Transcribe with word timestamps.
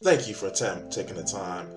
Thank 0.00 0.28
you 0.28 0.34
for 0.34 0.48
taking 0.50 1.16
the 1.16 1.24
time 1.24 1.68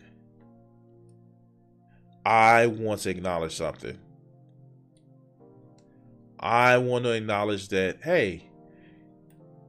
I 2.26 2.66
want 2.66 3.00
to 3.02 3.10
acknowledge 3.10 3.56
something. 3.56 3.98
I 6.38 6.76
want 6.76 7.04
to 7.04 7.12
acknowledge 7.12 7.68
that, 7.68 7.98
hey, 8.02 8.44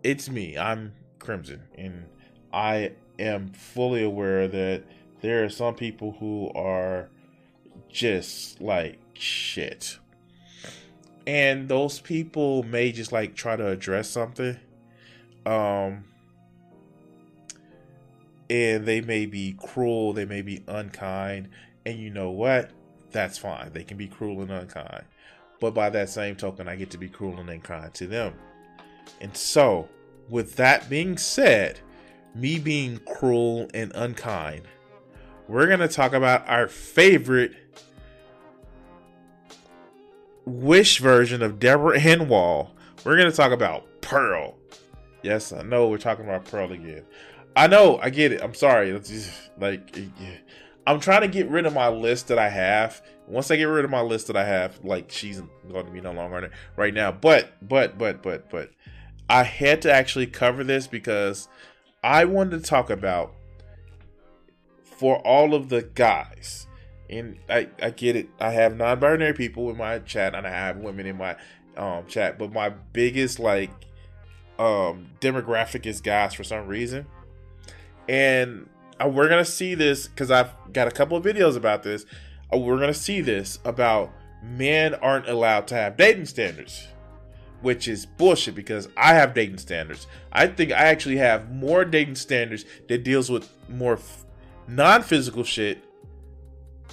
it's 0.04 0.30
me. 0.30 0.58
I'm 0.58 0.92
Crimson. 1.20 1.62
And 1.78 2.06
I 2.52 2.92
am 3.20 3.54
fully 3.54 4.04
aware 4.04 4.50
that 4.50 4.84
there 5.22 5.46
are 5.46 5.50
some 5.50 5.76
people 5.76 6.18
who 6.20 6.52
are 6.54 7.10
just 7.90 8.60
like 8.60 9.00
shit 9.14 10.00
and 11.26 11.70
those 11.70 12.00
people 12.00 12.64
may 12.64 12.92
just 12.92 13.12
like 13.12 13.36
try 13.36 13.56
to 13.56 13.68
address 13.68 14.10
something 14.10 14.58
um 15.46 16.04
and 18.50 18.86
they 18.86 19.02
may 19.02 19.26
be 19.26 19.56
cruel 19.58 20.14
they 20.14 20.26
may 20.26 20.42
be 20.42 20.64
unkind 20.68 21.50
and 21.86 22.00
you 22.00 22.10
know 22.10 22.32
what? 22.32 22.72
That's 23.12 23.38
fine. 23.38 23.72
They 23.74 23.84
can 23.84 23.98
be 23.98 24.08
cruel 24.08 24.42
and 24.42 24.52
unkind. 24.52 25.04
But 25.60 25.74
by 25.74 25.90
that 25.92 26.10
same 26.10 26.36
token 26.36 26.68
i 26.68 26.76
get 26.76 26.90
to 26.92 26.98
be 26.98 27.08
cruel 27.08 27.40
and 27.40 27.50
unkind 27.50 27.94
to 27.96 28.08
them. 28.08 28.34
And 29.22 29.36
so 29.36 29.88
with 30.30 30.56
that 30.56 30.90
being 30.90 31.18
said 31.18 31.80
me 32.36 32.58
being 32.58 32.98
cruel 33.00 33.70
and 33.74 33.92
unkind 33.94 34.64
we're 35.48 35.68
going 35.68 35.80
to 35.80 35.88
talk 35.88 36.14
about 36.14 36.48
our 36.48 36.68
favorite 36.68 37.54
Wish 40.46 41.00
version 41.00 41.42
of 41.42 41.60
Deborah 41.60 42.00
Henwall. 42.00 42.72
We're 43.04 43.18
going 43.18 43.30
to 43.30 43.36
talk 43.36 43.52
about 43.52 43.86
Pearl. 44.02 44.56
Yes, 45.22 45.54
I 45.54 45.62
know 45.62 45.88
we're 45.88 45.98
talking 45.98 46.26
about 46.26 46.46
Pearl 46.46 46.72
again. 46.72 47.04
I 47.56 47.68
know, 47.68 48.00
I 48.00 48.10
get 48.10 48.32
it. 48.32 48.42
I'm 48.42 48.54
sorry. 48.54 48.92
Just, 49.00 49.32
like, 49.60 49.98
I'm 50.86 51.00
trying 51.00 51.22
to 51.22 51.28
get 51.28 51.50
rid 51.50 51.66
of 51.66 51.74
my 51.74 51.88
list 51.88 52.28
that 52.28 52.40
I 52.40 52.50
have. 52.50 53.02
Once 53.28 53.52
I 53.52 53.56
get 53.56 53.66
rid 53.66 53.86
of 53.86 53.92
my 53.92 54.02
list 54.02 54.28
that 54.28 54.36
I 54.36 54.44
have, 54.44 54.84
like, 54.84 55.12
she's 55.12 55.42
going 55.72 55.86
to 55.86 55.92
be 55.92 56.02
no 56.02 56.12
longer 56.12 56.38
on 56.38 56.44
it 56.46 56.52
right 56.76 56.94
now. 56.94 57.12
But, 57.12 57.54
but, 57.62 57.98
but, 57.98 58.22
but, 58.22 58.50
but, 58.50 58.72
I 59.30 59.44
had 59.44 59.82
to 59.84 59.92
actually 59.92 60.28
cover 60.28 60.64
this 60.64 60.88
because 60.88 61.48
I 62.04 62.26
wanted 62.26 62.62
to 62.62 62.70
talk 62.70 62.90
about 62.90 63.34
for 64.84 65.18
all 65.20 65.54
of 65.54 65.70
the 65.70 65.84
guys 65.84 66.68
and 67.20 67.38
I, 67.50 67.70
I 67.82 67.90
get 67.92 68.16
it. 68.16 68.30
I 68.40 68.52
have 68.52 68.76
non-binary 68.76 69.34
people 69.34 69.70
in 69.70 69.78
my 69.78 70.00
chat, 70.00 70.36
and 70.36 70.46
I 70.46 70.50
have 70.50 70.78
women 70.78 71.06
in 71.06 71.18
my 71.18 71.36
um, 71.78 72.06
chat. 72.08 72.38
But 72.38 72.52
my 72.52 72.70
biggest 72.70 73.40
like 73.40 73.72
um, 74.60 75.08
demographic 75.20 75.86
is 75.86 76.02
guys 76.02 76.34
for 76.34 76.44
some 76.44 76.68
reason, 76.68 77.06
and 78.08 78.70
uh, 79.04 79.08
we're 79.08 79.30
gonna 79.30 79.46
see 79.46 79.76
this 79.76 80.08
because 80.08 80.32
I've 80.32 80.52
got 80.72 80.88
a 80.88 80.92
couple 80.92 81.18
of 81.18 81.24
videos 81.24 81.56
about 81.56 81.84
this. 81.84 82.06
Uh, 82.54 82.58
we're 82.58 82.80
gonna 82.80 82.94
see 82.94 83.22
this 83.22 83.60
about 83.66 84.12
men 84.42 84.94
aren't 84.96 85.28
allowed 85.28 85.68
to 85.68 85.76
have 85.76 85.98
dating 85.98 86.26
standards, 86.26 86.88
which 87.62 87.88
is 87.88 88.06
bullshit 88.06 88.56
because 88.56 88.90
I 88.98 89.14
have 89.14 89.34
dating 89.34 89.60
standards. 89.60 90.08
I 90.32 90.48
think 90.48 90.72
I 90.72 90.86
actually 90.86 91.18
have 91.18 91.52
more 91.52 91.86
dating 91.86 92.16
standards 92.16 92.66
that 92.90 93.04
deals 93.04 93.30
with 93.30 93.50
more 93.70 93.94
f- 93.94 94.26
non-physical 94.68 95.44
shit 95.44 95.84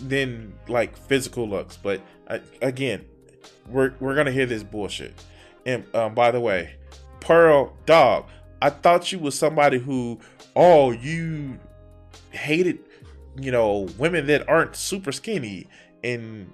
than 0.01 0.55
like 0.69 0.97
physical 0.97 1.49
looks. 1.49 1.77
But 1.77 2.01
uh, 2.27 2.39
again, 2.63 3.05
we're 3.67 3.95
we're 4.01 4.15
gonna 4.15 4.33
hear 4.33 4.47
this 4.47 4.63
bullshit. 4.63 5.15
And 5.67 5.85
um, 5.95 6.15
by 6.15 6.31
the 6.31 6.41
way, 6.41 6.75
Pearl 7.21 7.77
Dog, 7.87 8.27
I 8.63 8.71
thought 8.71 9.13
you 9.13 9.19
was 9.19 9.39
somebody 9.39 9.79
who, 9.79 10.19
oh, 10.57 10.91
you 10.91 11.59
hated, 12.31 12.79
you 13.37 13.53
know, 13.53 13.89
women 13.99 14.27
that 14.27 14.49
aren't 14.49 14.77
super 14.77 15.13
skinny. 15.13 15.69
And 16.03 16.51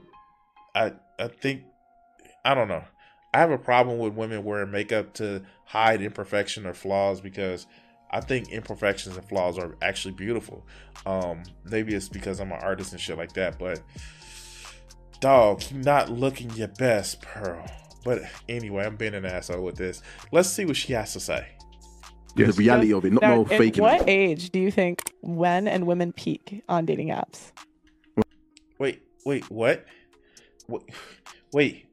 I 0.74 0.92
I 1.18 1.28
think 1.28 1.62
I 2.44 2.54
don't 2.54 2.68
know. 2.68 2.84
I 3.32 3.38
have 3.38 3.50
a 3.50 3.58
problem 3.58 3.98
with 3.98 4.14
women 4.14 4.44
wearing 4.44 4.70
makeup 4.70 5.12
to 5.14 5.42
hide 5.66 6.00
imperfection 6.00 6.64
or 6.66 6.72
flaws 6.72 7.20
because 7.20 7.66
I 8.10 8.20
think 8.20 8.50
imperfections 8.50 9.16
and 9.16 9.28
flaws 9.28 9.58
are 9.58 9.76
actually 9.82 10.14
beautiful. 10.14 10.66
Um, 11.04 11.42
maybe 11.64 11.94
it's 11.94 12.08
because 12.08 12.40
I'm 12.40 12.52
an 12.52 12.60
artist 12.62 12.92
and 12.92 13.00
shit 13.00 13.18
like 13.18 13.32
that, 13.34 13.58
but 13.58 13.82
dog, 15.20 15.62
you 15.70 15.78
not 15.78 16.10
looking 16.10 16.50
your 16.50 16.68
best, 16.68 17.20
Pearl. 17.22 17.64
But 18.04 18.22
anyway, 18.48 18.84
I'm 18.84 18.96
being 18.96 19.14
an 19.14 19.24
asshole 19.24 19.62
with 19.64 19.76
this. 19.76 20.00
Let's 20.30 20.48
see 20.48 20.64
what 20.64 20.76
she 20.76 20.92
has 20.92 21.12
to 21.14 21.20
say. 21.20 21.48
Yeah, 22.36 22.46
the 22.46 22.52
reality 22.52 22.92
of 22.92 23.04
it, 23.04 23.12
not 23.12 23.22
Now, 23.22 23.34
no 23.36 23.42
at 23.42 23.48
faking. 23.48 23.82
what 23.82 24.08
age 24.08 24.50
do 24.50 24.60
you 24.60 24.70
think 24.70 25.02
men 25.22 25.66
and 25.66 25.86
women 25.86 26.12
peak 26.12 26.62
on 26.68 26.84
dating 26.84 27.08
apps? 27.08 27.50
Wait, 28.78 29.02
wait, 29.24 29.50
what? 29.50 29.86
Wait, 30.68 30.82
wait. 31.52 31.86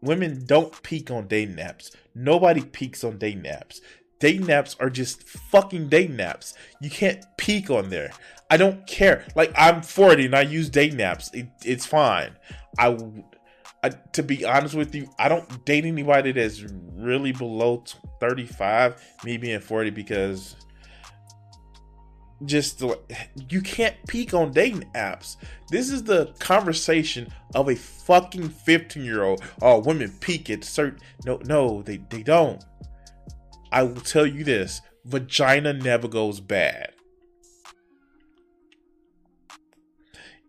Women 0.00 0.44
don't 0.46 0.80
peak 0.84 1.10
on 1.10 1.26
dating 1.26 1.56
apps. 1.56 1.90
Nobody 2.14 2.60
peaks 2.62 3.02
on 3.02 3.18
dating 3.18 3.42
apps. 3.42 3.80
Dating 4.20 4.46
apps 4.46 4.76
are 4.80 4.90
just 4.90 5.28
fucking 5.28 5.88
dating 5.88 6.16
apps. 6.16 6.54
You 6.80 6.90
can't 6.90 7.24
peak 7.36 7.70
on 7.70 7.90
there. 7.90 8.10
I 8.50 8.56
don't 8.56 8.86
care. 8.86 9.24
Like 9.34 9.52
I'm 9.56 9.82
40 9.82 10.26
and 10.26 10.34
I 10.34 10.42
use 10.42 10.70
dating 10.70 10.98
apps. 10.98 11.32
It, 11.34 11.48
it's 11.64 11.86
fine. 11.86 12.32
I, 12.78 12.96
I, 13.82 13.90
to 14.12 14.22
be 14.22 14.44
honest 14.44 14.74
with 14.74 14.94
you, 14.94 15.08
I 15.18 15.28
don't 15.28 15.64
date 15.64 15.84
anybody 15.84 16.32
that's 16.32 16.62
really 16.96 17.32
below 17.32 17.84
35. 18.20 19.02
Me 19.24 19.36
being 19.36 19.60
40 19.60 19.90
because 19.90 20.56
just 22.44 22.82
you 23.48 23.60
can't 23.60 23.96
peak 24.06 24.32
on 24.32 24.52
dating 24.52 24.88
apps. 24.94 25.36
This 25.70 25.90
is 25.90 26.04
the 26.04 26.34
conversation 26.38 27.32
of 27.54 27.68
a 27.68 27.74
fucking 27.74 28.48
15 28.48 29.04
year 29.04 29.24
old. 29.24 29.42
Oh, 29.60 29.80
women 29.80 30.12
peak 30.20 30.50
at 30.50 30.64
certain. 30.64 31.00
No, 31.24 31.40
no, 31.44 31.82
they 31.82 31.98
they 32.08 32.22
don't. 32.22 32.64
I 33.72 33.82
will 33.82 34.00
tell 34.00 34.26
you 34.26 34.44
this: 34.44 34.80
vagina 35.04 35.72
never 35.72 36.08
goes 36.08 36.40
bad. 36.40 36.92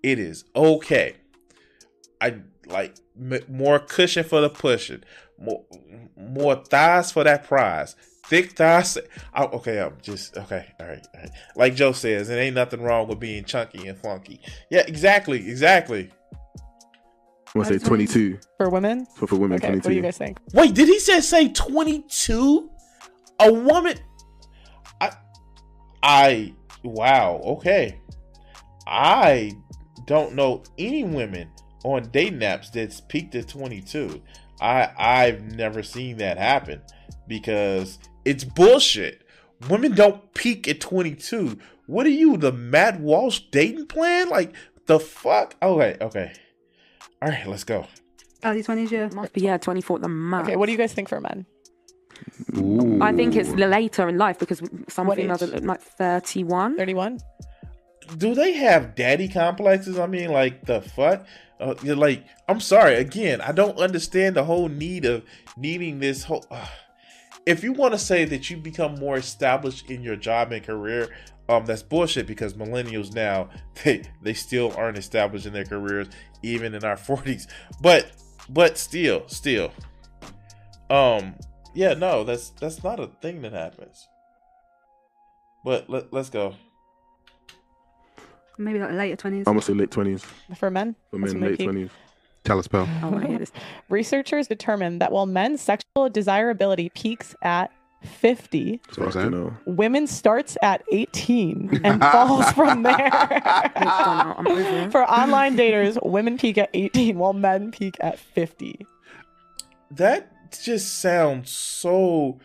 It 0.02 0.20
is 0.20 0.46
okay. 0.56 1.16
I 2.22 2.36
like 2.68 2.96
m- 3.20 3.44
more 3.50 3.80
cushion 3.80 4.24
for 4.24 4.42
the 4.42 4.50
pushing, 4.50 5.04
more 5.38 5.66
more 6.18 6.56
thighs 6.56 7.12
for 7.12 7.24
that 7.24 7.44
prize. 7.46 7.96
Thick 8.26 8.52
thighs. 8.52 8.98
Oh, 9.36 9.46
okay, 9.58 9.82
I'm 9.82 9.98
just 10.02 10.38
okay. 10.38 10.68
All 10.80 10.88
right, 10.88 11.06
all 11.14 11.20
right. 11.22 11.30
Like 11.56 11.76
Joe 11.76 11.92
says, 11.92 12.30
it 12.30 12.36
ain't 12.36 12.56
nothing 12.56 12.82
wrong 12.82 13.08
with 13.08 13.20
being 13.20 13.44
chunky 13.44 13.88
and 13.88 13.98
funky. 13.98 14.40
Yeah, 14.70 14.84
exactly, 14.88 15.50
exactly. 15.50 16.12
I 17.56 17.58
want 17.58 17.68
to 17.70 17.80
say 17.80 17.86
22 17.86 18.38
For 18.58 18.70
women? 18.70 19.08
for, 19.16 19.26
for 19.26 19.36
women, 19.38 19.58
Okay, 19.58 19.74
what 19.74 19.84
do 19.84 19.92
you 19.92 20.04
guys 20.04 20.20
think? 20.20 20.38
Wait, 20.54 20.76
did 20.76 20.88
he 20.88 21.00
say 21.00 21.20
say 21.20 21.50
22? 21.50 22.70
A 23.40 23.52
woman 23.52 23.98
I 25.02 25.12
I 26.04 26.54
wow, 26.84 27.42
okay. 27.46 28.00
I 28.88 29.54
don't 30.06 30.34
know 30.34 30.64
any 30.78 31.04
women 31.04 31.50
on 31.84 32.10
dating 32.12 32.40
apps 32.40 32.72
that's 32.72 33.02
peaked 33.02 33.36
at 33.36 33.48
22. 33.48 34.22
I 34.62 34.90
I've 34.98 35.56
never 35.56 35.84
seen 35.84 36.18
that 36.18 36.38
happen 36.38 36.82
because 37.28 38.00
it's 38.26 38.44
bullshit. 38.44 39.24
Women 39.70 39.94
don't 39.94 40.34
peak 40.34 40.68
at 40.68 40.80
22. 40.80 41.58
What 41.86 42.06
are 42.06 42.10
you, 42.10 42.38
the 42.38 42.52
Matt 42.52 43.00
Walsh 43.00 43.40
dating 43.52 43.88
plan? 43.88 44.30
Like 44.30 44.54
the 44.86 45.00
fuck? 45.00 45.56
Okay, 45.62 45.98
okay. 46.00 46.34
All 47.22 47.30
right, 47.30 47.48
let's 47.48 47.64
go. 47.64 47.88
Oh, 48.44 48.50
Early 48.50 48.64
20s, 48.64 48.92
yeah. 48.92 49.10
Must 49.14 49.34
be 49.34 49.42
yeah, 49.42 49.58
twenty 49.58 49.82
four 49.82 50.00
the 50.00 50.08
max. 50.08 50.48
Okay, 50.48 50.56
what 50.56 50.68
do 50.68 50.72
you 50.72 50.78
guys 50.78 50.94
think 50.94 51.10
for 51.10 51.20
men? 51.20 51.46
I 53.02 53.14
think 53.14 53.36
it's 53.36 53.50
later 53.52 54.10
in 54.10 54.18
life 54.18 54.40
because 54.40 54.62
some 54.88 55.08
What 55.08 55.18
females 55.18 55.44
age? 55.44 55.54
are 55.54 55.60
like 55.60 55.82
thirty 55.82 56.44
one. 56.44 56.78
31? 56.78 57.20
do 58.18 58.34
they 58.34 58.54
have 58.54 58.96
daddy 58.96 59.28
complexes? 59.28 60.00
I 60.00 60.08
mean, 60.08 60.32
like 60.32 60.66
the 60.66 60.82
fuck? 60.82 61.28
Uh, 61.60 61.76
you're 61.84 61.96
like, 61.96 62.26
I'm 62.48 62.60
sorry. 62.60 62.96
Again, 62.96 63.40
I 63.42 63.52
don't 63.52 63.78
understand 63.78 64.36
the 64.36 64.44
whole 64.46 64.68
need 64.68 65.06
of 65.06 65.24
needing 65.58 66.00
this 66.00 66.24
whole. 66.24 66.46
Uh, 66.50 66.66
if 67.46 67.64
you 67.64 67.72
want 67.74 67.94
to 67.94 68.00
say 68.00 68.26
that 68.26 68.50
you 68.50 68.58
become 68.58 68.96
more 68.96 69.18
established 69.18 69.92
in 69.92 70.02
your 70.02 70.16
job 70.16 70.52
and 70.52 70.66
career, 70.66 71.10
um, 71.50 71.66
that's 71.66 71.84
bullshit 71.84 72.26
because 72.26 72.54
millennials 72.56 73.14
now 73.14 73.50
they 73.84 74.04
they 74.24 74.34
still 74.34 74.74
aren't 74.76 74.98
established 74.98 75.46
in 75.46 75.54
their 75.54 75.66
careers 75.66 76.08
even 76.42 76.74
in 76.74 76.84
our 76.84 76.96
40s. 76.96 77.48
But 77.82 78.12
but 78.50 78.78
still, 78.80 79.28
still, 79.28 79.72
um, 80.90 81.36
yeah, 81.80 81.94
no, 81.94 82.26
that's 82.26 82.50
that's 82.50 82.84
not 82.84 83.00
a 83.00 83.08
thing 83.22 83.42
that 83.44 83.54
happens. 83.54 84.08
But 85.64 85.90
let, 85.90 86.12
let's 86.12 86.30
go. 86.30 86.56
Maybe 88.58 88.80
like 88.80 88.92
later 88.92 89.16
20s. 89.16 89.38
I'm 89.40 89.44
gonna 89.46 89.62
say 89.62 89.74
late 89.74 89.90
twenties 89.92 90.26
For 90.58 90.70
men? 90.70 90.94
for 91.10 91.18
That's 91.20 91.34
men, 91.34 91.42
late 91.42 91.58
they 91.58 91.64
twenties. 91.64 91.90
Tell 92.44 92.60
us, 92.60 92.68
pal. 92.68 92.88
Oh, 93.04 93.18
I 93.18 93.28
hear 93.28 93.40
this. 93.40 93.52
Researchers 93.90 94.48
determined 94.48 95.02
that 95.02 95.12
while 95.14 95.26
men's 95.26 95.62
sexual 95.62 96.10
desirability 96.10 96.90
peaks 96.90 97.36
at 97.42 97.72
50, 98.04 98.80
That's 98.86 98.98
what 98.98 99.06
I'm 99.08 99.12
saying. 99.12 99.32
know. 99.32 99.54
women 99.66 100.08
starts 100.08 100.58
at 100.62 100.84
18 100.92 101.82
and 101.84 102.02
falls 102.14 102.50
from 102.54 102.84
there. 102.84 103.10
Done, 103.10 103.72
I'm 103.76 104.48
over 104.48 104.62
it. 104.62 104.92
For 104.92 105.04
online 105.04 105.58
daters, 105.58 105.98
women 106.06 106.38
peak 106.38 106.58
at 106.58 106.70
18 106.74 107.18
while 107.18 107.34
men 107.34 107.72
peak 107.72 107.96
at 108.00 108.18
50. 108.18 108.86
That 109.92 110.32
just 110.58 111.00
sounds 111.00 111.52
so. 111.52 112.40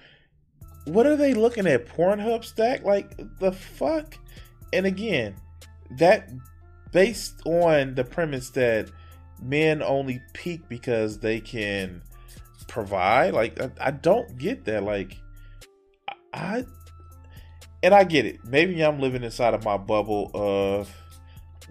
What 0.86 1.06
are 1.06 1.16
they 1.16 1.34
looking 1.34 1.66
at? 1.66 1.86
Pornhub 1.86 2.44
stack? 2.44 2.84
Like 2.84 3.16
the 3.38 3.52
fuck? 3.52 4.16
And 4.72 4.86
again, 4.86 5.36
that 5.98 6.30
based 6.92 7.40
on 7.46 7.94
the 7.94 8.04
premise 8.04 8.50
that 8.50 8.90
men 9.42 9.82
only 9.82 10.22
peak 10.32 10.68
because 10.68 11.18
they 11.18 11.40
can 11.40 12.02
provide. 12.68 13.34
Like 13.34 13.60
I, 13.60 13.70
I 13.80 13.90
don't 13.90 14.36
get 14.38 14.64
that. 14.64 14.82
Like 14.82 15.16
I, 16.32 16.64
and 17.82 17.94
I 17.94 18.04
get 18.04 18.26
it. 18.26 18.44
Maybe 18.44 18.82
I'm 18.82 19.00
living 19.00 19.22
inside 19.22 19.54
of 19.54 19.64
my 19.64 19.76
bubble 19.76 20.30
of 20.34 20.94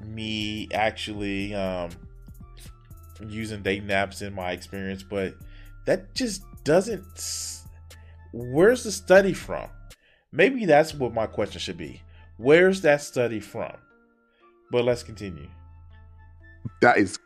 me 0.06 0.68
actually 0.74 1.53
um 1.53 1.89
using 3.27 3.62
dating 3.62 3.89
apps 3.89 4.21
in 4.21 4.33
my 4.33 4.51
experience, 4.51 5.03
but 5.03 5.35
that 5.85 6.13
just 6.15 6.44
doesn't. 6.63 7.62
Where's 8.31 8.83
the 8.83 8.91
study 8.91 9.33
from? 9.33 9.68
Maybe 10.31 10.65
that's 10.65 10.94
what 10.94 11.13
my 11.13 11.27
question 11.27 11.59
should 11.59 11.77
be. 11.77 12.01
Where's 12.38 12.81
that 12.81 13.01
study 13.01 13.39
from? 13.39 13.71
But 14.71 14.85
let's 14.85 15.03
continue. 15.03 15.47
That 16.81 16.97
is, 16.97 17.19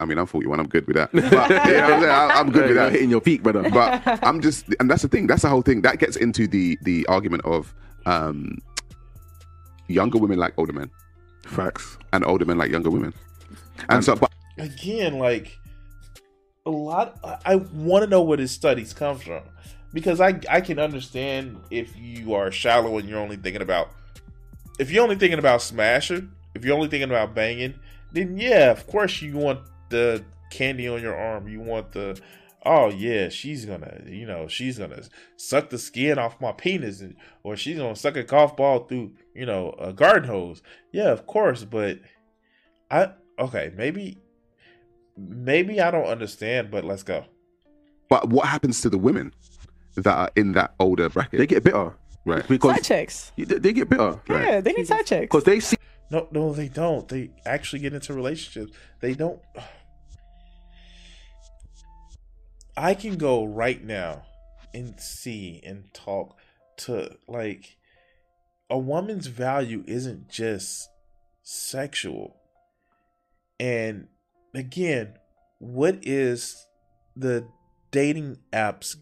I 0.00 0.04
mean, 0.04 0.18
I'm 0.18 0.26
41. 0.26 0.58
I'm 0.58 0.66
good 0.68 0.86
with 0.86 0.96
that. 0.96 1.10
But, 1.12 1.22
you 1.22 1.72
know 1.72 1.84
I'm. 1.94 2.02
I- 2.04 2.34
I'm 2.40 2.50
good 2.50 2.66
with 2.68 2.76
that. 2.76 2.90
hitting 2.92 3.10
your 3.10 3.20
peak, 3.20 3.42
brother. 3.42 3.68
But 3.70 4.02
I'm 4.24 4.40
just, 4.40 4.66
and 4.80 4.90
that's 4.90 5.02
the 5.02 5.08
thing. 5.08 5.26
That's 5.26 5.42
the 5.42 5.48
whole 5.48 5.62
thing. 5.62 5.82
That 5.82 5.98
gets 5.98 6.16
into 6.16 6.48
the 6.48 6.76
the 6.82 7.06
argument 7.06 7.44
of 7.44 7.72
um, 8.06 8.58
younger 9.86 10.18
women 10.18 10.38
like 10.38 10.54
older 10.56 10.72
men, 10.72 10.90
Facts. 11.46 11.98
and 12.12 12.24
older 12.24 12.44
men 12.44 12.58
like 12.58 12.70
younger 12.70 12.90
women. 12.90 13.12
And 13.88 14.04
so, 14.04 14.16
but 14.16 14.32
Again, 14.58 15.18
like 15.18 15.57
a 16.68 16.70
lot. 16.70 17.18
I- 17.44 17.56
want 17.56 18.04
to 18.04 18.10
know 18.10 18.22
where 18.22 18.38
his 18.38 18.52
studies 18.52 18.92
come 18.92 19.18
from 19.18 19.42
because 19.92 20.20
I 20.20 20.40
I 20.48 20.60
can 20.60 20.78
understand 20.78 21.58
if 21.70 21.96
you 21.96 22.34
are 22.34 22.50
shallow 22.52 22.98
and 22.98 23.08
you're 23.08 23.18
only 23.18 23.36
thinking 23.36 23.62
about 23.62 23.90
if 24.78 24.90
you're 24.90 25.02
only 25.02 25.16
thinking 25.16 25.38
about 25.40 25.62
smashing, 25.62 26.30
if 26.54 26.64
you're 26.64 26.76
only 26.76 26.88
thinking 26.88 27.10
about 27.10 27.34
banging, 27.34 27.74
then 28.12 28.38
yeah, 28.38 28.70
of 28.70 28.86
course 28.86 29.20
you 29.20 29.36
want 29.36 29.60
the 29.88 30.24
candy 30.50 30.88
on 30.88 31.02
your 31.02 31.16
arm. 31.16 31.48
You 31.48 31.60
want 31.60 31.92
the 31.92 32.20
oh 32.64 32.88
yeah, 32.90 33.28
she's 33.28 33.64
gonna 33.64 34.02
you 34.06 34.26
know 34.26 34.46
she's 34.46 34.78
gonna 34.78 35.02
suck 35.36 35.70
the 35.70 35.78
skin 35.78 36.18
off 36.18 36.40
my 36.40 36.52
penis, 36.52 37.00
and, 37.00 37.16
or 37.42 37.56
she's 37.56 37.78
gonna 37.78 37.96
suck 37.96 38.16
a 38.16 38.22
golf 38.22 38.56
ball 38.56 38.80
through 38.80 39.12
you 39.34 39.46
know 39.46 39.74
a 39.78 39.92
garden 39.92 40.28
hose. 40.28 40.62
Yeah, 40.92 41.10
of 41.10 41.26
course, 41.26 41.64
but 41.64 41.98
I 42.90 43.12
okay 43.38 43.72
maybe 43.76 44.18
maybe 45.18 45.80
I 45.80 45.90
don't 45.90 46.06
understand, 46.06 46.70
but 46.70 46.84
let's 46.84 47.02
go. 47.02 47.24
but 48.08 48.28
what 48.28 48.46
happens 48.48 48.80
to 48.82 48.90
the 48.90 48.98
women 48.98 49.34
that 49.96 50.06
are 50.14 50.30
in 50.36 50.52
that 50.52 50.74
older 50.78 51.08
bracket? 51.08 51.38
They 51.38 51.46
get 51.46 51.64
bitter 51.64 51.94
right. 52.24 52.40
Side 52.42 52.48
because 52.48 52.80
chicks. 52.86 53.32
they 53.36 53.44
they 53.44 53.72
get 53.72 53.88
bitter 53.88 54.20
Yeah, 54.28 54.60
they 54.60 54.72
need 54.72 54.86
side 54.86 55.06
chicks. 55.06 55.22
because 55.22 55.44
they 55.44 55.60
see 55.60 55.76
No, 56.10 56.28
no, 56.30 56.52
they 56.52 56.68
don't. 56.68 57.06
They 57.08 57.30
actually 57.44 57.80
get 57.80 57.92
into 57.94 58.14
relationships. 58.14 58.72
They 59.00 59.14
don't. 59.14 59.40
I 62.76 62.94
can 62.94 63.16
go 63.16 63.44
right 63.44 63.82
now 63.84 64.22
and 64.72 64.98
see 65.00 65.60
and 65.64 65.92
talk 65.92 66.36
to 66.78 67.16
like 67.26 67.76
a 68.70 68.78
woman's 68.78 69.26
value 69.26 69.82
isn't 69.86 70.28
just 70.28 70.88
sexual. 71.42 72.36
And 73.58 74.08
again, 74.54 75.14
what 75.58 75.98
is 76.02 76.66
the 77.16 77.46
dating 77.90 78.38
apps 78.52 78.96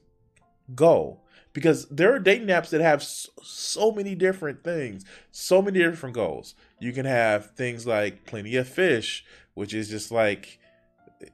goal? 0.74 1.22
Because 1.52 1.88
there 1.88 2.14
are 2.14 2.18
dating 2.18 2.48
apps 2.48 2.68
that 2.70 2.82
have 2.82 3.02
so, 3.02 3.90
many 3.90 4.14
different 4.14 4.62
things, 4.62 5.04
so 5.30 5.62
many 5.62 5.78
different 5.78 6.14
goals. 6.14 6.54
You 6.80 6.92
can 6.92 7.06
have 7.06 7.52
things 7.52 7.86
like 7.86 8.26
Plenty 8.26 8.56
of 8.56 8.68
Fish, 8.68 9.24
which 9.54 9.72
is 9.72 9.88
just 9.88 10.10
like, 10.10 10.58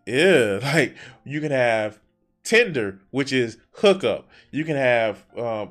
yeah, 0.06 0.60
like 0.62 0.94
you 1.24 1.40
can 1.40 1.50
have 1.50 1.98
Tinder, 2.44 3.00
which 3.10 3.32
is 3.32 3.58
hookup. 3.76 4.28
You 4.50 4.64
can 4.64 4.76
have 4.76 5.26
um, 5.36 5.70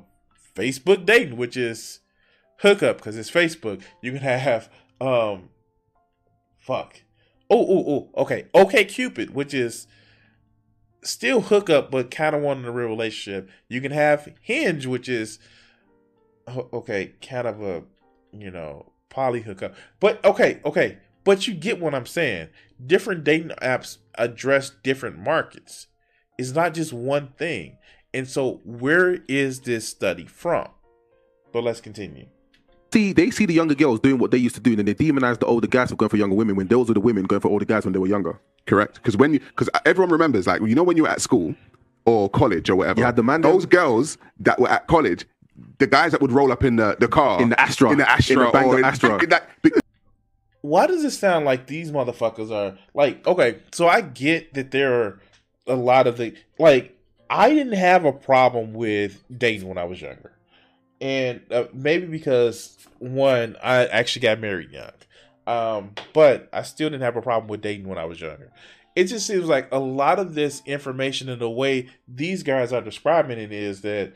Facebook 0.56 1.06
dating, 1.06 1.38
which 1.38 1.56
is 1.56 2.00
hookup 2.60 2.98
because 2.98 3.18
it's 3.18 3.32
Facebook. 3.32 3.82
You 4.01 4.12
can 4.12 4.22
have 4.22 4.70
um, 5.00 5.50
fuck. 6.58 7.01
Oh, 7.51 7.65
oh, 7.67 7.86
oh. 8.15 8.22
Okay, 8.22 8.46
okay, 8.55 8.86
Cupid, 8.86 9.36
which 9.36 9.53
is 9.53 9.86
still 11.03 11.41
hookup, 11.41 11.91
but 11.91 12.10
kind 12.10 12.34
of 12.34 12.41
wanting 12.41 12.63
a 12.63 12.72
real 12.72 12.88
relationship. 12.88 13.50
You 13.67 13.81
can 13.81 13.91
have 13.91 14.34
Hinge, 14.41 14.86
which 14.86 15.10
is 15.10 15.38
okay, 16.48 17.12
kind 17.22 17.48
of 17.48 17.62
a 17.62 17.84
you 18.31 18.51
know 18.51 18.93
poly 19.10 19.41
hookup. 19.41 19.75
But 20.00 20.24
okay, 20.24 20.62
okay, 20.63 21.00
but 21.25 21.46
you 21.46 21.53
get 21.53 21.79
what 21.79 21.93
I'm 21.93 22.05
saying. 22.05 22.48
Different 22.84 23.25
dating 23.25 23.51
apps 23.62 23.98
address 24.15 24.72
different 24.81 25.20
markets. 25.20 25.88
It's 26.38 26.51
not 26.51 26.74
just 26.74 26.93
one 26.93 27.34
thing. 27.38 27.77
And 28.13 28.27
so, 28.27 28.62
where 28.63 29.20
is 29.27 29.62
this 29.62 29.88
study 29.88 30.25
from? 30.25 30.70
But 31.51 31.63
let's 31.63 31.81
continue. 31.81 32.27
See 32.93 33.13
they 33.13 33.29
see 33.31 33.45
the 33.45 33.53
younger 33.53 33.75
girls 33.75 34.00
doing 34.00 34.17
what 34.17 34.31
they 34.31 34.38
used 34.38 34.55
to 34.55 34.62
do, 34.62 34.71
and 34.71 34.79
then 34.79 34.86
they 34.86 34.93
demonize 34.95 35.39
the 35.39 35.45
older 35.45 35.67
guys 35.67 35.89
for 35.89 35.95
going 35.95 36.10
for 36.10 36.17
younger 36.17 36.36
women 36.36 36.55
when 36.55 36.67
those 36.67 36.88
were 36.88 36.93
the 36.93 37.00
women 37.00 37.24
going 37.25 37.41
for 37.41 37.48
older 37.50 37.65
guys 37.65 37.86
when 37.86 37.93
they 37.93 38.00
were 38.00 38.07
younger. 38.07 38.39
Correct. 38.67 38.95
Because 38.95 39.17
when 39.17 39.33
because 39.33 39.69
everyone 39.86 40.12
remembers, 40.12 40.48
like 40.48 40.62
you 40.62 40.75
know, 40.75 40.83
when 40.83 40.98
you 40.98 41.03
were 41.03 41.10
at 41.10 41.21
school 41.21 41.55
or 42.05 42.29
college 42.29 42.69
or 42.69 42.75
whatever, 42.75 43.00
You 43.00 43.05
had 43.05 43.15
the 43.15 43.24
man 43.24 43.41
Those 43.41 43.63
them- 43.63 43.69
girls 43.69 44.17
that 44.39 44.60
were 44.60 44.69
at 44.69 44.88
college, 44.88 45.25
the 45.79 45.88
guys 45.88 46.12
that 46.12 46.21
would 46.21 46.31
roll 46.31 46.51
up 46.51 46.63
in 46.63 46.75
the, 46.77 46.98
the 47.00 47.07
car 47.07 47.41
In 47.41 47.50
the 47.50 47.60
Astra. 47.62 47.91
in 47.91 47.98
the 48.00 48.10
Astra, 48.10 48.38
In 48.39 48.45
the 48.45 48.51
banged 48.51 48.67
or 48.74 48.79
in, 48.79 48.86
Astra. 48.86 49.24
in 49.24 49.29
that, 49.29 49.48
be- 49.62 49.71
why 50.62 50.86
does 50.88 51.03
it 51.03 51.12
sound 51.12 51.43
like 51.45 51.67
these 51.67 51.91
motherfuckers 51.91 52.51
are 52.51 52.77
like 52.93 53.25
okay 53.25 53.57
so 53.71 53.88
i 53.88 54.00
get 54.01 54.53
that 54.53 54.69
there 54.69 54.93
are 55.01 55.19
a 55.65 55.75
lot 55.75 56.05
of 56.05 56.17
the 56.17 56.36
like 56.60 56.95
i 57.31 57.50
didn't 57.50 57.74
have 57.74 58.05
a 58.05 58.12
problem 58.12 58.71
with 58.74 59.24
dating 59.36 59.67
when 59.67 59.79
i 59.79 59.83
was 59.83 60.00
younger 60.00 60.31
and 61.01 61.41
uh, 61.51 61.65
maybe 61.74 62.05
because 62.05 62.77
one 63.00 63.58
i 63.62 63.86
actually 63.88 64.22
got 64.22 64.39
married 64.39 64.72
young 64.72 64.91
um 65.48 65.91
but 66.13 66.48
i 66.53 66.62
still 66.62 66.89
didn't 66.89 67.03
have 67.03 67.17
a 67.17 67.22
problem 67.22 67.50
with 67.50 67.62
dating 67.62 67.88
when 67.88 67.98
i 67.98 68.05
was 68.05 68.22
younger 68.22 68.51
it 68.96 69.05
just 69.05 69.25
seems 69.25 69.46
like 69.46 69.67
a 69.72 69.79
lot 69.79 70.20
of 70.20 70.36
this 70.36 70.62
information 70.65 71.29
and 71.29 71.41
the 71.41 71.50
way 71.50 71.89
these 72.08 72.43
guys 72.43 72.74
are 72.74 72.81
describing 72.81 73.39
it 73.39 73.51
is 73.51 73.81
that 73.81 74.13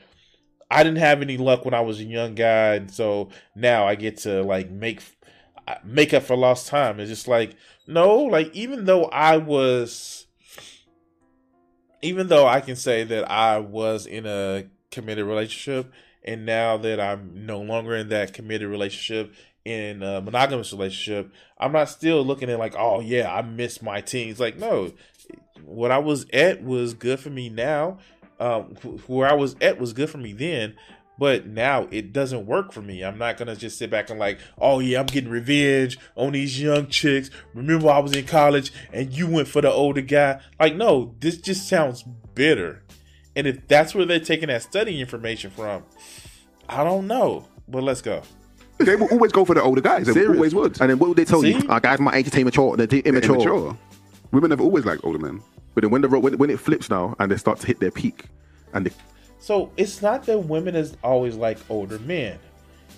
I 0.70 0.84
didn't 0.84 0.98
have 0.98 1.22
any 1.22 1.38
luck 1.38 1.63
when 1.63 1.74
I 1.74 1.82
was 1.82 2.00
a 2.00 2.04
young 2.04 2.36
guy, 2.36 2.75
and 2.75 2.92
so 2.92 3.30
now 3.56 3.88
I 3.88 3.96
get 3.96 4.18
to 4.20 4.44
like 4.44 4.70
make. 4.70 5.01
Make 5.84 6.13
up 6.13 6.22
for 6.22 6.36
lost 6.36 6.68
time. 6.68 7.00
It's 7.00 7.10
just 7.10 7.27
like 7.27 7.56
no, 7.88 8.18
like 8.18 8.54
even 8.56 8.86
though 8.86 9.06
I 9.06 9.38
was, 9.38 10.27
even 12.04 12.27
though 12.27 12.48
I 12.48 12.62
can 12.62 12.75
say 12.75 13.04
that 13.04 13.32
I 13.32 13.58
was 13.58 14.06
in 14.06 14.27
a 14.27 14.65
committed 14.92 15.25
relationship, 15.25 15.92
and 16.25 16.46
now 16.46 16.75
that 16.77 17.00
I'm 17.00 17.46
no 17.46 17.62
longer 17.62 17.96
in 17.96 18.10
that 18.10 18.34
committed 18.34 18.67
relationship 18.67 19.34
in 19.63 20.03
a 20.03 20.22
monogamous 20.22 20.74
relationship, 20.74 21.32
I'm 21.58 21.72
not 21.72 21.89
still 21.89 22.24
looking 22.25 22.50
at 22.50 22.60
like, 22.60 22.75
oh 22.77 23.00
yeah, 23.00 23.34
I 23.34 23.44
miss 23.44 23.82
my 23.82 24.01
teens. 24.01 24.39
Like 24.39 24.58
no, 24.58 24.91
what 25.63 25.91
I 25.91 26.00
was 26.00 26.25
at 26.34 26.63
was 26.63 26.94
good 26.94 27.20
for 27.20 27.29
me 27.29 27.50
now. 27.50 28.00
Um, 28.38 28.75
where 29.08 29.29
I 29.29 29.34
was 29.34 29.55
at 29.62 29.79
was 29.79 29.94
good 29.94 30.10
for 30.10 30.17
me 30.17 30.34
then, 30.34 30.75
but 31.17 31.48
now 31.48 31.88
it 31.91 32.12
doesn't 32.12 32.48
work 32.48 32.74
for 32.74 32.82
me. 32.82 33.03
I'm 33.03 33.17
not 33.17 33.38
gonna 33.38 33.55
just 33.55 33.77
sit 33.77 33.89
back 33.89 34.10
and 34.10 34.20
like, 34.20 34.39
oh 34.58 34.79
yeah, 34.79 35.00
I'm 35.00 35.05
getting 35.05 35.29
revenge 35.29 35.98
on 36.15 36.34
these 36.34 36.60
young 36.60 36.88
chicks. 36.88 37.29
Remember, 37.53 37.89
I 37.89 38.00
was 38.00 38.15
in 38.15 38.25
college 38.25 38.74
and 38.91 39.13
you 39.13 39.27
went 39.27 39.48
for 39.48 39.62
the 39.62 39.72
older 39.72 40.01
guy. 40.01 40.41
Like, 40.60 40.75
no, 40.75 41.15
this 41.20 41.38
just 41.38 41.70
sounds 41.70 42.03
bitter. 42.34 42.84
And 43.36 43.48
if 43.48 43.68
that's 43.68 43.94
where 43.94 44.06
they're 44.06 44.20
taking 44.20 44.48
that 44.48 44.62
study 44.63 45.00
information 45.01 45.51
from, 45.51 45.84
I 46.70 46.84
don't 46.84 47.08
know. 47.08 47.46
But 47.68 47.84
let's 47.84 48.01
go. 48.01 48.22
They 48.77 48.96
will 48.96 49.08
always 49.08 49.32
go 49.32 49.46
for 49.46 49.56
the 49.56 49.62
older 49.62 49.82
guys. 49.82 50.06
They 50.08 50.13
Serious. 50.13 50.36
always 50.36 50.54
would. 50.56 50.80
And 50.82 50.89
then 50.89 51.00
what 51.00 51.10
would 51.10 51.18
they 51.18 51.25
tell 51.25 51.42
See? 51.42 51.54
you? 51.54 51.70
Our 51.70 51.80
guys 51.80 52.00
my 52.00 52.13
age 52.15 52.27
is 52.27 52.36
immature. 52.36 52.75
They're 52.77 52.88
They're 52.88 53.00
immature. 53.01 53.36
immature. 53.36 53.77
Women 54.32 54.51
have 54.51 54.62
always 54.62 54.86
liked 54.86 55.04
older 55.06 55.20
men. 55.20 55.42
But 55.74 55.82
then 55.82 55.92
when 55.92 56.01
the 56.01 56.10
ro- 56.10 56.20
when, 56.20 56.38
when 56.38 56.50
it 56.50 56.60
flips 56.60 56.89
now 56.89 57.15
and 57.20 57.32
they 57.32 57.38
start 57.38 57.60
to 57.62 57.68
hit 57.68 57.80
their 57.80 57.92
peak, 57.92 58.25
and 58.74 58.86
they, 58.86 58.92
So 59.39 59.72
it's 59.77 60.01
not 60.01 60.25
that 60.25 60.39
women 60.39 60.75
is 60.75 60.96
always 61.04 61.36
like 61.36 61.58
older 61.70 62.00
men. 62.00 62.38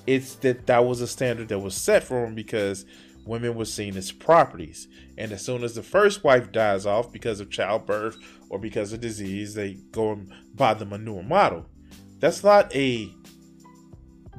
It's 0.08 0.36
that 0.36 0.66
that 0.68 0.86
was 0.86 1.02
a 1.02 1.08
standard 1.08 1.48
that 1.50 1.60
was 1.60 1.76
set 1.76 2.04
for 2.04 2.22
them 2.26 2.34
because 2.34 2.86
women 3.26 3.56
were 3.56 3.66
seen 3.66 3.98
as 3.98 4.12
properties. 4.12 4.88
And 5.18 5.32
as 5.32 5.44
soon 5.44 5.64
as 5.64 5.76
the 5.76 5.84
first 5.84 6.24
wife 6.24 6.52
dies 6.52 6.86
off 6.86 7.12
because 7.12 7.40
of 7.40 7.50
childbirth 7.52 8.18
or 8.50 8.60
because 8.60 8.94
of 8.94 9.02
disease, 9.02 9.54
they 9.54 9.74
go 9.92 10.14
and 10.14 10.32
buy 10.56 10.74
them 10.74 10.94
a 10.94 10.98
newer 10.98 11.24
model. 11.24 11.66
That's 12.20 12.44
not 12.44 12.74
a 12.76 13.10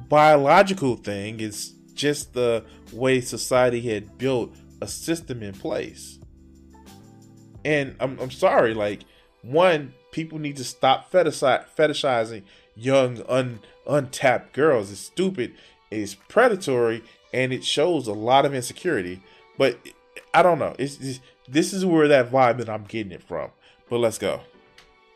biological 0.07 0.95
thing. 0.95 1.39
It's 1.39 1.69
just 1.93 2.33
the 2.33 2.65
way 2.91 3.21
society 3.21 3.81
had 3.81 4.17
built 4.17 4.55
a 4.81 4.87
system 4.87 5.43
in 5.43 5.53
place. 5.53 6.19
And 7.65 7.95
I'm, 7.99 8.17
I'm 8.19 8.31
sorry, 8.31 8.73
like, 8.73 9.01
one, 9.41 9.93
people 10.11 10.39
need 10.39 10.57
to 10.57 10.63
stop 10.63 11.11
fetishi- 11.11 11.65
fetishizing 11.77 12.43
young, 12.75 13.21
un, 13.27 13.59
untapped 13.87 14.53
girls. 14.53 14.91
It's 14.91 14.99
stupid, 14.99 15.53
it's 15.91 16.15
predatory, 16.15 17.03
and 17.33 17.53
it 17.53 17.63
shows 17.63 18.07
a 18.07 18.13
lot 18.13 18.45
of 18.45 18.53
insecurity. 18.53 19.21
But 19.57 19.77
I 20.33 20.41
don't 20.41 20.59
know. 20.59 20.75
It's, 20.79 20.99
it's 20.99 21.19
this 21.47 21.73
is 21.73 21.85
where 21.85 22.07
that 22.07 22.31
vibe 22.31 22.57
that 22.57 22.69
I'm 22.69 22.85
getting 22.85 23.11
it 23.11 23.23
from. 23.23 23.51
But 23.89 23.97
let's 23.99 24.17
go. 24.17 24.41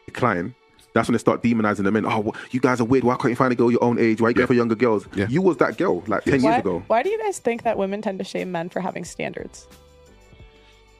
decline, 0.05 0.53
that's 0.93 1.07
when 1.07 1.13
they 1.13 1.19
start 1.19 1.41
demonizing 1.41 1.83
the 1.85 1.91
men. 1.91 2.05
Oh, 2.05 2.19
well, 2.19 2.35
you 2.51 2.59
guys 2.59 2.81
are 2.81 2.85
weird. 2.85 3.03
Why 3.03 3.15
can't 3.15 3.29
you 3.29 3.35
find 3.35 3.51
a 3.53 3.55
girl 3.55 3.71
your 3.71 3.83
own 3.83 3.97
age? 3.97 4.19
Why 4.21 4.29
you 4.29 4.35
Yeah. 4.35 4.41
go 4.43 4.47
for 4.47 4.53
younger 4.53 4.75
girls? 4.75 5.07
Yeah. 5.15 5.27
You 5.29 5.41
was 5.41 5.57
that 5.57 5.77
girl 5.77 6.03
like 6.07 6.23
10 6.23 6.41
years 6.41 6.57
ago. 6.59 6.83
why 6.87 7.01
do 7.03 7.09
you 7.09 7.17
guys 7.23 7.39
think 7.39 7.63
that 7.63 7.77
women 7.77 8.01
tend 8.01 8.19
to 8.19 8.25
shame 8.25 8.51
men 8.51 8.69
for 8.69 8.79
having 8.79 9.03
standards? 9.05 9.67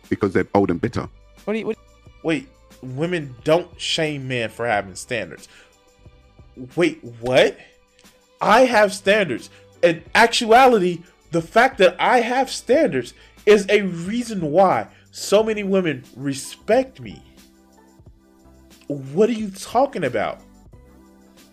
because 0.10 0.34
they're 0.34 0.48
old 0.54 0.70
and 0.70 0.80
bitter. 0.80 1.08
What 1.46 1.54
do 1.54 1.60
you? 1.60 1.66
What, 1.66 1.78
Wait, 2.24 2.48
women 2.84 3.34
don't 3.44 3.68
shame 3.80 4.28
men 4.28 4.50
for 4.50 4.68
having 4.68 4.94
standards. 4.96 5.48
Wait, 6.76 7.04
what? 7.20 7.58
I 8.40 8.62
have 8.66 8.94
standards. 8.94 9.50
In 9.82 10.04
actuality, 10.14 11.02
the 11.32 11.42
fact 11.42 11.78
that 11.80 11.96
I 12.00 12.20
have 12.22 12.50
standards 12.52 13.14
is 13.46 13.66
a 13.70 13.82
reason 13.82 14.52
why 14.52 14.88
so 15.12 15.42
many 15.44 15.64
women 15.64 16.04
respect 16.16 17.00
me. 17.00 17.22
What 18.94 19.30
are 19.30 19.34
you 19.34 19.50
talking 19.50 20.04
about? 20.04 20.42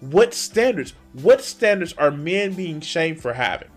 What 0.01 0.35
standards? 0.35 0.95
What 1.13 1.43
standards 1.43 1.93
are 1.95 2.11
men 2.11 2.55
being 2.55 2.81
shamed 2.81 3.21
for 3.21 3.33
having? 3.33 3.69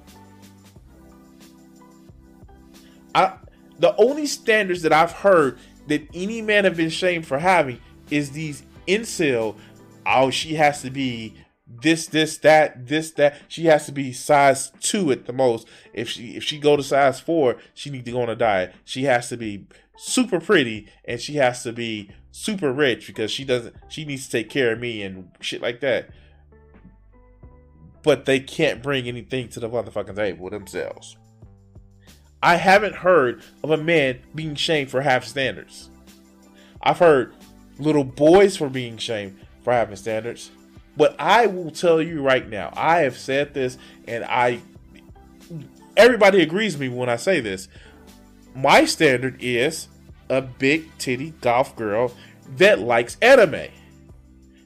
I 3.13 3.37
the 3.79 3.95
only 3.97 4.25
standards 4.25 4.81
that 4.83 4.93
I've 4.93 5.11
heard 5.11 5.57
that 5.87 6.07
any 6.13 6.41
man 6.41 6.63
have 6.63 6.77
been 6.77 6.89
shamed 6.89 7.27
for 7.27 7.39
having 7.39 7.79
is 8.09 8.31
these 8.31 8.63
incel. 8.87 9.55
Oh, 10.05 10.29
she 10.29 10.55
has 10.55 10.81
to 10.81 10.89
be 10.89 11.35
this, 11.81 12.07
this, 12.07 12.37
that, 12.39 12.87
this, 12.87 13.11
that. 13.11 13.41
She 13.47 13.65
has 13.65 13.85
to 13.87 13.91
be 13.91 14.13
size 14.13 14.71
two 14.79 15.11
at 15.11 15.25
the 15.25 15.33
most. 15.33 15.67
If 15.93 16.09
she 16.09 16.35
if 16.35 16.43
she 16.43 16.59
go 16.59 16.77
to 16.77 16.83
size 16.83 17.19
four, 17.19 17.57
she 17.73 17.89
need 17.89 18.05
to 18.05 18.11
go 18.11 18.21
on 18.21 18.29
a 18.29 18.35
diet. 18.35 18.73
She 18.85 19.03
has 19.03 19.29
to 19.29 19.37
be 19.37 19.67
super 19.97 20.39
pretty 20.39 20.89
and 21.05 21.19
she 21.19 21.35
has 21.35 21.63
to 21.63 21.71
be 21.71 22.09
super 22.31 22.71
rich 22.71 23.07
because 23.07 23.31
she 23.31 23.43
doesn't. 23.43 23.75
She 23.89 24.05
needs 24.05 24.25
to 24.25 24.31
take 24.31 24.49
care 24.49 24.73
of 24.73 24.79
me 24.79 25.03
and 25.03 25.29
shit 25.39 25.61
like 25.61 25.79
that. 25.81 26.09
But 28.01 28.25
they 28.25 28.39
can't 28.39 28.83
bring 28.83 29.07
anything 29.07 29.47
to 29.49 29.59
the 29.59 29.69
motherfucking 29.69 30.15
table 30.15 30.49
themselves. 30.49 31.15
I 32.41 32.57
haven't 32.57 32.95
heard 32.95 33.41
of 33.63 33.71
a 33.71 33.77
man 33.77 34.19
being 34.35 34.55
shamed 34.55 34.91
for 34.91 35.01
half 35.01 35.23
standards. 35.23 35.89
I've 36.81 36.99
heard 36.99 37.33
little 37.79 38.03
boys 38.03 38.57
for 38.57 38.69
being 38.69 38.97
shamed 38.97 39.39
for 39.63 39.71
having 39.71 39.95
standards. 39.95 40.51
But 40.97 41.15
I 41.17 41.47
will 41.47 41.71
tell 41.71 42.01
you 42.01 42.21
right 42.21 42.47
now, 42.47 42.73
I 42.75 42.99
have 42.99 43.17
said 43.17 43.53
this 43.53 43.77
and 44.07 44.25
I 44.25 44.59
everybody 45.95 46.41
agrees 46.41 46.73
with 46.73 46.81
me 46.81 46.89
when 46.89 47.09
I 47.09 47.15
say 47.15 47.39
this. 47.39 47.67
My 48.55 48.85
standard 48.85 49.37
is 49.39 49.87
a 50.29 50.41
big 50.41 50.97
titty 50.97 51.31
golf 51.41 51.75
girl 51.75 52.13
that 52.57 52.79
likes 52.79 53.17
anime. 53.21 53.69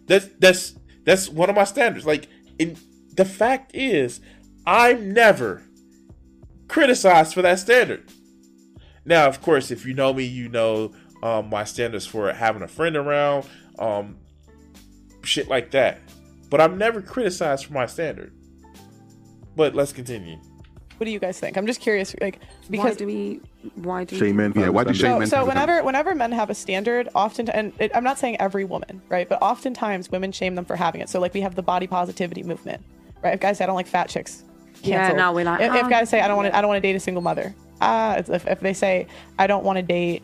That's 0.06 0.28
that's 0.40 0.76
that's 1.04 1.30
one 1.30 1.50
of 1.50 1.56
my 1.56 1.64
standards. 1.64 2.06
Like 2.06 2.28
in 2.60 2.78
the 3.16 3.26
fact 3.26 3.72
is 3.74 4.20
I'm 4.66 5.14
never 5.14 5.64
criticized 6.68 7.34
for 7.34 7.42
that 7.42 7.60
standard. 7.60 8.10
Now, 9.06 9.28
of 9.28 9.42
course, 9.42 9.72
if 9.72 9.86
you 9.86 9.94
know 9.94 10.14
me, 10.14 10.26
you 10.26 10.50
know 10.50 10.92
um, 11.24 11.50
my 11.50 11.64
standards 11.64 12.06
for 12.06 12.32
having 12.34 12.62
a 12.62 12.68
friend 12.68 12.98
around, 12.98 13.46
um, 13.80 14.18
shit 15.24 15.48
like 15.48 15.72
that. 15.72 16.02
But 16.50 16.62
I'm 16.62 16.78
never 16.78 17.02
criticized 17.02 17.66
for 17.66 17.74
my 17.74 17.86
standard. 17.86 18.34
But 19.56 19.76
let's 19.76 19.94
continue. 19.94 20.38
what 20.98 21.06
do 21.06 21.12
you 21.12 21.20
guys 21.20 21.40
think? 21.40 21.58
I'm 21.58 21.66
just 21.66 21.80
curious, 21.82 22.16
like 22.22 22.40
Why 22.40 22.48
because 22.70 22.98
do 22.98 23.06
we? 23.06 23.42
Why 23.76 24.04
do? 24.04 24.16
You 24.16 24.20
shame 24.20 24.36
men. 24.38 24.54
Yeah, 24.56 24.70
why 24.70 24.84
do 24.84 24.90
having 24.90 25.00
shame 25.00 25.12
so, 25.12 25.20
men 25.20 25.28
so 25.28 25.46
whenever 25.46 25.84
whenever 25.84 26.16
men 26.16 26.32
have 26.32 26.50
a 26.50 26.56
standard, 26.56 27.10
often 27.16 27.50
and 27.50 27.74
it, 27.80 27.92
I'm 27.94 28.04
not 28.04 28.20
saying 28.20 28.40
every 28.40 28.66
woman, 28.66 29.02
right? 29.10 29.28
But 29.28 29.42
oftentimes 29.42 30.12
women 30.12 30.32
shame 30.32 30.56
them 30.56 30.66
for 30.66 30.76
having 30.76 31.02
it. 31.02 31.10
So 31.10 31.20
like 31.20 31.34
we 31.34 31.42
have 31.42 31.56
the 31.56 31.62
body 31.64 31.88
positivity 31.88 32.44
movement, 32.44 32.84
right? 33.24 33.34
If 33.34 33.40
guys 33.40 33.58
say 33.58 33.64
I 33.64 33.68
don't 33.68 33.76
like 33.76 33.88
fat 33.88 34.10
chicks, 34.10 34.44
Yeah, 34.84 34.98
canceled. 34.98 35.18
now 35.18 35.34
we're 35.34 35.46
like, 35.46 35.62
if, 35.62 35.74
if 35.74 35.86
ah. 35.86 35.90
guys 35.90 36.10
say 36.10 36.22
I 36.22 36.28
don't 36.28 36.38
want 36.38 36.52
to 36.52 36.58
I 36.58 36.62
don't 36.62 36.70
want 36.70 36.82
to 36.82 36.88
date 36.88 36.96
a 36.96 37.00
single 37.00 37.24
mother, 37.24 37.54
ah, 37.82 38.18
it's- 38.18 38.30
if, 38.30 38.48
if 38.48 38.60
they 38.60 38.74
say 38.74 39.08
I 39.40 39.48
don't 39.48 39.64
want 39.64 39.78
to 39.78 39.84
date 39.84 40.24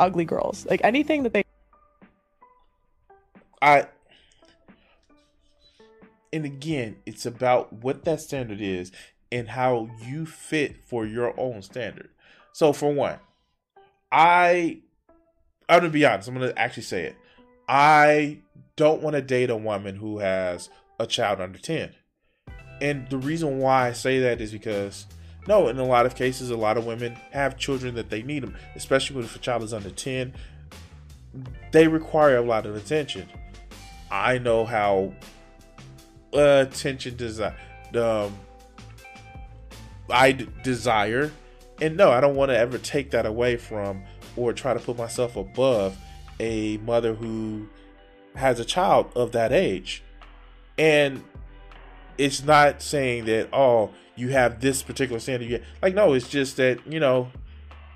ugly 0.00 0.24
girls, 0.24 0.66
like 0.66 0.80
anything 0.84 1.22
that 1.24 1.32
they 1.32 1.44
I 3.62 3.86
and 6.32 6.44
again, 6.44 6.96
it's 7.06 7.24
about 7.24 7.72
what 7.72 8.04
that 8.04 8.20
standard 8.20 8.60
is 8.60 8.90
and 9.30 9.48
how 9.50 9.88
you 10.04 10.26
fit 10.26 10.76
for 10.84 11.06
your 11.06 11.38
own 11.38 11.62
standard. 11.62 12.10
So 12.54 12.72
for 12.72 12.94
one, 12.94 13.18
I 14.12 14.78
I'm 15.68 15.80
gonna 15.80 15.90
be 15.90 16.06
honest, 16.06 16.28
I'm 16.28 16.34
gonna 16.34 16.52
actually 16.56 16.84
say 16.84 17.02
it. 17.02 17.16
I 17.68 18.38
don't 18.76 19.02
want 19.02 19.14
to 19.14 19.22
date 19.22 19.50
a 19.50 19.56
woman 19.56 19.96
who 19.96 20.20
has 20.20 20.70
a 21.00 21.06
child 21.06 21.40
under 21.40 21.58
10. 21.58 21.92
And 22.80 23.10
the 23.10 23.18
reason 23.18 23.58
why 23.58 23.88
I 23.88 23.92
say 23.92 24.20
that 24.20 24.40
is 24.40 24.52
because 24.52 25.06
no, 25.48 25.66
in 25.66 25.78
a 25.78 25.84
lot 25.84 26.06
of 26.06 26.14
cases, 26.14 26.50
a 26.50 26.56
lot 26.56 26.76
of 26.76 26.86
women 26.86 27.16
have 27.32 27.56
children 27.56 27.96
that 27.96 28.08
they 28.08 28.22
need 28.22 28.44
them, 28.44 28.56
especially 28.76 29.24
if 29.24 29.34
a 29.34 29.40
child 29.40 29.64
is 29.64 29.74
under 29.74 29.90
10. 29.90 30.32
They 31.72 31.88
require 31.88 32.36
a 32.36 32.42
lot 32.42 32.66
of 32.66 32.76
attention. 32.76 33.28
I 34.12 34.38
know 34.38 34.64
how 34.64 35.12
attention 36.32 37.16
desire 37.16 37.56
um, 37.96 38.38
I 40.08 40.32
desire, 40.62 41.32
and 41.80 41.96
no, 41.96 42.10
I 42.10 42.20
don't 42.20 42.36
want 42.36 42.50
to 42.50 42.58
ever 42.58 42.78
take 42.78 43.10
that 43.10 43.26
away 43.26 43.56
from 43.56 44.02
or 44.36 44.52
try 44.52 44.74
to 44.74 44.80
put 44.80 44.96
myself 44.96 45.36
above 45.36 45.96
a 46.40 46.78
mother 46.78 47.14
who 47.14 47.68
has 48.34 48.60
a 48.60 48.64
child 48.64 49.10
of 49.14 49.32
that 49.32 49.52
age. 49.52 50.02
And 50.78 51.22
it's 52.18 52.44
not 52.44 52.82
saying 52.82 53.24
that 53.24 53.48
oh 53.52 53.90
you 54.16 54.28
have 54.28 54.60
this 54.60 54.82
particular 54.82 55.18
standard. 55.18 55.48
You 55.48 55.62
like 55.82 55.94
no, 55.94 56.12
it's 56.12 56.28
just 56.28 56.56
that 56.56 56.86
you 56.90 57.00
know 57.00 57.30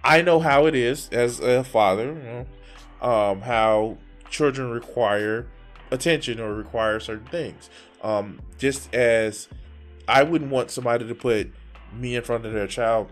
I 0.03 0.23
know 0.23 0.41
how 0.41 0.67
it 0.67 0.75
is 0.75 1.09
as 1.11 1.41
a 1.41 1.65
father. 1.65 2.07
You 2.07 2.15
know, 2.15 2.47
um, 3.01 3.41
how 3.43 3.99
children 4.31 4.71
require 4.71 5.47
attention 5.91 6.41
or 6.41 6.55
require 6.55 7.01
certain 7.01 7.27
things. 7.27 7.71
Um, 8.03 8.41
just 8.59 8.93
as 8.95 9.49
I 10.07 10.23
wouldn't 10.23 10.51
want 10.51 10.71
somebody 10.71 11.07
to 11.07 11.15
put 11.15 11.53
me 11.93 12.17
in 12.17 12.23
front 12.23 12.47
of 12.47 12.53
their 12.53 12.67
child 12.67 13.11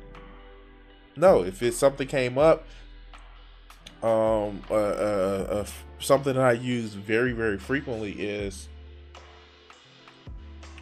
no, 1.17 1.43
if 1.43 1.63
it's 1.63 1.77
something 1.77 2.07
came 2.07 2.39
up, 2.39 2.67
um, 4.03 4.63
uh, 4.71 4.75
uh, 4.75 5.47
uh, 5.51 5.67
something 5.99 6.35
that 6.35 6.43
I 6.43 6.53
use 6.53 6.95
very, 6.95 7.33
very 7.33 7.59
frequently 7.59 8.13
is 8.13 8.69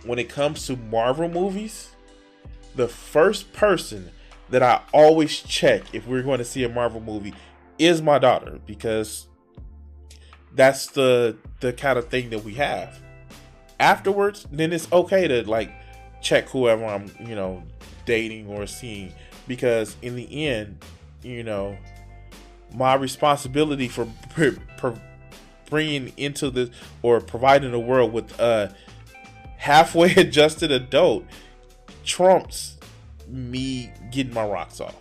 when 0.04 0.18
it 0.18 0.28
comes 0.28 0.66
to 0.66 0.76
Marvel 0.76 1.28
movies, 1.28 1.90
the 2.74 2.88
first 2.88 3.52
person 3.52 4.10
that 4.50 4.62
I 4.62 4.82
always 4.92 5.40
check 5.40 5.82
if 5.94 6.06
we're 6.06 6.22
going 6.22 6.38
to 6.38 6.44
see 6.44 6.64
a 6.64 6.68
Marvel 6.68 7.00
movie 7.00 7.34
is 7.78 8.02
my 8.02 8.18
daughter 8.18 8.60
because 8.66 9.26
that's 10.54 10.86
the 10.88 11.36
the 11.60 11.72
kind 11.72 11.98
of 11.98 12.08
thing 12.08 12.30
that 12.30 12.44
we 12.44 12.54
have. 12.54 13.00
Afterwards, 13.80 14.46
then 14.52 14.72
it's 14.72 14.90
okay 14.92 15.26
to 15.26 15.48
like 15.48 15.72
check 16.20 16.48
whoever 16.48 16.84
I'm, 16.84 17.10
you 17.20 17.34
know, 17.34 17.62
dating 18.04 18.48
or 18.48 18.66
seeing 18.66 19.12
because 19.46 19.96
in 20.02 20.16
the 20.16 20.46
end, 20.46 20.84
you 21.22 21.42
know, 21.42 21.76
my 22.74 22.94
responsibility 22.94 23.88
for 23.88 24.08
bringing 25.70 26.12
into 26.16 26.50
this 26.50 26.70
or 27.02 27.20
providing 27.20 27.72
the 27.72 27.80
world 27.80 28.12
with 28.12 28.38
a 28.40 28.74
halfway 29.56 30.14
adjusted 30.16 30.70
adult 30.70 31.24
trumps 32.04 32.76
me 33.26 33.90
getting 34.10 34.34
my 34.34 34.46
rocks 34.46 34.80
off. 34.80 34.94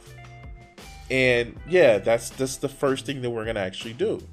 And 1.11 1.59
yeah, 1.67 1.97
that's 1.97 2.29
that's 2.31 2.57
the 2.57 2.69
first 2.69 3.05
thing 3.05 3.21
that 3.21 3.29
we're 3.29 3.45
gonna 3.45 3.59
actually 3.59 3.93
do. 3.93 4.25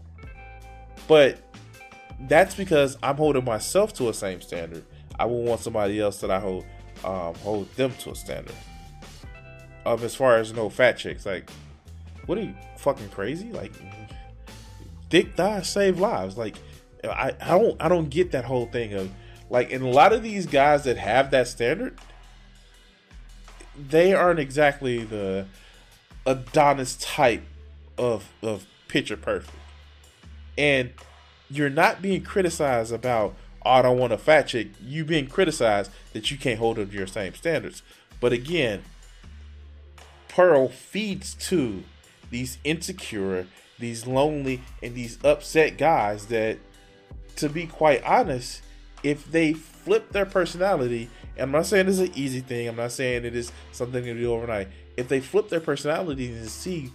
But 1.09 1.39
that's 2.21 2.55
because 2.55 2.97
I'm 3.03 3.17
holding 3.17 3.45
myself 3.45 3.93
to 3.95 4.09
a 4.09 4.15
same 4.15 4.41
standard. 4.41 4.85
I 5.19 5.27
will 5.27 5.43
want 5.43 5.61
somebody 5.61 6.01
else 6.01 6.21
that 6.21 6.31
I 6.31 6.39
hold 6.39 6.65
um, 7.05 7.35
hold 7.37 7.75
them 7.75 7.93
to 8.01 8.13
a 8.13 8.15
standard. 8.15 8.55
As 9.95 10.15
far 10.15 10.37
as 10.37 10.53
no 10.53 10.69
fat 10.69 10.99
chicks, 10.99 11.27
like, 11.27 11.51
what 12.27 12.39
are 12.39 12.43
you 12.43 12.55
fucking 12.77 13.09
crazy? 13.11 13.53
Like, 13.53 13.73
dick 15.09 15.35
thighs 15.35 15.69
save 15.69 15.99
lives. 15.99 16.37
Like, 16.37 16.57
I, 17.05 17.33
I 17.41 17.59
don't 17.59 17.81
I 17.81 17.89
don't 17.89 18.09
get 18.09 18.33
that 18.33 18.45
whole 18.45 18.67
thing 18.67 18.95
of 18.95 19.11
like, 19.49 19.73
and 19.73 19.85
a 19.85 19.89
lot 19.89 20.13
of 20.13 20.23
these 20.23 20.47
guys 20.47 20.85
that 20.85 20.97
have 20.97 21.33
that 21.33 21.49
standard, 21.49 21.99
they 23.77 24.15
aren't 24.15 24.39
exactly 24.39 25.05
the 25.05 25.47
Adonis 26.25 26.97
type 26.97 27.43
of 27.99 28.31
of 28.43 28.67
picture 28.89 29.17
perfect. 29.17 29.53
And 30.57 30.93
you're 31.51 31.71
not 31.71 32.01
being 32.01 32.23
criticized 32.23 32.93
about, 32.93 33.35
oh, 33.65 33.71
I 33.71 33.83
don't 33.83 33.99
want 33.99 34.13
a 34.13 34.19
fat 34.19 34.43
chick. 34.43 34.69
You 34.81 35.05
being 35.05 35.27
criticized 35.27 35.91
that 36.13 36.31
you 36.31 36.37
can't 36.37 36.59
hold 36.59 36.79
up 36.79 36.91
to 36.91 36.97
your 36.97 37.07
same 37.07 37.35
standards. 37.35 37.83
But 38.21 38.33
again, 38.33 38.83
Pearl 40.41 40.69
feeds 40.71 41.35
to 41.35 41.85
these 42.31 42.57
insecure, 42.65 43.47
these 43.79 44.07
lonely, 44.07 44.63
and 44.83 44.95
these 44.95 45.23
upset 45.23 45.77
guys 45.77 46.29
that, 46.29 46.57
to 47.37 47.51
be 47.51 47.67
quite 47.67 48.03
honest, 48.05 48.63
if 49.03 49.31
they 49.31 49.53
flip 49.53 50.13
their 50.13 50.25
personality, 50.25 51.11
and 51.37 51.43
I'm 51.43 51.51
not 51.51 51.67
saying 51.67 51.89
it's 51.89 51.99
an 51.99 52.13
easy 52.15 52.41
thing, 52.41 52.69
I'm 52.69 52.77
not 52.77 52.93
saying 52.93 53.27
it 53.27 53.37
is 53.37 53.53
something 53.73 54.03
to 54.03 54.15
do 54.15 54.33
overnight. 54.33 54.69
If 54.97 55.09
they 55.09 55.21
flip 55.21 55.51
their 55.51 55.61
personality 55.61 56.33
and 56.33 56.49
see 56.49 56.91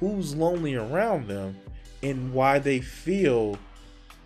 who's 0.00 0.34
lonely 0.34 0.74
around 0.74 1.28
them 1.28 1.54
and 2.02 2.32
why 2.32 2.58
they 2.60 2.80
feel, 2.80 3.58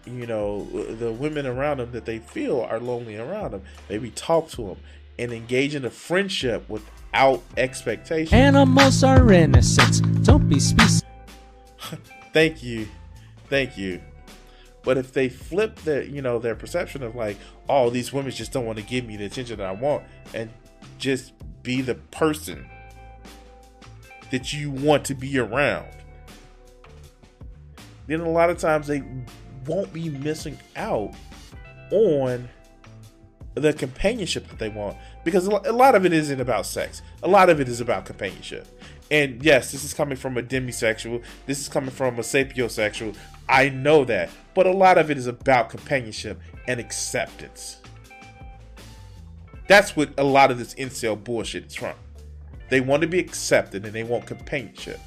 you 0.06 0.28
know, 0.28 0.62
the 0.92 1.10
women 1.10 1.44
around 1.44 1.78
them 1.78 1.90
that 1.90 2.04
they 2.04 2.20
feel 2.20 2.60
are 2.60 2.78
lonely 2.78 3.16
around 3.16 3.50
them, 3.50 3.62
maybe 3.88 4.10
talk 4.10 4.48
to 4.50 4.68
them 4.68 4.76
and 5.18 5.32
engage 5.32 5.74
in 5.74 5.84
a 5.84 5.90
friendship 5.90 6.68
without 6.68 7.42
expectation. 7.56 8.36
Animals 8.36 9.04
are 9.04 9.32
innocent. 9.32 10.24
Don't 10.24 10.48
be 10.48 10.58
species. 10.58 11.02
Thank 12.32 12.62
you. 12.62 12.88
Thank 13.48 13.76
you. 13.76 14.00
But 14.82 14.96
if 14.96 15.12
they 15.12 15.28
flip 15.28 15.76
their, 15.80 16.02
you 16.02 16.22
know, 16.22 16.38
their 16.38 16.54
perception 16.54 17.02
of 17.02 17.14
like, 17.14 17.36
oh, 17.68 17.90
these 17.90 18.12
women 18.12 18.30
just 18.30 18.52
don't 18.52 18.64
want 18.64 18.78
to 18.78 18.84
give 18.84 19.04
me 19.04 19.16
the 19.16 19.26
attention 19.26 19.58
that 19.58 19.66
I 19.66 19.72
want, 19.72 20.04
and 20.32 20.50
just 20.98 21.32
be 21.62 21.82
the 21.82 21.96
person 21.96 22.68
that 24.30 24.52
you 24.52 24.70
want 24.70 25.04
to 25.06 25.14
be 25.14 25.38
around, 25.38 25.88
then 28.06 28.20
a 28.20 28.28
lot 28.28 28.48
of 28.48 28.58
times 28.58 28.86
they 28.86 29.02
won't 29.66 29.92
be 29.92 30.08
missing 30.08 30.58
out 30.76 31.14
on 31.90 32.48
the 33.54 33.72
companionship 33.72 34.48
that 34.48 34.58
they 34.58 34.68
want 34.68 34.96
because 35.24 35.46
a 35.46 35.72
lot 35.72 35.94
of 35.94 36.06
it 36.06 36.12
isn't 36.12 36.40
about 36.40 36.66
sex. 36.66 37.02
A 37.22 37.28
lot 37.28 37.50
of 37.50 37.60
it 37.60 37.68
is 37.68 37.80
about 37.80 38.04
companionship. 38.04 38.66
And 39.10 39.42
yes, 39.44 39.72
this 39.72 39.82
is 39.82 39.92
coming 39.92 40.16
from 40.16 40.38
a 40.38 40.42
demisexual. 40.42 41.22
This 41.46 41.60
is 41.60 41.68
coming 41.68 41.90
from 41.90 42.18
a 42.18 42.22
sapiosexual. 42.22 43.16
I 43.48 43.68
know 43.68 44.04
that. 44.04 44.30
But 44.54 44.66
a 44.66 44.72
lot 44.72 44.98
of 44.98 45.10
it 45.10 45.18
is 45.18 45.26
about 45.26 45.68
companionship 45.68 46.40
and 46.68 46.78
acceptance. 46.78 47.78
That's 49.66 49.96
what 49.96 50.10
a 50.18 50.24
lot 50.24 50.50
of 50.50 50.58
this 50.58 50.74
incel 50.74 51.22
bullshit 51.22 51.66
is 51.66 51.74
from. 51.74 51.94
They 52.68 52.80
want 52.80 53.02
to 53.02 53.08
be 53.08 53.18
accepted 53.18 53.84
and 53.84 53.92
they 53.92 54.04
want 54.04 54.26
companionship. 54.26 55.00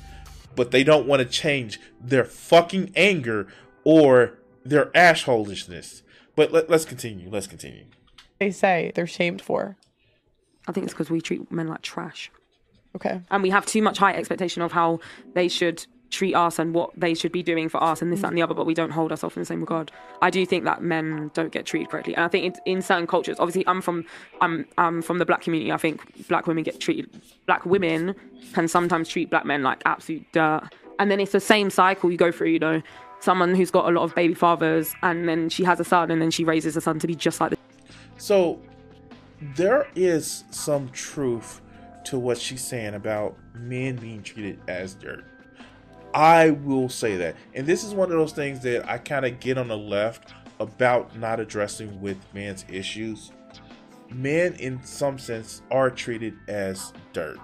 But 0.56 0.72
they 0.72 0.84
don't 0.84 1.08
want 1.08 1.22
to 1.22 1.26
change 1.26 1.80
their 2.02 2.26
fucking 2.26 2.92
anger 2.96 3.48
or 3.86 4.38
their 4.66 4.88
assholishness. 4.88 6.02
But 6.36 6.52
let, 6.52 6.70
let's 6.70 6.86
continue. 6.86 7.30
Let's 7.30 7.48
continue. 7.48 7.86
They 8.44 8.52
say 8.52 8.92
they're 8.94 9.08
shamed 9.08 9.42
for. 9.42 9.78
I 10.68 10.72
think 10.72 10.86
it's 10.86 10.94
because 10.94 11.10
we 11.10 11.22
treat 11.22 11.52
men 11.52 11.68
like 11.68 11.82
trash. 11.82 12.32
Okay. 12.96 13.22
And 13.32 13.42
we 13.42 13.50
have 13.50 13.66
too 13.66 13.82
much 13.82 13.98
high 13.98 14.14
expectation 14.14 14.62
of 14.62 14.72
how 14.72 15.00
they 15.34 15.48
should 15.48 15.86
treat 16.10 16.36
us 16.36 16.60
and 16.60 16.76
what 16.76 16.92
they 16.96 17.14
should 17.14 17.32
be 17.32 17.42
doing 17.42 17.68
for 17.68 17.82
us 17.82 18.02
and 18.02 18.12
this, 18.12 18.22
that, 18.22 18.28
and 18.28 18.38
the 18.38 18.42
other, 18.42 18.54
but 18.54 18.66
we 18.66 18.74
don't 18.74 18.92
hold 18.92 19.12
ourselves 19.12 19.36
in 19.36 19.42
the 19.42 19.46
same 19.46 19.62
regard. 19.62 19.92
I 20.22 20.30
do 20.30 20.46
think 20.46 20.64
that 20.66 20.84
men 20.84 21.32
don't 21.34 21.52
get 21.52 21.66
treated 21.66 21.90
correctly. 21.90 22.16
And 22.16 22.24
I 22.24 22.28
think 22.28 22.56
in 22.66 22.82
certain 22.82 23.08
cultures, 23.08 23.38
obviously 23.40 23.66
I'm 23.66 23.82
from 23.82 24.06
I'm 24.42 24.66
I'm 24.78 25.02
from 25.02 25.18
the 25.18 25.26
black 25.26 25.42
community. 25.42 25.72
I 25.72 25.78
think 25.78 26.28
black 26.28 26.46
women 26.46 26.64
get 26.64 26.80
treated 26.80 27.10
black 27.48 27.66
women 27.66 28.14
can 28.54 28.68
sometimes 28.68 29.10
treat 29.10 29.30
black 29.32 29.46
men 29.46 29.64
like 29.64 29.82
absolute 29.86 30.26
dirt. 30.34 30.70
And 31.00 31.10
then 31.10 31.20
it's 31.20 31.32
the 31.32 31.40
same 31.40 31.70
cycle 31.70 32.12
you 32.12 32.18
go 32.18 32.32
through, 32.32 32.50
you 32.50 32.60
know, 32.60 32.82
someone 33.20 33.56
who's 33.56 33.72
got 33.72 33.90
a 33.90 33.92
lot 33.92 34.04
of 34.04 34.14
baby 34.14 34.36
fathers 34.36 34.94
and 35.02 35.28
then 35.28 35.50
she 35.50 35.64
has 35.64 35.80
a 35.80 35.84
son 35.84 36.12
and 36.12 36.22
then 36.22 36.30
she 36.30 36.44
raises 36.44 36.78
a 36.78 36.82
son 36.82 37.00
to 37.00 37.08
be 37.08 37.16
just 37.16 37.42
like 37.42 37.50
this. 37.50 37.60
So 38.18 38.62
there 39.56 39.88
is 39.96 40.44
some 40.52 40.90
truth 40.90 41.62
to 42.06 42.20
what 42.20 42.38
she's 42.38 42.64
saying 42.64 42.96
about 42.96 43.38
men 43.54 43.96
being 43.96 44.24
treated 44.24 44.60
as 44.68 44.94
dirt. 44.96 45.26
I 46.14 46.52
will 46.52 46.90
say 46.90 47.18
that. 47.18 47.36
And 47.54 47.66
this 47.66 47.84
is 47.84 47.94
one 47.94 48.12
of 48.12 48.18
those 48.18 48.34
things 48.34 48.60
that 48.62 48.88
I 48.88 48.98
kind 48.98 49.26
of 49.26 49.40
get 49.40 49.58
on 49.58 49.68
the 49.68 49.78
left 49.78 50.34
about 50.60 51.18
not 51.18 51.40
addressing 51.40 52.02
with 52.02 52.18
men's 52.34 52.66
issues. 52.70 53.32
Men, 54.12 54.54
in 54.56 54.84
some 54.84 55.18
sense, 55.18 55.64
are 55.72 55.90
treated 55.90 56.36
as 56.48 56.94
dirt. 57.14 57.40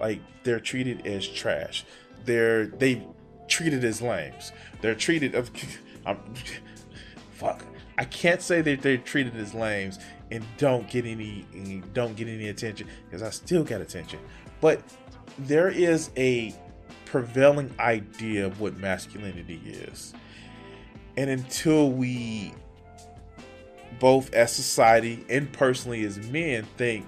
Like 0.00 0.20
they're 0.42 0.60
treated 0.60 1.06
as 1.06 1.26
trash. 1.26 1.84
They're 2.24 2.66
they 2.66 3.06
treated 3.46 3.84
as 3.84 4.00
lames. 4.00 4.52
They're 4.80 4.94
treated 4.94 5.34
of 5.34 5.50
I'm, 6.06 6.18
fuck. 7.32 7.64
I 7.96 8.04
can't 8.04 8.42
say 8.42 8.60
that 8.60 8.82
they're 8.82 8.96
treated 8.98 9.36
as 9.36 9.54
lames 9.54 9.98
and 10.30 10.44
don't 10.58 10.88
get 10.90 11.06
any 11.06 11.44
don't 11.92 12.16
get 12.16 12.28
any 12.28 12.48
attention 12.48 12.88
because 13.04 13.22
I 13.22 13.30
still 13.30 13.62
got 13.62 13.80
attention. 13.80 14.18
But 14.60 14.82
there 15.38 15.68
is 15.68 16.10
a 16.16 16.54
prevailing 17.04 17.72
idea 17.78 18.46
of 18.46 18.60
what 18.60 18.76
masculinity 18.76 19.60
is. 19.64 20.14
And 21.16 21.30
until 21.30 21.90
we 21.90 22.52
both 24.00 24.32
as 24.34 24.52
society 24.52 25.24
and 25.30 25.52
personally 25.52 26.04
as 26.04 26.18
men 26.30 26.66
think, 26.76 27.06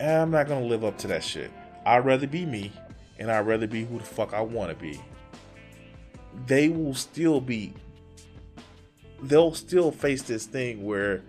eh, 0.00 0.22
I'm 0.22 0.30
not 0.30 0.48
gonna 0.48 0.64
live 0.64 0.84
up 0.84 0.96
to 0.98 1.06
that 1.08 1.22
shit. 1.22 1.50
I'd 1.84 2.04
rather 2.06 2.26
be 2.26 2.46
me 2.46 2.72
and 3.18 3.30
I'd 3.30 3.46
rather 3.46 3.66
be 3.66 3.84
who 3.84 3.98
the 3.98 4.04
fuck 4.04 4.32
I 4.32 4.40
wanna 4.40 4.74
be. 4.74 5.00
They 6.46 6.68
will 6.68 6.94
still 6.94 7.40
be 7.40 7.74
they'll 9.22 9.54
still 9.54 9.90
face 9.90 10.22
this 10.22 10.46
thing 10.46 10.84
where 10.84 11.22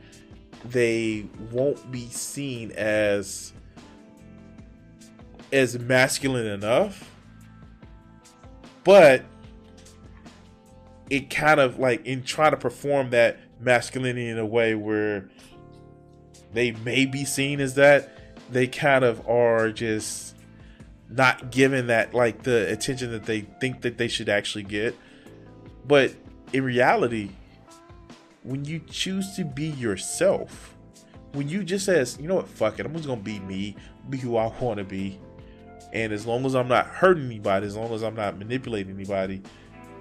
they 0.65 1.25
won't 1.51 1.91
be 1.91 2.07
seen 2.07 2.71
as 2.71 3.53
as 5.53 5.79
masculine 5.79 6.45
enough 6.45 7.09
but 8.83 9.23
it 11.09 11.29
kind 11.29 11.59
of 11.59 11.79
like 11.79 12.05
in 12.05 12.23
trying 12.23 12.51
to 12.51 12.57
perform 12.57 13.11
that 13.11 13.37
masculinity 13.59 14.27
in 14.27 14.37
a 14.37 14.45
way 14.45 14.75
where 14.75 15.29
they 16.53 16.71
may 16.71 17.05
be 17.05 17.25
seen 17.25 17.59
as 17.59 17.75
that 17.75 18.17
they 18.49 18.67
kind 18.67 19.03
of 19.03 19.27
are 19.27 19.71
just 19.71 20.35
not 21.09 21.51
given 21.51 21.87
that 21.87 22.13
like 22.13 22.43
the 22.43 22.71
attention 22.71 23.11
that 23.11 23.25
they 23.25 23.41
think 23.41 23.81
that 23.81 23.97
they 23.97 24.07
should 24.07 24.29
actually 24.29 24.63
get. 24.63 24.95
But 25.85 26.13
in 26.53 26.63
reality 26.63 27.31
when 28.47 28.65
you 28.65 28.79
choose 28.89 29.35
to 29.35 29.45
be 29.45 29.67
yourself 29.67 30.75
when 31.33 31.49
you 31.49 31.63
just 31.63 31.85
says 31.85 32.17
you 32.19 32.27
know 32.27 32.35
what 32.35 32.47
fuck 32.49 32.79
it 32.79 32.85
i'm 32.85 32.93
just 32.93 33.07
gonna 33.07 33.21
be 33.21 33.39
me 33.41 33.75
be 34.09 34.17
who 34.17 34.37
i 34.37 34.47
want 34.59 34.77
to 34.77 34.85
be 34.85 35.19
And 35.93 36.11
as 36.13 36.25
long 36.25 36.45
as 36.45 36.55
I'm 36.55 36.67
not 36.67 36.87
hurting 36.87 37.25
anybody, 37.25 37.65
as 37.65 37.75
long 37.75 37.93
as 37.93 38.03
I'm 38.03 38.15
not 38.15 38.37
manipulating 38.37 38.93
anybody, 38.93 39.41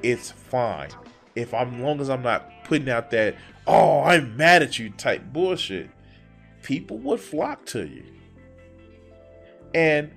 it's 0.03 0.31
fine. 0.31 0.91
If 1.35 1.55
I'm 1.55 1.83
long 1.83 2.01
as 2.01 2.11
I'm 2.11 2.23
not 2.23 2.65
putting 2.65 2.89
out 2.89 3.11
that 3.13 3.37
oh 3.67 4.03
I'm 4.03 4.37
mad 4.37 4.63
at 4.63 4.79
you 4.79 4.91
type 4.91 5.23
bullshit, 5.33 5.91
people 6.63 6.99
would 6.99 7.21
flock 7.21 7.65
to 7.67 7.87
you. 7.87 8.05
And 9.75 10.11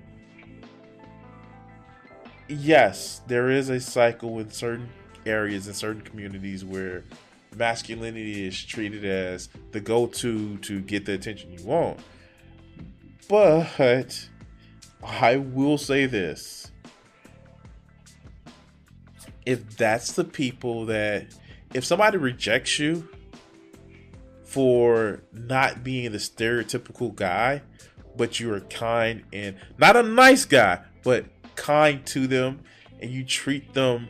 yes, 2.48 3.22
there 3.26 3.50
is 3.50 3.68
a 3.70 3.80
cycle 3.80 4.38
in 4.38 4.50
certain 4.50 4.88
areas 5.26 5.68
in 5.68 5.74
certain 5.74 6.02
communities 6.02 6.64
where 6.64 7.04
masculinity 7.56 8.46
is 8.46 8.62
treated 8.64 9.04
as 9.04 9.48
the 9.72 9.80
go-to 9.80 10.56
to 10.58 10.80
get 10.80 11.06
the 11.06 11.12
attention 11.12 11.52
you 11.52 11.64
want. 11.64 11.98
But 13.28 14.28
I 15.02 15.36
will 15.36 15.78
say 15.78 16.06
this. 16.06 16.70
If 19.46 19.76
that's 19.76 20.12
the 20.12 20.24
people 20.24 20.86
that 20.86 21.26
if 21.72 21.84
somebody 21.84 22.18
rejects 22.18 22.78
you 22.78 23.08
for 24.44 25.22
not 25.32 25.82
being 25.84 26.12
the 26.12 26.18
stereotypical 26.18 27.14
guy, 27.14 27.62
but 28.16 28.40
you're 28.40 28.60
kind 28.60 29.22
and 29.32 29.56
not 29.78 29.96
a 29.96 30.02
nice 30.02 30.44
guy, 30.44 30.80
but 31.02 31.24
kind 31.54 32.04
to 32.06 32.26
them 32.26 32.60
and 33.00 33.10
you 33.10 33.24
treat 33.24 33.72
them 33.72 34.08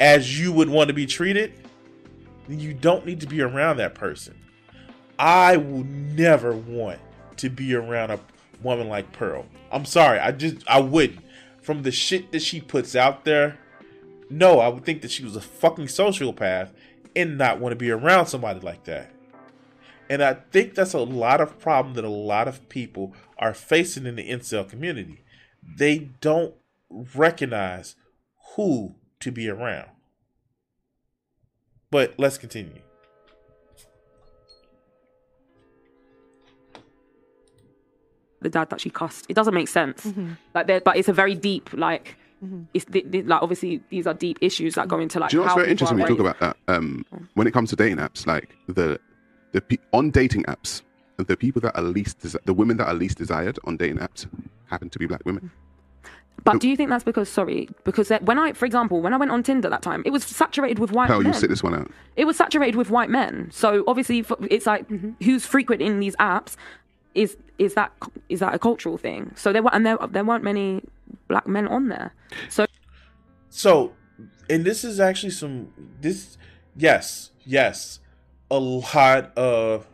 as 0.00 0.40
you 0.40 0.52
would 0.52 0.68
want 0.68 0.88
to 0.88 0.94
be 0.94 1.06
treated, 1.06 1.52
then 2.48 2.60
you 2.60 2.74
don't 2.74 3.06
need 3.06 3.20
to 3.20 3.26
be 3.26 3.40
around 3.40 3.78
that 3.78 3.94
person. 3.94 4.38
I 5.18 5.56
will 5.56 5.84
never 5.84 6.54
want 6.54 7.00
to 7.38 7.48
be 7.48 7.74
around 7.74 8.10
a 8.10 8.20
woman 8.62 8.88
like 8.88 9.12
Pearl. 9.12 9.46
I'm 9.70 9.84
sorry, 9.84 10.18
I 10.18 10.32
just 10.32 10.66
I 10.68 10.80
wouldn't. 10.80 11.20
From 11.62 11.82
the 11.82 11.92
shit 11.92 12.32
that 12.32 12.42
she 12.42 12.60
puts 12.60 12.94
out 12.94 13.24
there, 13.24 13.58
no, 14.28 14.60
I 14.60 14.68
would 14.68 14.84
think 14.84 15.02
that 15.02 15.10
she 15.10 15.24
was 15.24 15.36
a 15.36 15.40
fucking 15.40 15.86
sociopath 15.86 16.70
and 17.16 17.38
not 17.38 17.60
want 17.60 17.72
to 17.72 17.76
be 17.76 17.90
around 17.90 18.26
somebody 18.26 18.60
like 18.60 18.84
that. 18.84 19.10
And 20.10 20.22
I 20.22 20.34
think 20.34 20.74
that's 20.74 20.92
a 20.92 21.00
lot 21.00 21.40
of 21.40 21.58
problem 21.58 21.94
that 21.94 22.04
a 22.04 22.10
lot 22.10 22.48
of 22.48 22.68
people 22.68 23.14
are 23.38 23.54
facing 23.54 24.06
in 24.06 24.16
the 24.16 24.28
incel 24.28 24.68
community. 24.68 25.24
They 25.62 26.10
don't 26.20 26.54
recognize 26.90 27.96
who 28.54 28.96
to 29.20 29.32
be 29.32 29.48
around. 29.48 29.88
But 31.94 32.12
let's 32.18 32.38
continue. 32.38 32.80
the 38.40 38.50
dad 38.50 38.68
that 38.70 38.80
she 38.80 38.90
cussed. 38.90 39.26
It 39.28 39.34
doesn't 39.34 39.54
make 39.54 39.68
sense. 39.68 40.04
Mm-hmm. 40.04 40.32
Like, 40.54 40.66
but 40.84 40.96
it's 40.96 41.08
a 41.08 41.12
very 41.12 41.36
deep, 41.36 41.70
like, 41.72 42.16
mm-hmm. 42.44 42.64
it's 42.74 42.84
the, 42.86 43.04
the, 43.06 43.22
like 43.22 43.40
obviously 43.40 43.80
these 43.90 44.08
are 44.08 44.12
deep 44.12 44.38
issues 44.40 44.74
that 44.74 44.88
go 44.88 44.98
into 44.98 45.20
like. 45.20 45.30
Do 45.30 45.36
you 45.36 45.42
know 45.42 45.46
what's 45.46 45.54
very 45.54 45.70
interesting? 45.70 46.00
are 46.00 46.02
We 46.02 46.08
talk 46.08 46.18
about 46.18 46.40
that 46.40 46.56
um, 46.66 47.06
when 47.34 47.46
it 47.46 47.52
comes 47.52 47.70
to 47.70 47.76
dating 47.76 47.98
apps. 47.98 48.26
Like 48.26 48.56
the 48.68 48.98
the 49.52 49.60
pe- 49.60 49.78
on 49.92 50.10
dating 50.10 50.42
apps, 50.42 50.82
the 51.16 51.36
people 51.36 51.62
that 51.62 51.76
are 51.78 51.82
least 51.82 52.18
desi- 52.18 52.44
the 52.44 52.54
women 52.54 52.76
that 52.78 52.88
are 52.88 52.94
least 52.94 53.18
desired 53.18 53.60
on 53.64 53.76
dating 53.76 53.98
apps 53.98 54.26
happen 54.66 54.90
to 54.90 54.98
be 54.98 55.06
black 55.06 55.22
women. 55.24 55.44
Mm. 55.44 55.63
But 56.44 56.60
do 56.60 56.68
you 56.68 56.76
think 56.76 56.90
that's 56.90 57.04
because 57.04 57.28
sorry? 57.28 57.68
Because 57.84 58.10
when 58.20 58.38
I, 58.38 58.52
for 58.52 58.66
example, 58.66 59.00
when 59.00 59.14
I 59.14 59.16
went 59.16 59.30
on 59.30 59.42
Tinder 59.42 59.70
that 59.70 59.80
time, 59.80 60.02
it 60.04 60.10
was 60.10 60.24
saturated 60.24 60.78
with 60.78 60.92
white 60.92 61.08
How 61.08 61.18
men. 61.18 61.32
you 61.32 61.38
sit 61.38 61.48
this 61.48 61.62
one 61.62 61.74
out? 61.74 61.90
It 62.16 62.26
was 62.26 62.36
saturated 62.36 62.76
with 62.76 62.90
white 62.90 63.08
men. 63.08 63.50
So 63.50 63.82
obviously, 63.86 64.24
it's 64.50 64.66
like 64.66 64.88
mm-hmm. 64.88 65.12
who's 65.24 65.46
frequenting 65.46 66.00
these 66.00 66.14
apps 66.16 66.56
is 67.14 67.36
is 67.58 67.74
that 67.74 67.92
is 68.28 68.40
that 68.40 68.54
a 68.54 68.58
cultural 68.58 68.98
thing? 68.98 69.32
So 69.36 69.52
there 69.52 69.62
were 69.62 69.74
and 69.74 69.86
there 69.86 69.96
there 70.10 70.24
weren't 70.24 70.44
many 70.44 70.82
black 71.28 71.46
men 71.46 71.66
on 71.66 71.88
there. 71.88 72.12
So 72.50 72.66
So, 73.48 73.92
and 74.50 74.64
this 74.64 74.84
is 74.84 75.00
actually 75.00 75.30
some 75.30 75.72
this 76.00 76.36
yes, 76.76 77.30
yes. 77.44 78.00
A 78.50 78.58
lot 78.58 79.32
of 79.36 79.86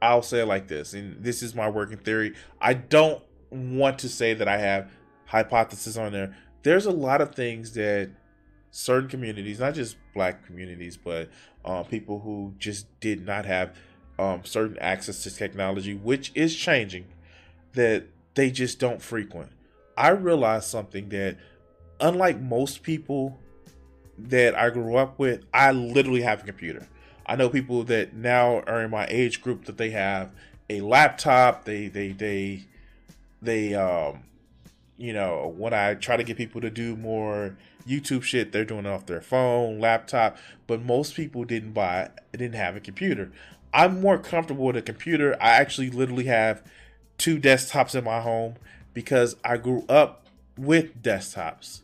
I'll 0.00 0.22
say 0.22 0.40
it 0.40 0.46
like 0.46 0.66
this, 0.66 0.94
and 0.94 1.22
this 1.22 1.42
is 1.42 1.54
my 1.54 1.68
working 1.68 1.98
theory. 1.98 2.34
I 2.60 2.74
don't 2.74 3.22
want 3.52 3.98
to 4.00 4.08
say 4.08 4.34
that 4.34 4.48
I 4.48 4.58
have 4.58 4.90
hypothesis 5.26 5.96
on 5.96 6.12
there. 6.12 6.36
There's 6.62 6.86
a 6.86 6.90
lot 6.90 7.20
of 7.20 7.34
things 7.34 7.72
that 7.74 8.10
certain 8.70 9.08
communities, 9.08 9.60
not 9.60 9.74
just 9.74 9.96
black 10.14 10.46
communities, 10.46 10.96
but 10.96 11.28
uh, 11.64 11.82
people 11.82 12.20
who 12.20 12.54
just 12.58 12.86
did 13.00 13.24
not 13.24 13.44
have 13.44 13.74
um, 14.18 14.44
certain 14.44 14.78
access 14.78 15.22
to 15.24 15.34
technology, 15.34 15.94
which 15.94 16.32
is 16.34 16.56
changing, 16.56 17.06
that 17.74 18.04
they 18.34 18.50
just 18.50 18.78
don't 18.78 19.02
frequent. 19.02 19.50
I 19.96 20.10
realized 20.10 20.66
something 20.66 21.08
that, 21.10 21.36
unlike 22.00 22.40
most 22.40 22.82
people 22.82 23.38
that 24.18 24.54
I 24.54 24.70
grew 24.70 24.96
up 24.96 25.18
with, 25.18 25.44
I 25.52 25.72
literally 25.72 26.22
have 26.22 26.42
a 26.42 26.46
computer. 26.46 26.88
I 27.26 27.36
know 27.36 27.48
people 27.48 27.84
that 27.84 28.14
now 28.14 28.60
are 28.60 28.82
in 28.82 28.90
my 28.90 29.06
age 29.08 29.42
group 29.42 29.64
that 29.66 29.76
they 29.76 29.90
have 29.90 30.32
a 30.68 30.80
laptop. 30.80 31.64
They 31.64 31.88
they 31.88 32.08
they 32.12 32.64
they 33.42 33.74
um 33.74 34.22
you 34.96 35.12
know 35.12 35.52
when 35.56 35.74
I 35.74 35.94
try 35.94 36.16
to 36.16 36.24
get 36.24 36.36
people 36.36 36.60
to 36.60 36.70
do 36.70 36.96
more 36.96 37.56
YouTube 37.86 38.22
shit, 38.22 38.52
they're 38.52 38.64
doing 38.64 38.86
it 38.86 38.88
off 38.88 39.06
their 39.06 39.20
phone, 39.20 39.78
laptop. 39.78 40.36
But 40.66 40.82
most 40.82 41.14
people 41.14 41.44
didn't 41.44 41.72
buy, 41.72 42.10
didn't 42.32 42.54
have 42.54 42.76
a 42.76 42.80
computer. 42.80 43.32
I'm 43.74 44.00
more 44.00 44.18
comfortable 44.18 44.66
with 44.66 44.76
a 44.76 44.82
computer. 44.82 45.36
I 45.40 45.50
actually 45.50 45.90
literally 45.90 46.26
have 46.26 46.62
two 47.18 47.38
desktops 47.38 47.94
in 47.94 48.04
my 48.04 48.20
home 48.20 48.54
because 48.94 49.36
I 49.44 49.56
grew 49.56 49.84
up 49.88 50.26
with 50.56 51.02
desktops. 51.02 51.80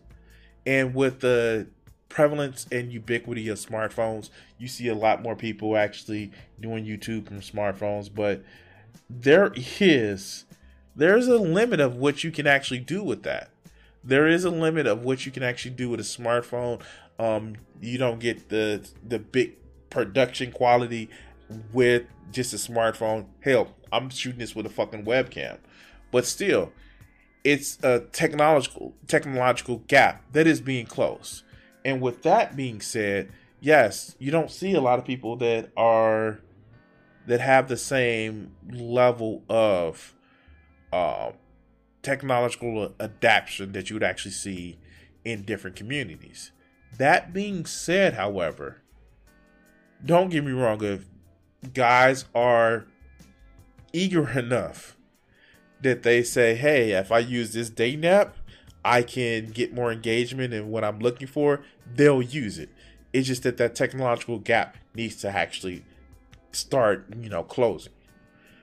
And 0.67 0.95
with 0.95 1.21
the 1.21 1.69
prevalence 2.09 2.67
and 2.71 2.93
ubiquity 2.93 3.49
of 3.49 3.59
smartphones, 3.59 4.29
you 4.59 4.69
see 4.69 4.89
a 4.89 4.95
lot 4.95 5.23
more 5.23 5.35
people 5.35 5.77
actually 5.77 6.31
doing 6.61 6.85
YouTube 6.85 7.29
from 7.29 7.41
smartphones. 7.41 8.15
But 8.15 8.43
there 9.09 9.53
is 9.81 10.45
there's 10.99 11.29
a 11.29 11.39
limit 11.39 11.79
of 11.79 11.95
what 11.95 12.25
you 12.25 12.33
can 12.33 12.47
actually 12.47 12.81
do 12.81 13.05
with 13.05 13.23
that. 13.23 13.51
There 14.03 14.27
is 14.27 14.45
a 14.45 14.51
limit 14.51 14.87
of 14.87 15.05
what 15.05 15.25
you 15.25 15.33
can 15.33 15.45
actually 15.45 15.71
do 15.71 15.89
with 15.89 16.01
a 16.01 16.03
smartphone. 16.03 16.83
Um, 17.21 17.55
you 17.81 17.99
don't 17.99 18.19
get 18.19 18.49
the 18.49 18.87
the 19.07 19.19
big 19.19 19.55
production 19.91 20.51
quality 20.51 21.09
with 21.73 22.03
just 22.33 22.53
a 22.53 22.57
smartphone. 22.57 23.27
Hell, 23.41 23.75
I'm 23.93 24.11
shooting 24.11 24.41
this 24.41 24.57
with 24.57 24.67
a 24.67 24.71
fucking 24.71 25.05
webcam, 25.05 25.59
but 26.11 26.27
still, 26.27 26.73
it's 27.45 27.79
a 27.85 28.01
technological 28.01 28.95
technological 29.07 29.79
gap 29.87 30.25
that 30.33 30.49
is 30.49 30.61
being 30.61 30.87
closed. 30.87 31.45
And 31.85 32.01
with 32.01 32.23
that 32.23 32.57
being 32.57 32.81
said, 32.81 33.31
yes, 33.61 34.17
you 34.19 34.33
don't 34.33 34.51
see 34.51 34.75
a 34.75 34.81
lot 34.81 34.99
of 34.99 35.05
people 35.05 35.37
that 35.37 35.71
are 35.77 36.41
that 37.27 37.41
have 37.41 37.69
the 37.69 37.77
same 37.77 38.53
level 38.69 39.45
of 39.49 40.15
uh, 40.93 41.33
technological 42.03 42.95
adaptation 43.01 43.73
that 43.73 43.91
you 43.91 43.97
would 43.97 44.03
actually 44.03 44.33
see 44.33 44.79
in 45.25 45.43
different 45.43 45.77
communities. 45.77 46.53
That 46.97 47.33
being 47.33 47.67
said, 47.67 48.15
however, 48.15 48.83
don't 50.05 50.31
get 50.31 50.45
me 50.45 50.53
wrong, 50.53 50.83
if 50.83 51.07
guys 51.75 52.25
are 52.35 52.87
eager 53.93 54.29
enough 54.39 54.97
that 55.83 56.03
they 56.03 56.23
say, 56.23 56.55
hey, 56.55 56.93
if 56.93 57.13
I 57.13 57.19
use 57.21 57.53
this 57.53 57.71
dating 57.71 58.05
app, 58.05 58.37
I 58.85 59.03
can 59.03 59.47
get 59.47 59.75
more 59.75 59.93
engagement 59.93 60.55
and 60.55 60.71
what 60.71 60.85
I'm 60.85 60.99
looking 60.99 61.27
for, 61.27 61.63
they'll 61.87 62.23
use 62.23 62.59
it. 62.59 62.71
It's 63.13 63.27
just 63.27 63.43
that 63.43 63.57
that 63.59 63.75
technological 63.75 64.39
gap 64.39 64.77
needs 64.95 65.17
to 65.17 65.29
actually 65.29 65.85
start, 66.53 67.07
you 67.21 67.29
know, 67.29 67.43
closing. 67.43 67.93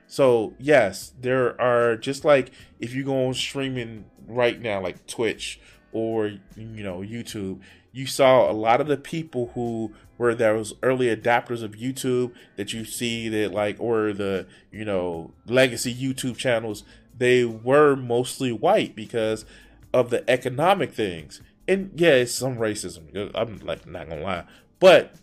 So, 0.06 0.54
yes, 0.58 1.12
there 1.20 1.60
are 1.60 1.96
just 1.96 2.24
like 2.24 2.52
if 2.78 2.94
you 2.94 3.04
go 3.04 3.26
on 3.26 3.34
streaming 3.34 4.04
right 4.26 4.60
now, 4.60 4.80
like 4.80 5.06
Twitch 5.06 5.60
or, 5.92 6.26
you 6.56 6.82
know, 6.82 6.98
YouTube, 6.98 7.60
you 7.92 8.06
saw 8.06 8.50
a 8.50 8.52
lot 8.52 8.80
of 8.80 8.86
the 8.86 8.96
people 8.96 9.50
who 9.54 9.92
were 10.18 10.34
those 10.34 10.74
early 10.82 11.14
adapters 11.14 11.62
of 11.62 11.72
YouTube 11.72 12.32
that 12.56 12.72
you 12.72 12.84
see 12.84 13.28
that 13.28 13.52
like, 13.52 13.76
or 13.78 14.12
the, 14.12 14.46
you 14.70 14.84
know, 14.84 15.32
legacy 15.46 15.94
YouTube 15.94 16.36
channels, 16.36 16.84
they 17.16 17.44
were 17.44 17.96
mostly 17.96 18.52
white 18.52 18.94
because 18.94 19.44
of 19.92 20.10
the 20.10 20.28
economic 20.30 20.92
things. 20.92 21.40
And 21.66 21.90
yeah, 21.96 22.10
it's 22.10 22.32
some 22.32 22.56
racism. 22.56 23.30
I'm 23.34 23.58
like 23.58 23.86
not 23.86 24.08
gonna 24.08 24.22
lie, 24.22 24.44
but 24.78 25.14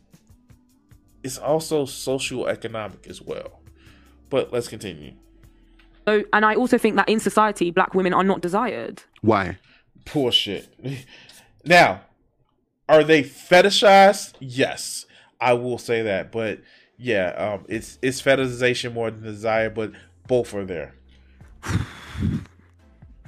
it's 1.24 1.38
also 1.38 1.86
social 1.86 2.48
economic 2.48 3.08
as 3.08 3.22
well. 3.22 3.62
But 4.34 4.52
let's 4.52 4.67
continue. 4.67 5.13
so 6.08 6.24
and 6.34 6.43
I 6.43 6.56
also 6.56 6.80
think 6.80 6.96
that 6.96 7.08
in 7.08 7.19
society, 7.19 7.69
black 7.69 7.93
women 7.93 8.15
are 8.15 8.24
not 8.24 8.41
desired. 8.41 9.04
Why? 9.22 9.60
Bullshit. 10.12 10.74
Now, 11.65 12.02
are 12.89 13.04
they 13.06 13.24
fetishized? 13.24 14.34
Yes, 14.39 15.06
I 15.39 15.54
will 15.54 15.78
say 15.78 16.02
that. 16.02 16.32
But 16.32 16.62
yeah, 16.98 17.28
um, 17.30 17.65
it's 17.69 18.00
it's 18.02 18.24
fetishization 18.24 18.96
more 18.96 19.12
than 19.12 19.22
desire, 19.22 19.69
but 19.69 19.91
both 20.28 20.54
are 20.56 20.65
there. 20.65 20.96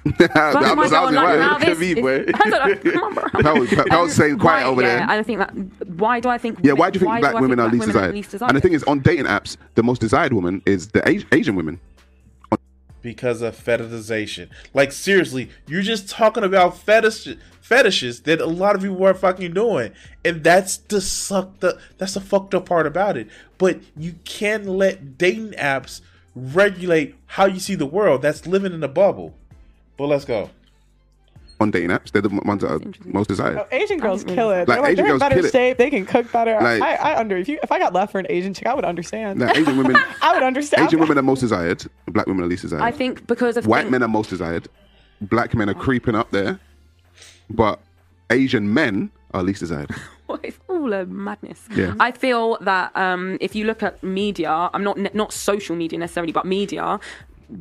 But 0.17 0.33
That 0.33 0.53
was- 0.53 0.53
God, 0.53 0.61
that 0.75 0.77
was 0.77 0.91
like, 0.91 1.15
right. 1.15 1.39
now 1.39 1.57
this 1.59 1.79
Khabib, 1.79 1.97
is- 1.97 2.01
boy. 2.01 2.31
I 2.43 2.49
don't 2.49 2.85
know, 2.85 2.91
come 2.91 3.03
on, 3.03 3.13
bro. 3.15 3.65
Pal, 3.65 3.85
Pal, 3.87 4.07
saying 4.09 4.37
quiet 4.37 4.63
Why- 4.65 4.69
over 4.69 4.81
yeah, 4.83 5.07
there. 5.07 5.09
I 5.09 5.23
think 5.23 5.39
that 5.39 5.51
why 5.97 6.19
do 6.19 6.29
I 6.29 6.37
think 6.37 6.59
Yeah, 6.63 6.73
why 6.73 6.89
do 6.91 6.99
you 6.99 7.05
think 7.05 7.19
black 7.21 7.35
I 7.35 7.41
women 7.41 7.59
are 7.59 7.67
least 7.69 7.87
women 7.87 8.13
desired? 8.13 8.41
And 8.49 8.55
the 8.57 8.61
thing 8.61 8.73
is, 8.73 8.83
on 8.83 8.99
dating 8.99 9.25
apps, 9.25 9.57
the 9.73 9.83
most 9.83 10.01
desired 10.01 10.33
woman 10.33 10.61
is 10.65 10.89
the 10.89 11.01
Asian 11.33 11.55
women. 11.55 11.79
because 13.01 13.41
of 13.41 13.55
fetishization. 13.55 14.49
Like 14.73 14.91
seriously, 14.91 15.49
you're 15.67 15.81
just 15.83 16.09
talking 16.09 16.43
about 16.43 16.77
fetish 16.77 17.27
fetishes 17.61 18.21
that 18.21 18.39
a 18.41 18.45
lot 18.45 18.75
of 18.75 18.81
people 18.81 19.03
are 19.05 19.13
fucking 19.15 19.53
doing, 19.53 19.91
and 20.23 20.43
that's 20.43 20.77
the 20.77 21.01
suck 21.01 21.59
the 21.61 21.79
that's 21.97 22.13
the 22.13 22.21
fucked 22.21 22.53
up 22.55 22.67
part 22.67 22.85
about 22.87 23.17
it. 23.17 23.27
But 23.57 23.79
you 23.97 24.15
can't 24.23 24.65
let 24.67 25.17
dating 25.17 25.51
apps 25.53 26.01
regulate 26.35 27.15
how 27.27 27.45
you 27.45 27.59
see 27.59 27.75
the 27.75 27.85
world. 27.85 28.21
That's 28.21 28.45
living 28.45 28.73
in 28.73 28.83
a 28.83 28.87
bubble. 28.87 29.35
But 29.97 30.07
let's 30.07 30.25
go. 30.25 30.49
On 31.61 31.71
dating 31.71 31.89
apps, 31.91 32.11
they're 32.11 32.21
the 32.21 32.27
ones 32.29 32.63
that 32.63 32.71
are 32.71 32.79
most 33.05 33.27
desired. 33.27 33.57
Oh, 33.57 33.67
Asian 33.71 33.97
girls 33.97 34.23
think 34.25 34.35
kill 34.35 34.51
it. 34.51 34.67
Like, 34.67 34.81
they're, 34.81 34.85
Asian 34.91 34.95
they're 34.95 35.05
in 35.05 35.11
girls 35.11 35.19
better 35.21 35.35
kill 35.35 35.45
it. 35.45 35.51
shape. 35.53 35.77
They 35.77 35.89
can 35.89 36.05
cook 36.05 36.29
better. 36.29 36.59
Like- 36.61 36.81
I, 36.81 36.95
I 36.95 37.17
under 37.19 37.37
if 37.37 37.47
you 37.47 37.59
if 37.63 37.71
I 37.71 37.79
got 37.79 37.93
left 37.93 38.11
for 38.11 38.19
an 38.19 38.25
Asian 38.29 38.53
chick, 38.53 38.67
I 38.67 38.73
would 38.73 38.83
understand. 38.83 39.39
Like, 39.39 39.55
Asian 39.57 39.77
women, 39.77 39.95
I 40.21 40.33
would 40.33 40.43
understand. 40.43 40.85
Asian 40.87 40.99
women 40.99 41.17
are 41.17 41.21
most 41.21 41.39
desired. 41.39 41.85
Black 42.07 42.27
women 42.27 42.43
are 42.43 42.47
least 42.47 42.63
desired. 42.63 42.81
I 42.81 42.91
think 42.91 43.25
because 43.25 43.55
of 43.55 43.65
White 43.67 43.83
thing- 43.83 43.91
men 43.91 44.03
are 44.03 44.09
most 44.09 44.29
desired. 44.29 44.67
Black 45.21 45.55
men 45.55 45.69
are 45.69 45.73
creeping 45.73 46.13
up 46.13 46.31
there, 46.31 46.59
but 47.49 47.79
Asian 48.29 48.73
men 48.73 49.11
are 49.33 49.41
least 49.41 49.61
desired. 49.61 49.91
it's 50.43 50.59
all 50.67 50.91
a 50.91 51.05
madness. 51.05 51.67
Yeah. 51.73 51.93
I 51.99 52.11
feel 52.11 52.57
that 52.61 52.95
um, 52.97 53.37
if 53.39 53.55
you 53.55 53.63
look 53.65 53.81
at 53.81 54.03
media, 54.03 54.69
I'm 54.73 54.83
not 54.83 54.97
not 55.15 55.31
social 55.31 55.75
media 55.75 55.99
necessarily, 55.99 56.33
but 56.33 56.45
media. 56.45 56.99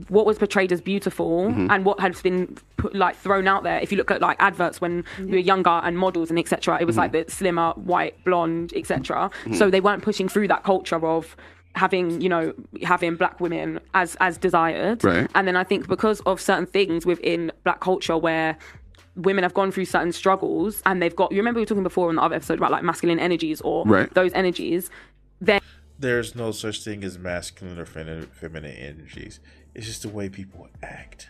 What 0.09 0.27
was 0.27 0.39
portrayed 0.39 0.73
as 0.73 0.81
beautiful 0.81 1.47
Mm-hmm. 1.49 1.71
and 1.71 1.85
what 1.85 2.01
has 2.01 2.21
been 2.23 2.57
put, 2.77 2.95
like 2.95 3.17
thrown 3.17 3.47
out 3.49 3.63
there. 3.63 3.79
If 3.81 3.91
you 3.93 3.99
look 3.99 4.11
at 4.11 4.21
like 4.21 4.37
adverts 4.41 4.81
when 4.81 5.05
we 5.19 5.31
were 5.33 5.37
younger 5.39 5.71
and 5.85 5.99
models 5.99 6.31
and 6.31 6.39
etc., 6.39 6.79
it 6.81 6.85
was 6.85 6.97
like 6.97 7.13
Mm-hmm. 7.13 7.27
the 7.27 7.31
slimmer, 7.33 7.71
white, 7.73 8.23
blonde, 8.25 8.73
etc. 8.77 9.31
So 9.55 9.71
they 9.71 9.81
weren't 9.81 10.03
pushing 10.03 10.29
through 10.29 10.49
that 10.49 10.63
culture 10.65 11.05
of 11.07 11.37
having 11.77 12.21
you 12.21 12.29
know 12.29 12.55
having 12.83 13.17
black 13.17 13.41
women 13.41 13.81
as 13.95 14.17
as 14.21 14.39
desired. 14.39 15.03
Right. 15.03 15.29
And 15.35 15.49
then 15.49 15.57
I 15.57 15.65
think 15.65 15.89
because 15.89 16.21
of 16.21 16.41
certain 16.41 16.67
things 16.67 17.05
within 17.05 17.51
black 17.65 17.81
culture 17.81 18.17
where 18.17 18.57
women 19.17 19.43
have 19.45 19.55
gone 19.55 19.71
through 19.73 19.85
certain 19.85 20.13
struggles 20.13 20.83
and 20.87 21.01
they've 21.01 21.15
got 21.15 21.31
you 21.33 21.39
remember 21.39 21.59
we 21.59 21.63
were 21.63 21.67
talking 21.67 21.83
before 21.85 22.11
in 22.11 22.17
the 22.17 22.23
other 22.23 22.35
episode 22.35 22.59
about 22.59 22.71
like 22.73 22.83
masculine 22.83 23.19
energies 23.21 23.61
or 23.61 23.85
Right. 23.87 24.13
those 24.15 24.33
energies 24.35 24.91
then 25.41 25.61
There's 25.99 26.35
no 26.35 26.51
such 26.51 26.83
thing 26.83 27.05
as 27.05 27.17
masculine 27.19 27.79
or 27.79 27.87
feminine, 27.87 28.27
feminine 28.27 28.73
energies. 28.77 29.39
It's 29.75 29.87
just 29.87 30.03
the 30.03 30.09
way 30.09 30.29
people 30.29 30.69
act. 30.83 31.29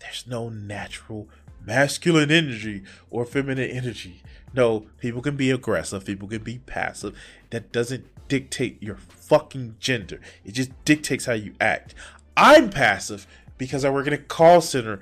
There's 0.00 0.26
no 0.26 0.48
natural 0.48 1.28
masculine 1.64 2.30
energy 2.30 2.82
or 3.10 3.24
feminine 3.24 3.70
energy. 3.70 4.22
No, 4.54 4.86
people 4.98 5.22
can 5.22 5.36
be 5.36 5.50
aggressive, 5.50 6.04
people 6.04 6.28
can 6.28 6.42
be 6.42 6.58
passive. 6.58 7.16
That 7.50 7.70
doesn't 7.72 8.06
dictate 8.28 8.82
your 8.82 8.96
fucking 8.96 9.76
gender. 9.78 10.20
It 10.44 10.52
just 10.52 10.70
dictates 10.84 11.26
how 11.26 11.34
you 11.34 11.54
act. 11.60 11.94
I'm 12.36 12.70
passive 12.70 13.26
because 13.58 13.84
I 13.84 13.90
work 13.90 14.06
in 14.06 14.12
a 14.12 14.18
call 14.18 14.60
center 14.60 15.00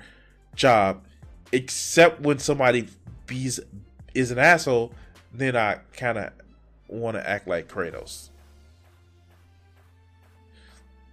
job, 0.54 1.04
except 1.52 2.20
when 2.20 2.38
somebody 2.38 2.88
bees 3.26 3.60
is 4.14 4.30
an 4.30 4.38
asshole, 4.38 4.92
then 5.32 5.56
I 5.56 5.78
kind 5.92 6.18
of 6.18 6.32
want 6.88 7.16
to 7.16 7.28
act 7.28 7.46
like 7.46 7.68
Kratos. 7.68 8.30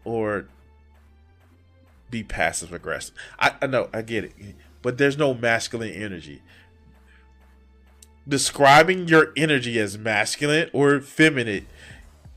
Or 0.03 0.47
be 2.11 2.23
passive 2.23 2.71
aggressive. 2.73 3.15
I, 3.39 3.53
I 3.61 3.67
know, 3.67 3.89
I 3.93 4.01
get 4.01 4.23
it. 4.25 4.33
But 4.81 4.97
there's 4.97 5.17
no 5.17 5.33
masculine 5.33 5.91
energy. 5.91 6.41
Describing 8.27 9.07
your 9.07 9.31
energy 9.37 9.79
as 9.79 9.97
masculine 9.97 10.69
or 10.73 10.99
feminine 10.99 11.67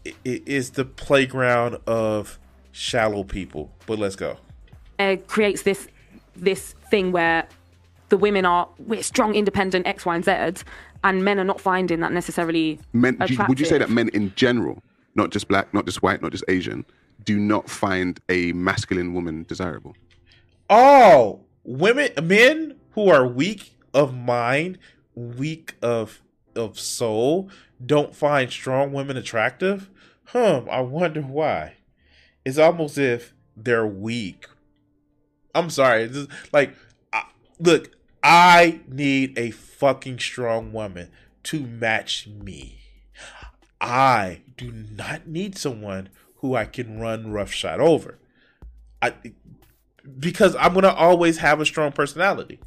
i- 0.06 0.10
i- 0.26 0.42
is 0.44 0.70
the 0.70 0.84
playground 0.84 1.78
of 1.86 2.38
shallow 2.72 3.24
people. 3.24 3.70
But 3.86 3.98
let's 3.98 4.16
go. 4.16 4.38
It 4.98 5.26
creates 5.28 5.62
this 5.62 5.88
this 6.36 6.74
thing 6.90 7.10
where 7.10 7.46
the 8.10 8.16
women 8.16 8.44
are 8.44 8.68
we're 8.78 9.02
strong 9.02 9.34
independent 9.34 9.86
x 9.86 10.06
y 10.06 10.14
and 10.14 10.24
z 10.24 10.62
and 11.04 11.24
men 11.24 11.38
are 11.40 11.44
not 11.44 11.60
finding 11.60 12.00
that 12.00 12.12
necessarily 12.12 12.78
Men, 12.92 13.16
do 13.16 13.32
you- 13.34 13.44
would 13.48 13.58
you 13.58 13.66
say 13.66 13.78
that 13.78 13.90
men 13.90 14.08
in 14.10 14.32
general, 14.36 14.82
not 15.14 15.30
just 15.30 15.48
black, 15.48 15.72
not 15.74 15.84
just 15.86 16.02
white, 16.02 16.22
not 16.22 16.32
just 16.32 16.44
Asian, 16.48 16.84
do 17.28 17.38
not 17.38 17.68
find 17.68 18.18
a 18.30 18.52
masculine 18.54 19.12
woman 19.12 19.44
desirable? 19.46 19.94
Oh, 20.70 21.44
women, 21.62 22.10
men 22.22 22.76
who 22.92 23.10
are 23.10 23.26
weak 23.26 23.74
of 23.92 24.16
mind, 24.16 24.78
weak 25.14 25.74
of 25.82 26.22
of 26.56 26.80
soul, 26.80 27.50
don't 27.84 28.14
find 28.14 28.50
strong 28.50 28.94
women 28.94 29.18
attractive. 29.18 29.90
Hum, 30.28 30.68
I 30.70 30.80
wonder 30.80 31.20
why. 31.20 31.74
It's 32.46 32.56
almost 32.56 32.96
if 32.96 33.34
they're 33.54 33.86
weak. 33.86 34.46
I'm 35.54 35.68
sorry. 35.68 36.08
Just, 36.08 36.30
like, 36.50 36.74
I, 37.12 37.24
look, 37.60 37.90
I 38.22 38.80
need 38.88 39.38
a 39.38 39.50
fucking 39.50 40.18
strong 40.18 40.72
woman 40.72 41.10
to 41.42 41.60
match 41.60 42.26
me. 42.26 42.78
I 43.82 44.40
do 44.56 44.72
not 44.72 45.28
need 45.28 45.58
someone 45.58 46.08
who 46.38 46.54
I 46.54 46.64
can 46.64 46.98
run 46.98 47.32
roughshod 47.32 47.80
over. 47.80 48.18
I 49.02 49.14
because 50.18 50.56
I'm 50.56 50.74
gonna 50.74 50.88
always 50.88 51.38
have 51.38 51.60
a 51.60 51.66
strong 51.66 51.92
personality. 51.92 52.60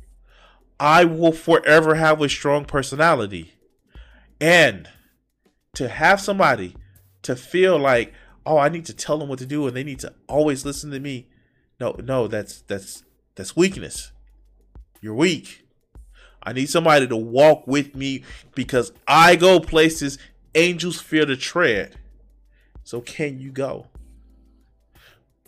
I 0.80 1.06
will 1.06 1.32
forever 1.32 1.96
have 1.96 2.22
a 2.22 2.30
strong 2.30 2.66
personality. 2.66 3.54
And 4.40 4.90
to 5.76 5.88
have 5.88 6.20
somebody 6.20 6.76
to 7.22 7.36
feel 7.36 7.78
like, 7.78 8.14
oh, 8.46 8.58
I 8.58 8.70
need 8.70 8.86
to 8.86 8.94
tell 8.94 9.18
them 9.18 9.30
what 9.30 9.40
to 9.40 9.46
do 9.46 9.68
and 9.68 9.76
they 9.76 9.84
need 9.84 10.00
to 10.00 10.14
always 10.28 10.66
listen 10.66 10.92
to 10.92 11.00
me. 11.00 11.28
No, 11.80 11.96
no, 12.04 12.28
that's 12.28 12.62
that's 12.62 13.04
that's 13.36 13.56
weakness. 13.56 14.12
You're 15.02 15.16
weak. 15.16 15.66
I 16.44 16.54
need 16.54 16.70
somebody 16.70 17.08
to 17.08 17.18
walk 17.18 17.68
with 17.68 17.96
me 17.96 18.24
because 18.56 18.92
I 19.08 19.36
go 19.36 19.60
places 19.60 20.18
angels 20.56 21.00
fear 21.00 21.26
to 21.26 21.38
tread. 21.38 21.98
So 22.84 23.02
can 23.02 23.40
you 23.40 23.52
go? 23.52 23.88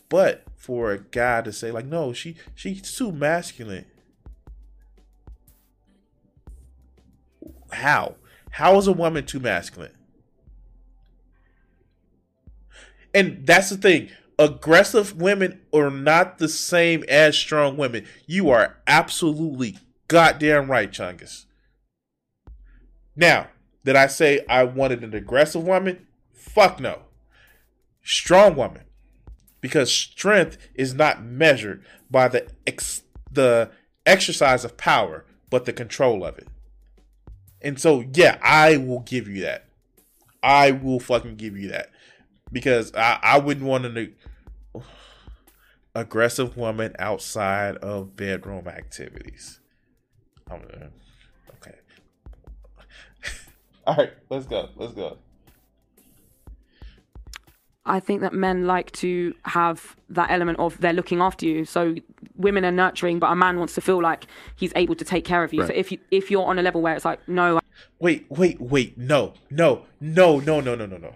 But 0.10 0.44
for 0.56 0.92
a 0.92 1.00
guy 1.00 1.42
to 1.42 1.52
say 1.52 1.72
like, 1.72 1.86
no, 1.86 2.14
she 2.14 2.36
she's 2.56 2.96
too 2.96 3.12
masculine. 3.12 3.86
How? 7.72 8.16
How 8.52 8.78
is 8.78 8.88
a 8.88 8.94
woman 8.94 9.26
too 9.26 9.40
masculine? 9.40 9.96
And 13.14 13.46
that's 13.46 13.70
the 13.70 13.78
thing. 13.78 14.10
Aggressive 14.40 15.20
women 15.22 15.62
are 15.74 15.92
not 15.92 16.38
the 16.38 16.48
same 16.48 17.04
as 17.08 17.38
strong 17.38 17.78
women. 17.78 18.06
You 18.26 18.50
are 18.50 18.78
absolutely 18.88 19.78
goddamn 20.08 20.70
right, 20.70 20.92
Chungus. 20.92 21.46
Now, 23.16 23.48
did 23.86 23.96
I 23.96 24.08
say 24.08 24.44
I 24.50 24.64
wanted 24.64 25.04
an 25.04 25.14
aggressive 25.14 25.64
woman? 25.64 26.08
Fuck 26.34 26.80
no. 26.80 27.00
Strong 28.04 28.56
woman. 28.56 28.84
Because 29.62 29.92
strength 29.92 30.58
is 30.76 30.94
not 30.94 31.24
measured 31.24 31.86
by 32.12 32.28
the 32.28 32.48
ex- 32.68 33.04
the 33.32 33.72
exercise 34.06 34.66
of 34.66 34.78
power, 34.78 35.26
but 35.50 35.66
the 35.66 35.74
control 35.74 36.26
of 36.26 36.38
it. 36.38 36.48
And 37.62 37.80
so, 37.80 38.04
yeah, 38.14 38.38
I 38.42 38.76
will 38.78 39.00
give 39.00 39.28
you 39.30 39.42
that. 39.44 39.66
I 40.44 40.72
will 40.72 41.00
fucking 41.00 41.38
give 41.38 41.58
you 41.58 41.70
that. 41.70 41.92
Because 42.52 42.94
I, 42.94 43.20
I 43.24 43.40
wouldn't 43.40 43.66
want 43.66 43.86
an 43.86 44.16
aggressive 45.96 46.58
woman 46.58 46.94
outside 47.00 47.78
of 47.78 48.18
bedroom 48.18 48.68
activities. 48.68 49.62
I'm 50.52 50.62
gonna, 50.62 50.90
okay. 51.56 51.78
All 53.88 53.96
right, 53.96 54.12
let's 54.30 54.46
go. 54.46 54.70
Let's 54.76 54.94
go. 54.94 55.18
I 57.86 58.00
think 58.00 58.22
that 58.22 58.34
men 58.34 58.66
like 58.66 58.92
to 58.94 59.34
have 59.44 59.96
that 60.10 60.32
element 60.32 60.60
of 60.60 60.80
they're 60.80 60.94
looking 60.94 61.20
after 61.20 61.46
you. 61.46 61.66
So 61.66 61.96
women 62.36 62.64
are 62.64 62.72
nurturing, 62.72 63.20
but 63.20 63.28
a 63.28 63.36
man 63.36 63.60
wants 63.60 63.76
to 63.76 63.82
feel 63.82 64.02
like 64.02 64.26
he's 64.56 64.72
able 64.76 64.96
to 64.96 65.04
take 65.04 65.26
care 65.26 65.44
of 65.44 65.54
you. 65.54 65.66
So 65.66 65.74
if 65.74 65.92
you 65.92 65.98
if 66.10 66.32
you're 66.32 66.46
on 66.46 66.58
a 66.60 66.62
level 66.62 66.82
where 66.82 66.96
it's 66.96 67.06
like, 67.06 67.28
no, 67.28 67.60
Wait, 68.00 68.26
wait, 68.30 68.60
wait. 68.60 68.98
No, 68.98 69.34
no, 69.50 69.86
no, 70.00 70.40
no, 70.40 70.60
no, 70.60 70.76
no, 70.76 70.86
no, 70.86 70.98
no. 70.98 71.14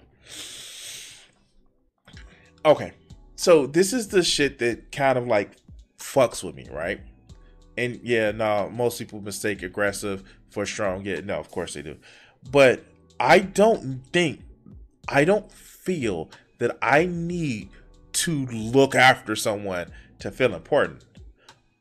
Okay. 2.65 2.93
So 3.35 3.67
this 3.67 3.93
is 3.93 4.07
the 4.07 4.23
shit 4.23 4.59
that 4.59 4.91
kind 4.91 5.17
of 5.17 5.27
like 5.27 5.51
fucks 5.99 6.43
with 6.43 6.55
me, 6.55 6.67
right? 6.71 7.01
And 7.77 7.99
yeah, 8.03 8.31
no, 8.31 8.69
most 8.69 8.99
people 8.99 9.21
mistake 9.21 9.61
aggressive 9.61 10.23
for 10.49 10.65
strong. 10.65 11.05
Yeah, 11.05 11.19
no, 11.23 11.35
of 11.35 11.51
course 11.51 11.75
they 11.75 11.81
do. 11.81 11.97
But 12.49 12.83
I 13.19 13.39
don't 13.39 14.03
think, 14.11 14.41
I 15.07 15.23
don't 15.23 15.51
feel 15.51 16.29
that 16.59 16.77
I 16.81 17.05
need 17.05 17.69
to 18.13 18.45
look 18.47 18.95
after 18.95 19.35
someone 19.35 19.91
to 20.19 20.31
feel 20.31 20.53
important. 20.53 21.05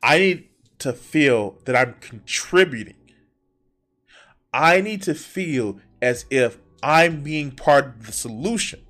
I 0.03 0.19
need 0.19 0.49
to 0.79 0.93
feel 0.93 1.57
that 1.65 1.75
I'm 1.75 1.95
contributing. 1.99 2.95
I 4.53 4.81
need 4.81 5.01
to 5.03 5.15
feel 5.15 5.79
as 6.01 6.25
if 6.29 6.57
I'm 6.83 7.23
being 7.23 7.51
part 7.51 7.85
of 7.85 8.05
the 8.05 8.11
solution. 8.11 8.81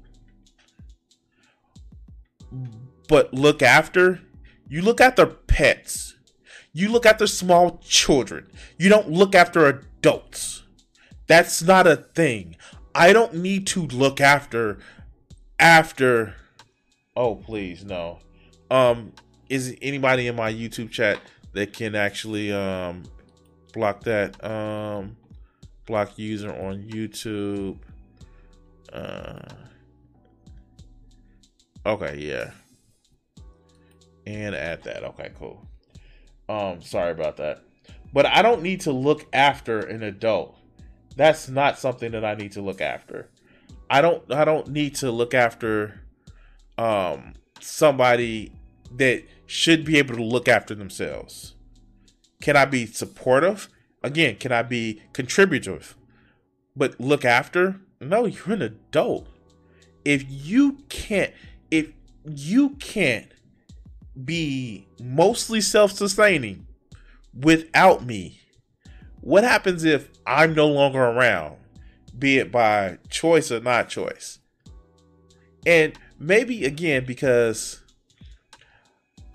But 3.07 3.33
look 3.33 3.61
after, 3.61 4.21
you 4.67 4.81
look 4.81 4.99
after 4.99 5.25
pets. 5.25 6.15
You 6.73 6.89
look 6.89 7.05
after 7.05 7.25
small 7.25 7.79
children. 7.79 8.47
You 8.77 8.89
don't 8.89 9.09
look 9.09 9.33
after 9.33 9.65
adults. 9.65 10.63
That's 11.27 11.61
not 11.61 11.87
a 11.87 11.95
thing. 11.95 12.55
I 12.93 13.13
don't 13.13 13.35
need 13.35 13.67
to 13.67 13.87
look 13.87 14.21
after 14.21 14.79
after 15.59 16.35
Oh, 17.15 17.35
please 17.35 17.83
no. 17.83 18.19
Um 18.69 19.13
is 19.49 19.75
anybody 19.81 20.27
in 20.27 20.35
my 20.35 20.51
YouTube 20.51 20.91
chat 20.91 21.19
that 21.53 21.73
can 21.73 21.95
actually 21.95 22.51
um 22.51 23.03
block 23.73 24.03
that 24.03 24.43
um 24.43 25.17
block 25.85 26.17
user 26.17 26.51
on 26.51 26.83
YouTube? 26.83 27.77
Uh 28.91 29.39
Okay, 31.87 32.17
yeah. 32.17 32.51
And 34.25 34.53
add 34.53 34.83
that. 34.83 35.05
Okay, 35.05 35.31
cool. 35.39 35.65
Um, 36.49 36.81
sorry 36.81 37.11
about 37.11 37.37
that. 37.37 37.61
But 38.11 38.25
I 38.25 38.41
don't 38.41 38.61
need 38.61 38.81
to 38.81 38.91
look 38.91 39.25
after 39.31 39.79
an 39.79 40.03
adult. 40.03 40.57
That's 41.15 41.47
not 41.47 41.79
something 41.79 42.11
that 42.11 42.25
I 42.25 42.35
need 42.35 42.51
to 42.53 42.61
look 42.61 42.81
after. 42.81 43.29
I 43.89 44.01
don't 44.01 44.31
I 44.31 44.45
don't 44.45 44.69
need 44.69 44.95
to 44.95 45.11
look 45.11 45.33
after 45.33 46.01
um 46.77 47.33
somebody 47.59 48.51
that 48.95 49.23
should 49.45 49.85
be 49.85 49.97
able 49.97 50.15
to 50.15 50.23
look 50.23 50.47
after 50.47 50.75
themselves. 50.75 51.55
Can 52.41 52.55
I 52.55 52.65
be 52.65 52.85
supportive? 52.85 53.69
Again, 54.03 54.35
can 54.35 54.51
I 54.51 54.61
be 54.61 55.01
contributive? 55.13 55.95
But 56.75 56.99
look 56.99 57.25
after? 57.25 57.81
No, 57.99 58.25
you're 58.25 58.53
an 58.53 58.61
adult. 58.61 59.27
If 60.05 60.23
you 60.27 60.79
can't 60.89 61.33
if 61.71 61.91
you 62.25 62.71
can't 62.71 63.31
be 64.23 64.87
mostly 65.01 65.61
self-sustaining 65.61 66.67
without 67.33 68.05
me, 68.05 68.39
what 69.21 69.43
happens 69.43 69.83
if 69.83 70.09
I'm 70.25 70.53
no 70.53 70.67
longer 70.67 71.03
around, 71.03 71.57
be 72.17 72.37
it 72.37 72.51
by 72.51 72.97
choice 73.09 73.51
or 73.51 73.59
not 73.59 73.89
choice? 73.89 74.39
And 75.65 75.93
maybe 76.19 76.65
again 76.65 77.05
because 77.05 77.81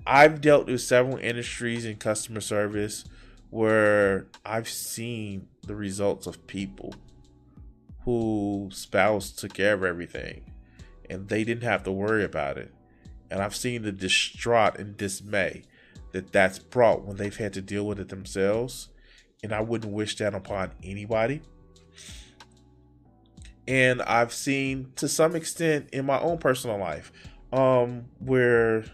I've 0.07 0.41
dealt 0.41 0.67
with 0.67 0.81
several 0.81 1.19
industries 1.19 1.85
in 1.85 1.97
customer 1.97 2.41
service 2.41 3.05
where 3.51 4.27
I've 4.45 4.69
seen 4.69 5.47
the 5.67 5.77
results 5.77 6.27
of 6.27 6.47
people 6.47 6.95
who 8.05 8.69
spouse 8.73 9.31
took 9.31 9.55
care 9.55 9.75
of 9.75 9.85
everything 9.85 10.45
and 11.09 11.29
they 11.29 11.45
didn't 11.45 11.63
have 11.63 11.85
to 11.85 11.93
worry 11.93 12.25
about 12.25 12.59
it. 12.59 12.73
And 13.31 13.41
I've 13.41 13.55
seen 13.55 13.83
the 13.83 13.93
distraught 13.93 14.79
and 14.79 14.97
dismay 14.97 15.63
that 16.13 16.33
that's 16.33 16.59
brought 16.59 17.05
when 17.05 17.17
they've 17.17 17.37
had 17.37 17.53
to 17.55 17.63
deal 17.63 17.87
with 17.87 18.01
it 18.01 18.09
themselves. 18.09 18.89
And 19.43 19.53
I 19.53 19.61
wouldn't 19.61 19.93
wish 19.93 20.17
that 20.17 20.35
upon 20.35 20.73
anybody. 20.83 21.43
And 23.69 24.03
I've 24.03 24.33
seen 24.33 24.93
to 24.97 25.09
some 25.09 25.37
extent 25.37 25.89
in 25.93 26.05
my 26.05 26.19
own 26.21 26.39
personal 26.39 26.79
life 26.79 27.13
um, 27.53 28.07
where 28.19 28.85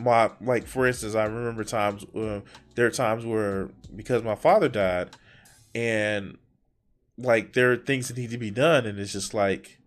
my 0.00 0.30
like 0.40 0.66
for 0.66 0.86
instance 0.86 1.14
i 1.14 1.24
remember 1.24 1.62
times 1.62 2.04
uh, 2.16 2.40
there 2.74 2.86
are 2.86 2.90
times 2.90 3.24
where 3.24 3.70
because 3.94 4.22
my 4.22 4.34
father 4.34 4.68
died 4.68 5.10
and 5.74 6.36
like 7.16 7.52
there 7.52 7.72
are 7.72 7.76
things 7.76 8.08
that 8.08 8.16
need 8.16 8.30
to 8.30 8.38
be 8.38 8.50
done 8.50 8.86
and 8.86 8.98
it's 8.98 9.12
just 9.12 9.34
like 9.34 9.78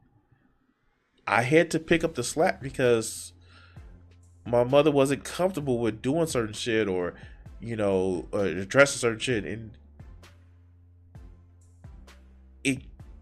i 1.25 1.41
had 1.41 1.69
to 1.69 1.77
pick 1.77 2.05
up 2.05 2.15
the 2.15 2.23
slack 2.23 2.61
because 2.61 3.33
my 4.45 4.63
mother 4.63 4.91
wasn't 4.91 5.25
comfortable 5.25 5.77
with 5.77 6.01
doing 6.01 6.25
certain 6.25 6.53
shit 6.53 6.87
or 6.87 7.13
you 7.59 7.75
know 7.75 8.29
uh, 8.33 8.39
addressing 8.39 8.99
certain 8.99 9.19
shit 9.19 9.43
and 9.43 9.71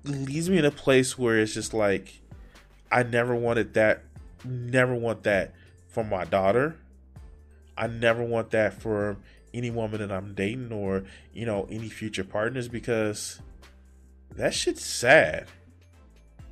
leaves 0.07 0.49
me 0.49 0.57
in 0.57 0.65
a 0.65 0.71
place 0.71 1.17
where 1.17 1.39
it's 1.39 1.53
just 1.53 1.73
like 1.73 2.21
i 2.91 3.03
never 3.03 3.35
wanted 3.35 3.73
that 3.73 4.03
never 4.45 4.93
want 4.95 5.23
that 5.23 5.53
for 5.87 6.03
my 6.03 6.25
daughter. 6.25 6.77
I 7.77 7.87
never 7.87 8.23
want 8.23 8.51
that 8.51 8.73
for 8.73 9.17
any 9.53 9.71
woman 9.71 9.99
that 9.99 10.11
I'm 10.11 10.33
dating 10.33 10.71
or, 10.71 11.03
you 11.33 11.45
know, 11.45 11.67
any 11.69 11.89
future 11.89 12.23
partners 12.23 12.67
because 12.67 13.39
that 14.35 14.53
shit's 14.53 14.85
sad. 14.85 15.47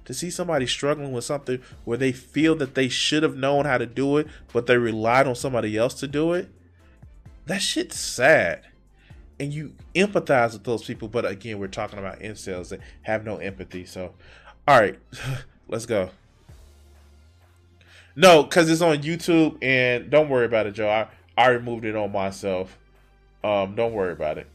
To 0.05 0.13
see 0.13 0.29
somebody 0.29 0.67
struggling 0.67 1.13
with 1.13 1.23
something 1.23 1.61
where 1.85 1.97
they 1.97 2.11
feel 2.11 2.55
that 2.55 2.75
they 2.75 2.89
should 2.89 3.23
have 3.23 3.37
known 3.37 3.63
how 3.63 3.77
to 3.77 3.85
do 3.85 4.17
it, 4.17 4.27
but 4.51 4.65
they 4.65 4.77
relied 4.77 5.27
on 5.27 5.35
somebody 5.35 5.77
else 5.77 5.93
to 5.95 6.07
do 6.07 6.33
it, 6.33 6.49
that 7.45 7.61
shit's 7.61 7.97
sad. 7.97 8.65
And 9.39 9.53
you 9.53 9.73
empathize 9.95 10.53
with 10.53 10.63
those 10.63 10.83
people, 10.83 11.07
but 11.07 11.25
again, 11.25 11.59
we're 11.59 11.67
talking 11.67 11.99
about 11.99 12.19
incels 12.19 12.69
that 12.69 12.79
have 13.01 13.25
no 13.25 13.37
empathy. 13.37 13.85
So, 13.85 14.13
all 14.67 14.79
right, 14.79 14.97
let's 15.67 15.85
go. 15.85 16.09
No, 18.15 18.43
because 18.43 18.69
it's 18.69 18.81
on 18.81 19.01
YouTube, 19.01 19.57
and 19.61 20.09
don't 20.09 20.29
worry 20.29 20.45
about 20.45 20.67
it, 20.67 20.73
Joe. 20.73 20.87
I, 20.87 21.07
I 21.35 21.49
removed 21.49 21.83
it 21.83 21.95
on 21.95 22.11
myself. 22.11 22.77
Um, 23.43 23.75
don't 23.75 23.93
worry 23.93 24.13
about 24.13 24.37
it. 24.37 24.47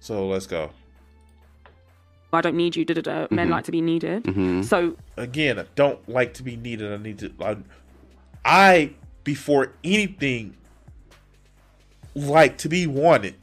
So 0.00 0.26
let's 0.26 0.46
go. 0.46 0.70
I 2.32 2.40
don't 2.40 2.56
need 2.56 2.74
you. 2.74 2.84
Da, 2.84 2.94
da, 2.94 3.02
da. 3.02 3.26
Men 3.30 3.50
like 3.50 3.64
to 3.64 3.70
be 3.72 3.82
needed. 3.82 4.64
So 4.64 4.96
Again, 5.18 5.58
I 5.58 5.66
don't 5.74 6.08
like 6.08 6.34
to 6.34 6.42
be 6.42 6.56
needed. 6.56 6.90
I 6.90 6.96
need 6.96 7.18
to. 7.18 7.32
I, 7.40 7.56
I 8.44 8.94
before 9.22 9.74
anything 9.84 10.56
like 12.14 12.58
to 12.58 12.68
be 12.68 12.86
wanted. 12.86 13.34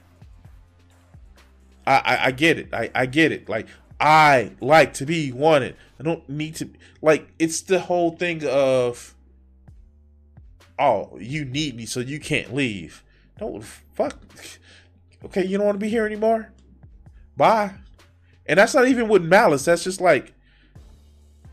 I, 1.85 1.97
I, 1.97 2.25
I 2.25 2.31
get 2.31 2.59
it. 2.59 2.73
I, 2.73 2.91
I 2.93 3.05
get 3.05 3.31
it. 3.31 3.49
Like 3.49 3.67
I 3.99 4.51
like 4.61 4.93
to 4.95 5.05
be 5.05 5.31
wanted. 5.31 5.75
I 5.99 6.03
don't 6.03 6.27
need 6.29 6.55
to 6.57 6.69
like 7.01 7.27
it's 7.39 7.61
the 7.61 7.79
whole 7.79 8.11
thing 8.11 8.43
of 8.47 9.15
oh, 10.77 11.17
you 11.19 11.45
need 11.45 11.75
me 11.75 11.85
so 11.85 11.99
you 11.99 12.19
can't 12.19 12.53
leave. 12.53 13.03
Don't 13.37 13.63
fuck 13.63 14.17
okay, 15.25 15.45
you 15.45 15.57
don't 15.57 15.65
want 15.65 15.75
to 15.75 15.83
be 15.83 15.89
here 15.89 16.05
anymore? 16.05 16.51
Bye. 17.35 17.73
And 18.45 18.57
that's 18.57 18.73
not 18.73 18.87
even 18.87 19.07
with 19.07 19.23
malice. 19.23 19.65
That's 19.65 19.83
just 19.83 20.01
like 20.01 20.33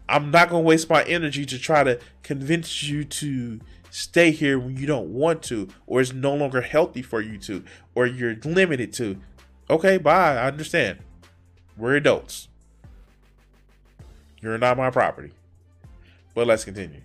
I'm 0.08 0.30
not 0.30 0.50
gonna 0.50 0.62
waste 0.62 0.88
my 0.88 1.02
energy 1.04 1.44
to 1.46 1.58
try 1.58 1.82
to 1.82 1.98
convince 2.22 2.82
you 2.82 3.04
to 3.04 3.60
stay 3.96 4.30
here 4.30 4.58
when 4.58 4.76
you 4.76 4.86
don't 4.86 5.08
want 5.08 5.42
to, 5.42 5.68
or 5.86 6.02
it's 6.02 6.12
no 6.12 6.34
longer 6.34 6.60
healthy 6.60 7.00
for 7.00 7.22
you 7.22 7.38
to, 7.38 7.64
or 7.94 8.06
you're 8.06 8.36
limited 8.44 8.92
to. 8.92 9.18
Okay, 9.70 9.96
bye. 9.96 10.36
I 10.36 10.46
understand. 10.46 10.98
We're 11.78 11.96
adults. 11.96 12.48
You're 14.42 14.58
not 14.58 14.76
my 14.76 14.90
property. 14.90 15.32
But 16.34 16.46
let's 16.46 16.62
continue. 16.62 17.00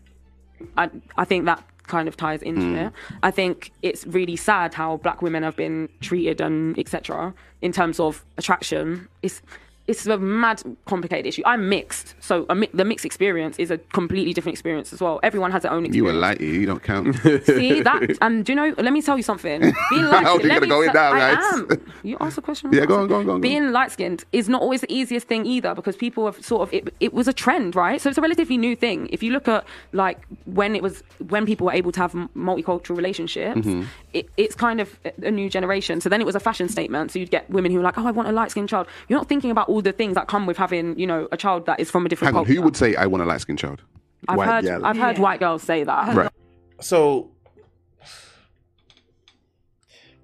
I, 0.75 0.89
I 1.17 1.23
think 1.23 1.45
that 1.45 1.63
kind 1.83 2.09
of 2.09 2.17
ties 2.17 2.41
into 2.41 2.61
hmm. 2.61 2.75
it. 2.75 2.93
I 3.23 3.31
think 3.31 3.71
it's 3.81 4.05
really 4.05 4.35
sad 4.35 4.73
how 4.73 4.97
black 4.97 5.21
women 5.21 5.43
have 5.43 5.55
been 5.55 5.87
treated 6.01 6.41
and 6.41 6.77
etc. 6.77 7.33
in 7.61 7.71
terms 7.71 8.01
of 8.01 8.25
attraction. 8.37 9.07
It's 9.23 9.41
it's 9.87 10.05
a 10.05 10.17
mad 10.17 10.61
complicated 10.85 11.25
issue. 11.25 11.41
I'm 11.45 11.67
mixed, 11.67 12.15
so 12.19 12.45
a 12.49 12.55
mi- 12.55 12.69
the 12.73 12.85
mixed 12.85 13.05
experience 13.05 13.57
is 13.59 13.71
a 13.71 13.77
completely 13.77 14.33
different 14.33 14.53
experience 14.53 14.93
as 14.93 15.01
well. 15.01 15.19
Everyone 15.23 15.51
has 15.51 15.63
their 15.63 15.71
own 15.71 15.85
experience. 15.85 15.95
You 15.95 16.03
were 16.05 16.13
light, 16.13 16.39
you 16.39 16.65
don't 16.65 16.81
count. 16.83 17.15
See 17.45 17.81
that? 17.81 18.17
And 18.21 18.45
do 18.45 18.51
you 18.51 18.55
know? 18.55 18.73
Let 18.77 18.93
me 18.93 19.01
tell 19.01 19.17
you 19.17 19.23
something. 19.23 19.59
Being 19.89 20.05
light 20.05 20.23
How 20.23 20.37
you 20.37 20.47
let 20.47 20.59
gonna 20.61 20.67
go 20.67 20.81
in 20.81 20.93
now, 20.93 21.11
I 21.13 21.19
guys? 21.35 21.43
am. 21.53 21.67
You 22.03 22.17
asked 22.21 22.37
a 22.37 22.41
question. 22.41 22.71
Yeah, 22.71 22.85
go 22.85 22.99
on, 23.01 23.07
go 23.07 23.15
on, 23.15 23.25
go 23.25 23.33
on. 23.33 23.41
Being 23.41 23.71
light 23.71 23.91
skinned 23.91 24.23
is 24.31 24.47
not 24.47 24.61
always 24.61 24.81
the 24.81 24.91
easiest 24.93 25.27
thing 25.27 25.45
either 25.45 25.73
because 25.75 25.95
people 25.95 26.25
have 26.25 26.43
sort 26.45 26.61
of 26.61 26.73
it, 26.73 26.93
it 26.99 27.13
was 27.13 27.27
a 27.27 27.33
trend, 27.33 27.75
right? 27.75 27.99
So 27.99 28.09
it's 28.09 28.17
a 28.17 28.21
relatively 28.21 28.57
new 28.57 28.75
thing. 28.75 29.07
If 29.11 29.21
you 29.23 29.31
look 29.31 29.47
at 29.47 29.65
like 29.93 30.19
when 30.45 30.75
it 30.75 30.83
was 30.83 31.03
when 31.27 31.45
people 31.45 31.65
were 31.65 31.73
able 31.73 31.91
to 31.93 31.99
have 31.99 32.15
m- 32.15 32.29
multicultural 32.35 32.95
relationships, 32.95 33.61
Mm-hmm. 33.61 33.83
it, 34.13 34.29
it's 34.37 34.55
kind 34.55 34.79
of 34.79 34.99
a- 35.05 35.27
a 35.27 35.31
new 35.31 35.49
generation. 35.49 35.99
So 36.01 36.09
then 36.09 36.21
it 36.21 36.25
was 36.25 36.35
a 36.35 36.39
fashion 36.39 36.67
statement. 36.69 37.11
So 37.11 37.19
you'd 37.19 37.31
get 37.31 37.49
women 37.49 37.71
who 37.71 37.77
were 37.77 37.83
like, 37.83 37.97
"Oh, 37.97 38.05
I 38.07 38.11
want 38.11 38.27
a 38.27 38.31
light 38.31 38.51
skinned 38.51 38.69
child." 38.69 38.87
You're 39.07 39.19
not 39.19 39.27
thinking 39.27 39.51
about 39.51 39.69
all 39.71 39.81
the 39.81 39.91
things 39.93 40.15
that 40.15 40.27
come 40.27 40.45
with 40.45 40.57
having, 40.57 40.97
you 40.99 41.07
know, 41.07 41.27
a 41.31 41.37
child 41.37 41.65
that 41.65 41.79
is 41.79 41.89
from 41.89 42.05
a 42.05 42.09
different 42.09 42.33
Hang 42.33 42.39
on, 42.39 42.45
culture. 42.45 42.59
who 42.59 42.65
would 42.65 42.75
say 42.77 42.95
I 42.95 43.05
want 43.07 43.23
a 43.23 43.25
light 43.25 43.41
skinned 43.41 43.59
child? 43.59 43.81
I've 44.27 44.37
White 44.37 44.47
heard 44.47 44.63
gal. 44.65 44.85
I've 44.85 44.97
heard 44.97 45.17
Yeah. 45.17 45.23
white 45.23 45.39
girls 45.39 45.63
say 45.63 45.83
that. 45.83 46.15
Right. 46.15 46.31
So 46.81 47.31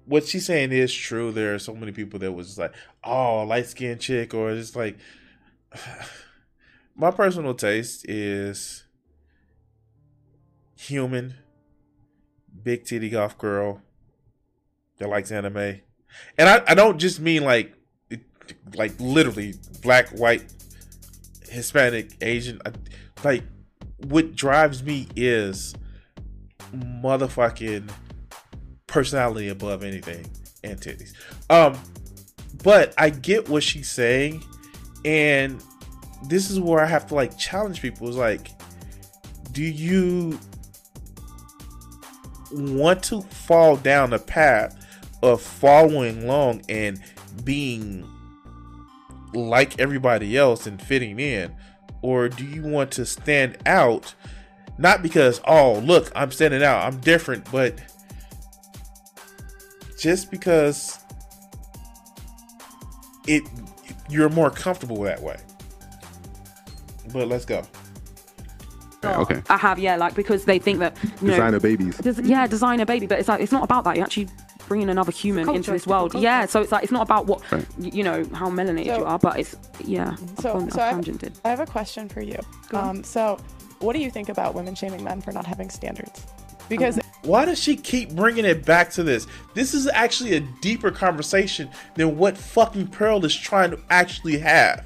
what 0.04 0.26
she's 0.26 0.46
saying 0.46 0.72
is 0.72 0.92
true. 0.92 1.30
There 1.32 1.54
are 1.54 1.58
so 1.58 1.74
many 1.74 1.92
people 1.92 2.18
that 2.20 2.32
was 2.32 2.46
just 2.48 2.58
like, 2.58 2.74
oh, 3.04 3.44
light 3.44 3.66
skinned 3.66 4.00
chick, 4.00 4.34
or 4.34 4.54
just 4.54 4.74
like 4.74 4.96
my 6.96 7.10
personal 7.10 7.54
taste 7.54 8.06
is 8.08 8.84
human, 10.76 11.34
big 12.62 12.84
titty 12.84 13.10
golf 13.10 13.36
girl, 13.38 13.82
that 14.98 15.08
likes 15.08 15.30
anime, 15.30 15.56
and 16.36 16.48
I, 16.48 16.62
I 16.66 16.74
don't 16.74 16.98
just 16.98 17.20
mean 17.20 17.44
like 17.44 17.66
it- 17.68 17.77
like 18.74 18.92
literally 18.98 19.54
black, 19.82 20.08
white, 20.10 20.44
Hispanic, 21.48 22.16
Asian. 22.20 22.60
Like 23.24 23.42
what 24.06 24.34
drives 24.34 24.82
me 24.82 25.08
is 25.16 25.74
motherfucking 26.74 27.90
personality 28.86 29.48
above 29.48 29.82
anything 29.82 30.26
and 30.64 30.80
titties. 30.80 31.12
Um, 31.50 31.78
but 32.62 32.94
I 32.98 33.10
get 33.10 33.48
what 33.48 33.62
she's 33.62 33.90
saying, 33.90 34.44
and 35.04 35.62
this 36.26 36.50
is 36.50 36.58
where 36.58 36.80
I 36.80 36.86
have 36.86 37.06
to 37.08 37.14
like 37.14 37.38
challenge 37.38 37.80
people. 37.80 38.08
Is 38.08 38.16
like, 38.16 38.50
do 39.52 39.62
you 39.62 40.38
want 42.52 43.02
to 43.04 43.22
fall 43.22 43.76
down 43.76 44.10
the 44.10 44.18
path 44.18 44.74
of 45.22 45.42
following 45.42 46.24
along 46.24 46.62
and 46.68 47.00
being 47.44 48.08
like 49.34 49.78
everybody 49.78 50.36
else 50.36 50.66
and 50.66 50.80
fitting 50.80 51.18
in? 51.18 51.54
Or 52.02 52.28
do 52.28 52.44
you 52.44 52.62
want 52.62 52.92
to 52.92 53.06
stand 53.06 53.58
out? 53.66 54.14
Not 54.78 55.02
because, 55.02 55.40
oh, 55.46 55.80
look, 55.80 56.12
I'm 56.14 56.30
standing 56.30 56.62
out, 56.62 56.84
I'm 56.84 57.00
different, 57.00 57.50
but 57.50 57.78
just 59.98 60.30
because 60.30 60.98
it 63.26 63.42
you're 64.08 64.28
more 64.28 64.50
comfortable 64.50 65.02
that 65.02 65.20
way. 65.20 65.38
But 67.12 67.28
let's 67.28 67.44
go. 67.44 67.62
Yeah, 69.02 69.16
oh, 69.16 69.22
okay. 69.22 69.42
I 69.48 69.56
have, 69.56 69.78
yeah, 69.78 69.96
like 69.96 70.14
because 70.14 70.44
they 70.44 70.58
think 70.58 70.80
that 70.80 70.96
you 71.02 71.28
know, 71.28 71.34
Designer 71.34 71.60
babies. 71.60 71.96
Des- 71.98 72.22
yeah, 72.22 72.46
designer 72.46 72.84
baby, 72.84 73.06
but 73.06 73.18
it's 73.18 73.28
like 73.28 73.40
it's 73.40 73.52
not 73.52 73.64
about 73.64 73.84
that. 73.84 73.96
You're 73.96 74.04
actually 74.04 74.28
bringing 74.68 74.90
another 74.90 75.10
human 75.10 75.44
culture, 75.44 75.56
into 75.56 75.70
this 75.72 75.86
world. 75.86 76.14
Yeah, 76.14 76.46
so 76.46 76.60
it's 76.60 76.70
like 76.70 76.82
it's 76.84 76.92
not 76.92 77.02
about 77.02 77.26
what 77.26 77.40
Right. 77.50 77.66
you 77.78 78.04
know 78.04 78.24
how 78.34 78.48
melanated 78.50 78.86
So- 78.86 78.98
you 78.98 79.04
are, 79.04 79.18
but 79.18 79.38
it's 79.40 79.56
yeah. 79.84 80.14
So- 80.40 80.60
I've, 80.60 80.72
so 80.72 80.80
I've 80.82 80.98
I've- 80.98 81.32
I 81.44 81.48
have 81.48 81.60
a 81.60 81.66
question 81.66 82.08
for 82.08 82.20
you. 82.20 82.38
Um, 82.72 83.02
so, 83.02 83.38
what 83.80 83.94
do 83.94 84.00
you 84.00 84.10
think 84.10 84.28
about 84.28 84.54
women 84.54 84.74
shaming 84.74 85.02
men 85.02 85.20
for 85.20 85.32
not 85.32 85.46
having 85.46 85.70
standards? 85.70 86.26
Because 86.68 86.98
Why 87.22 87.44
does 87.46 87.58
she 87.58 87.76
keep 87.76 88.10
bringing 88.14 88.44
it 88.44 88.64
back 88.64 88.90
to 88.92 89.02
this? 89.02 89.26
This 89.54 89.74
is 89.74 89.88
actually 89.88 90.34
a 90.36 90.40
deeper 90.40 90.90
conversation 90.90 91.68
than 91.94 92.16
what 92.16 92.36
fucking 92.38 92.88
Pearl 92.88 93.24
is 93.24 93.34
trying 93.34 93.70
to 93.72 93.78
actually 93.90 94.38
have. 94.38 94.84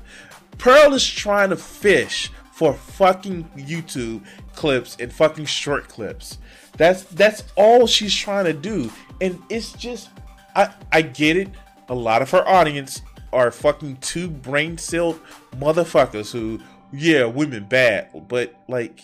Pearl 0.59 0.95
is 0.95 1.07
trying 1.07 1.51
to 1.51 1.57
fish 1.57 2.31
for 2.53 2.73
fucking 2.73 3.45
YouTube 3.57 4.23
clips 4.55 4.97
and 5.01 5.13
fucking 5.13 5.47
short 5.47 5.89
clips. 5.89 6.39
That's 6.77 7.03
that's 7.05 7.45
all 7.57 7.87
she's 7.87 8.15
trying 8.15 8.45
to 8.47 8.53
do. 8.53 8.91
And 9.23 9.41
it's 9.49 9.73
just 9.73 10.11
I 10.55 10.75
I 10.93 11.01
get 11.01 11.39
it. 11.39 11.49
A 11.89 11.95
lot 11.95 12.21
of 12.21 12.31
her 12.33 12.47
audience 12.47 13.01
are 13.33 13.51
fucking 13.51 13.97
two 13.97 14.29
brain 14.29 14.77
celled 14.77 15.19
motherfuckers 15.57 16.31
who 16.33 16.61
yeah, 16.93 17.25
women 17.25 17.65
bad, 17.65 18.29
but 18.29 18.55
like 18.69 19.01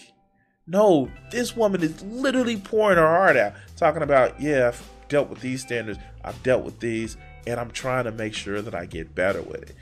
no, 0.69 1.11
this 1.31 1.57
woman 1.57 1.83
is 1.83 2.03
literally 2.03 2.59
pouring 2.59 2.99
her 2.99 3.07
heart 3.07 3.39
out, 3.39 3.55
talking 3.77 4.03
about, 4.03 4.39
yeah, 4.39 4.69
I've 4.69 4.91
dealt 5.09 5.31
with 5.31 5.41
these 5.41 5.63
standards, 5.63 5.99
I've 6.23 6.41
dealt 6.43 6.63
with 6.63 6.79
these, 6.79 7.17
and 7.47 7.59
I'm 7.59 7.71
trying 7.71 8.05
to 8.05 8.13
make 8.13 8.35
sure 8.35 8.61
that 8.61 8.75
I 8.75 8.85
get 8.85 9.15
better 9.15 9.41
with 9.41 9.63
it. 9.63 9.77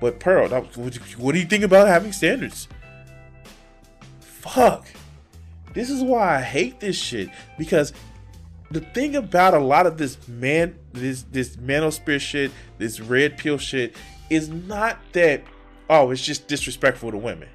But 0.00 0.18
Pearl, 0.18 0.48
what 0.48 1.32
do 1.32 1.38
you 1.38 1.46
think 1.46 1.62
about 1.62 1.86
having 1.86 2.10
standards? 2.10 2.66
Fuck. 4.18 4.88
This 5.72 5.88
is 5.88 6.02
why 6.02 6.38
I 6.38 6.40
hate 6.40 6.80
this 6.80 6.96
shit 6.96 7.30
because 7.56 7.92
the 8.74 8.80
thing 8.80 9.14
about 9.14 9.54
a 9.54 9.58
lot 9.58 9.86
of 9.86 9.96
this 9.98 10.26
man, 10.26 10.76
this 10.92 11.24
this 11.30 11.56
manosphere 11.56 12.20
shit, 12.20 12.50
this 12.78 13.00
red 13.00 13.38
pill 13.38 13.56
shit, 13.56 13.94
is 14.28 14.48
not 14.48 14.98
that 15.12 15.44
oh, 15.88 16.10
it's 16.10 16.24
just 16.24 16.48
disrespectful 16.48 17.10
to 17.12 17.16
women. 17.16 17.48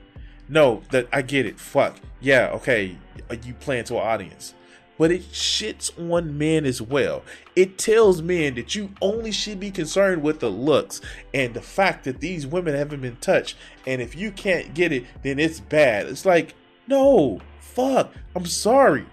No, 0.47 0.81
that 0.91 1.07
I 1.11 1.21
get 1.21 1.45
it. 1.45 1.59
Fuck 1.59 1.97
yeah, 2.21 2.51
okay, 2.53 2.97
you 3.43 3.53
playing 3.55 3.83
to 3.85 3.95
an 3.95 4.07
audience, 4.07 4.53
but 4.97 5.11
it 5.11 5.23
shits 5.31 5.91
on 6.11 6.37
men 6.37 6.65
as 6.65 6.81
well. 6.81 7.23
It 7.55 7.77
tells 7.77 8.21
men 8.21 8.55
that 8.55 8.73
you 8.73 8.89
only 9.01 9.33
should 9.33 9.59
be 9.59 9.71
concerned 9.71 10.23
with 10.23 10.39
the 10.39 10.49
looks 10.49 11.01
and 11.33 11.53
the 11.53 11.61
fact 11.61 12.05
that 12.05 12.21
these 12.21 12.47
women 12.47 12.75
haven't 12.75 13.01
been 13.01 13.17
touched, 13.17 13.57
and 13.85 14.01
if 14.01 14.15
you 14.15 14.31
can't 14.31 14.73
get 14.73 14.93
it, 14.93 15.03
then 15.21 15.37
it's 15.37 15.59
bad. 15.59 16.07
It's 16.07 16.25
like 16.25 16.55
no, 16.87 17.41
fuck. 17.59 18.13
I'm 18.35 18.45
sorry. 18.45 19.05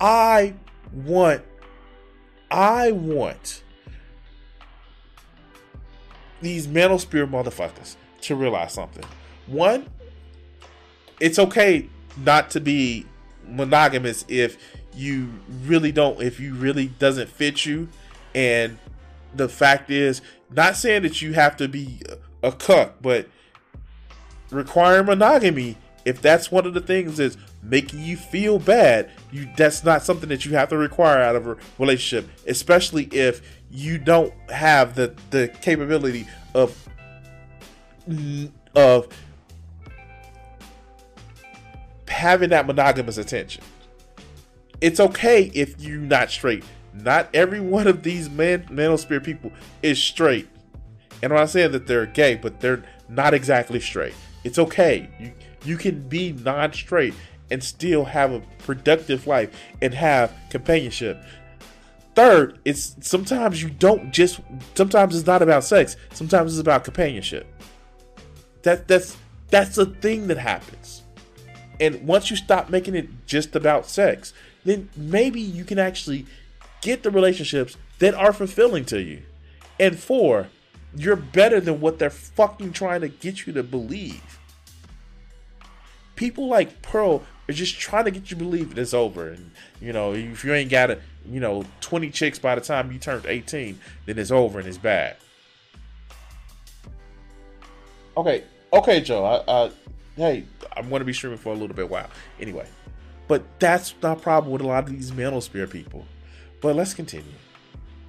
I 0.00 0.54
want 0.92 1.42
I 2.50 2.92
want 2.92 3.62
these 6.40 6.66
manosphere 6.66 7.28
motherfuckers 7.28 7.96
to 8.22 8.34
realize 8.34 8.72
something. 8.72 9.04
One, 9.46 9.88
it's 11.20 11.38
okay 11.38 11.88
not 12.16 12.50
to 12.50 12.60
be 12.60 13.06
monogamous 13.46 14.24
if 14.28 14.56
you 14.94 15.28
really 15.64 15.92
don't 15.92 16.20
if 16.20 16.40
you 16.40 16.54
really 16.54 16.86
doesn't 16.98 17.28
fit 17.28 17.64
you 17.64 17.88
and 18.34 18.78
the 19.34 19.48
fact 19.48 19.90
is 19.90 20.20
not 20.50 20.76
saying 20.76 21.02
that 21.02 21.22
you 21.22 21.32
have 21.32 21.56
to 21.56 21.68
be 21.68 22.00
a 22.42 22.50
cuck 22.52 22.94
but 23.00 23.28
requiring 24.50 25.06
monogamy 25.06 25.76
if 26.04 26.20
that's 26.20 26.50
one 26.50 26.66
of 26.66 26.74
the 26.74 26.80
things 26.80 27.16
that's 27.16 27.36
making 27.62 28.02
you 28.02 28.16
feel 28.16 28.58
bad 28.58 29.10
you 29.30 29.48
that's 29.56 29.84
not 29.84 30.02
something 30.02 30.28
that 30.28 30.44
you 30.44 30.54
have 30.54 30.68
to 30.68 30.76
require 30.76 31.20
out 31.20 31.36
of 31.36 31.46
a 31.46 31.56
relationship 31.78 32.30
especially 32.46 33.04
if 33.06 33.42
you 33.70 33.98
don't 33.98 34.32
have 34.50 34.94
the 34.94 35.14
the 35.30 35.48
capability 35.60 36.26
of 36.54 36.88
of 38.74 39.08
having 42.08 42.50
that 42.50 42.66
monogamous 42.66 43.18
attention 43.18 43.62
it's 44.80 44.98
okay 44.98 45.50
if 45.54 45.78
you're 45.80 45.98
not 45.98 46.30
straight 46.30 46.64
not 46.94 47.28
every 47.34 47.60
one 47.60 47.86
of 47.86 48.02
these 48.02 48.28
man 48.30 48.62
manosphere 48.64 49.22
people 49.22 49.52
is 49.82 50.02
straight 50.02 50.48
and 51.22 51.32
I'm 51.32 51.38
not 51.38 51.50
saying 51.50 51.72
that 51.72 51.86
they're 51.86 52.06
gay, 52.06 52.34
but 52.36 52.60
they're 52.60 52.82
not 53.08 53.34
exactly 53.34 53.80
straight. 53.80 54.14
It's 54.44 54.58
okay. 54.58 55.08
You 55.18 55.32
you 55.62 55.76
can 55.76 56.08
be 56.08 56.32
non-straight 56.32 57.14
and 57.50 57.62
still 57.62 58.04
have 58.04 58.32
a 58.32 58.40
productive 58.58 59.26
life 59.26 59.54
and 59.82 59.94
have 59.94 60.32
companionship. 60.50 61.22
Third, 62.14 62.58
it's 62.64 62.96
sometimes 63.00 63.62
you 63.62 63.70
don't 63.70 64.12
just 64.12 64.40
sometimes 64.74 65.16
it's 65.16 65.26
not 65.26 65.42
about 65.42 65.64
sex. 65.64 65.96
Sometimes 66.12 66.52
it's 66.52 66.60
about 66.60 66.84
companionship. 66.84 67.46
That 68.62 68.88
that's 68.88 69.16
that's 69.48 69.78
a 69.78 69.86
thing 69.86 70.26
that 70.28 70.38
happens. 70.38 71.02
And 71.80 72.06
once 72.06 72.30
you 72.30 72.36
stop 72.36 72.68
making 72.68 72.94
it 72.94 73.08
just 73.26 73.56
about 73.56 73.86
sex, 73.86 74.34
then 74.64 74.90
maybe 74.96 75.40
you 75.40 75.64
can 75.64 75.78
actually 75.78 76.26
get 76.82 77.02
the 77.02 77.10
relationships 77.10 77.76
that 78.00 78.14
are 78.14 78.32
fulfilling 78.32 78.84
to 78.86 79.00
you. 79.00 79.22
And 79.78 79.98
four, 79.98 80.48
you're 80.94 81.16
better 81.16 81.60
than 81.60 81.80
what 81.80 81.98
they're 81.98 82.10
fucking 82.10 82.72
trying 82.72 83.00
to 83.00 83.08
get 83.08 83.46
you 83.46 83.52
to 83.54 83.62
believe. 83.62 84.38
People 86.16 86.48
like 86.48 86.82
Pearl 86.82 87.22
are 87.50 87.52
just 87.52 87.78
trying 87.78 88.04
to 88.06 88.10
get 88.10 88.22
you 88.22 88.28
to 88.28 88.36
believe 88.36 88.74
that 88.74 88.80
it's 88.80 88.94
over. 88.94 89.28
And, 89.28 89.50
you 89.80 89.92
know, 89.92 90.12
if 90.14 90.44
you 90.44 90.54
ain't 90.54 90.70
got 90.70 90.90
a, 90.90 90.98
you 91.28 91.40
know, 91.40 91.64
20 91.80 92.10
chicks 92.10 92.38
by 92.38 92.54
the 92.54 92.60
time 92.60 92.90
you 92.92 92.98
turned 92.98 93.26
18, 93.26 93.78
then 94.06 94.18
it's 94.18 94.30
over 94.30 94.58
and 94.58 94.66
it's 94.68 94.78
bad. 94.78 95.16
Okay, 98.16 98.44
okay, 98.72 99.00
Joe. 99.00 99.24
I, 99.24 99.34
uh, 99.50 99.70
hey, 100.16 100.44
I'm 100.76 100.88
going 100.88 101.00
to 101.00 101.04
be 101.04 101.12
streaming 101.12 101.38
for 101.38 101.50
a 101.52 101.56
little 101.56 101.76
bit 101.76 101.88
while. 101.88 102.08
Anyway, 102.40 102.66
but 103.28 103.42
that's 103.58 103.94
not 104.02 104.18
a 104.18 104.20
problem 104.20 104.52
with 104.52 104.62
a 104.62 104.66
lot 104.66 104.84
of 104.84 104.90
these 104.90 105.12
manosphere 105.12 105.70
people. 105.70 106.04
But 106.60 106.76
let's 106.76 106.92
continue. 106.92 107.32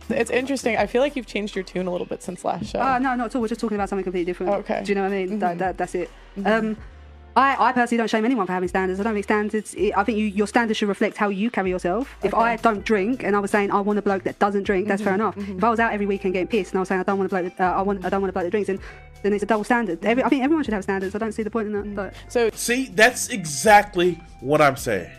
it's 0.09 0.31
interesting. 0.31 0.75
I 0.75 0.87
feel 0.87 1.01
like 1.01 1.15
you've 1.15 1.27
changed 1.27 1.55
your 1.55 1.63
tune 1.63 1.87
a 1.87 1.91
little 1.91 2.07
bit 2.07 2.21
since 2.21 2.43
last 2.43 2.65
show. 2.71 2.81
Uh, 2.81 2.99
no, 2.99 3.15
not 3.15 3.27
at 3.27 3.35
all. 3.35 3.41
We're 3.41 3.47
just 3.47 3.61
talking 3.61 3.75
about 3.75 3.87
something 3.89 4.03
completely 4.03 4.25
different. 4.25 4.51
Okay. 4.53 4.81
Do 4.83 4.89
you 4.91 4.95
know 4.95 5.03
what 5.03 5.13
I 5.13 5.25
mean? 5.25 5.39
That, 5.39 5.55
Mhm. 5.55 5.59
that, 5.59 5.77
that's 5.77 5.95
it. 5.95 6.09
Um, 6.45 6.75
I, 7.35 7.69
I 7.69 7.71
personally 7.71 7.97
don't 7.97 8.09
shame 8.09 8.25
anyone 8.25 8.45
for 8.45 8.51
having 8.51 8.67
standards. 8.67 8.99
I 8.99 9.03
don't 9.03 9.13
think 9.13 9.23
standards. 9.23 9.73
I 9.95 10.03
think 10.03 10.17
you, 10.17 10.25
your 10.25 10.47
standards 10.47 10.77
should 10.77 10.89
reflect 10.89 11.15
how 11.15 11.29
you 11.29 11.49
carry 11.49 11.69
yourself. 11.69 12.13
If 12.23 12.33
I 12.33 12.57
don't 12.57 12.83
drink 12.83 13.23
and 13.23 13.35
I 13.35 13.39
was 13.39 13.51
saying 13.51 13.71
I 13.71 13.79
want 13.79 13.99
a 13.99 14.01
bloke 14.01 14.23
that 14.23 14.37
doesn't 14.39 14.63
drink, 14.63 14.87
that's 14.87 15.01
fair 15.01 15.13
mm-hmm. 15.13 15.21
enough. 15.21 15.35
Mm-hmm. 15.35 15.57
If 15.57 15.63
I 15.63 15.69
was 15.69 15.79
out 15.79 15.93
every 15.93 16.05
weekend 16.05 16.33
getting 16.33 16.47
pissed 16.47 16.73
and 16.73 16.79
I 16.79 16.81
was 16.81 16.89
saying 16.89 16.99
I 16.99 17.03
don't 17.03 17.17
want 17.17 17.31
a 17.31 17.41
bloke, 17.41 17.55
that, 17.55 17.63
uh, 17.73 17.79
I 17.79 17.81
want, 17.83 18.03
I 18.05 18.09
don't 18.09 18.21
want 18.21 18.31
a 18.31 18.33
bloke 18.33 18.43
that 18.43 18.51
drinks, 18.51 18.67
then, 18.67 18.79
then 19.23 19.31
it's 19.31 19.43
a 19.43 19.45
double 19.45 19.63
standard. 19.63 20.05
Every, 20.05 20.23
I 20.23 20.29
think 20.29 20.43
everyone 20.43 20.65
should 20.65 20.73
have 20.73 20.83
standards. 20.83 21.15
I 21.15 21.19
don't 21.19 21.31
see 21.31 21.43
the 21.43 21.49
point 21.49 21.67
in 21.67 21.73
that. 21.73 21.85
Mm. 21.85 21.95
But 21.95 22.13
so 22.27 22.49
See, 22.51 22.87
that's 22.87 23.29
exactly 23.29 24.21
what 24.41 24.61
I'm 24.61 24.75
saying. 24.75 25.11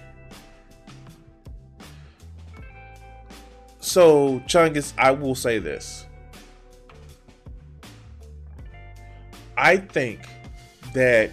So, 3.80 4.38
Chungus, 4.40 4.92
I 4.98 5.12
will 5.12 5.34
say 5.34 5.58
this. 5.58 6.06
I 9.56 9.78
think 9.78 10.20
that 10.92 11.30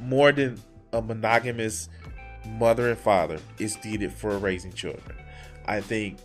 more 0.00 0.32
than 0.32 0.60
a 0.92 1.00
monogamous 1.00 1.88
mother 2.46 2.90
and 2.90 2.98
father 2.98 3.38
is 3.58 3.82
needed 3.84 4.12
for 4.12 4.36
raising 4.38 4.72
children. 4.72 5.16
I 5.66 5.80
think 5.80 6.18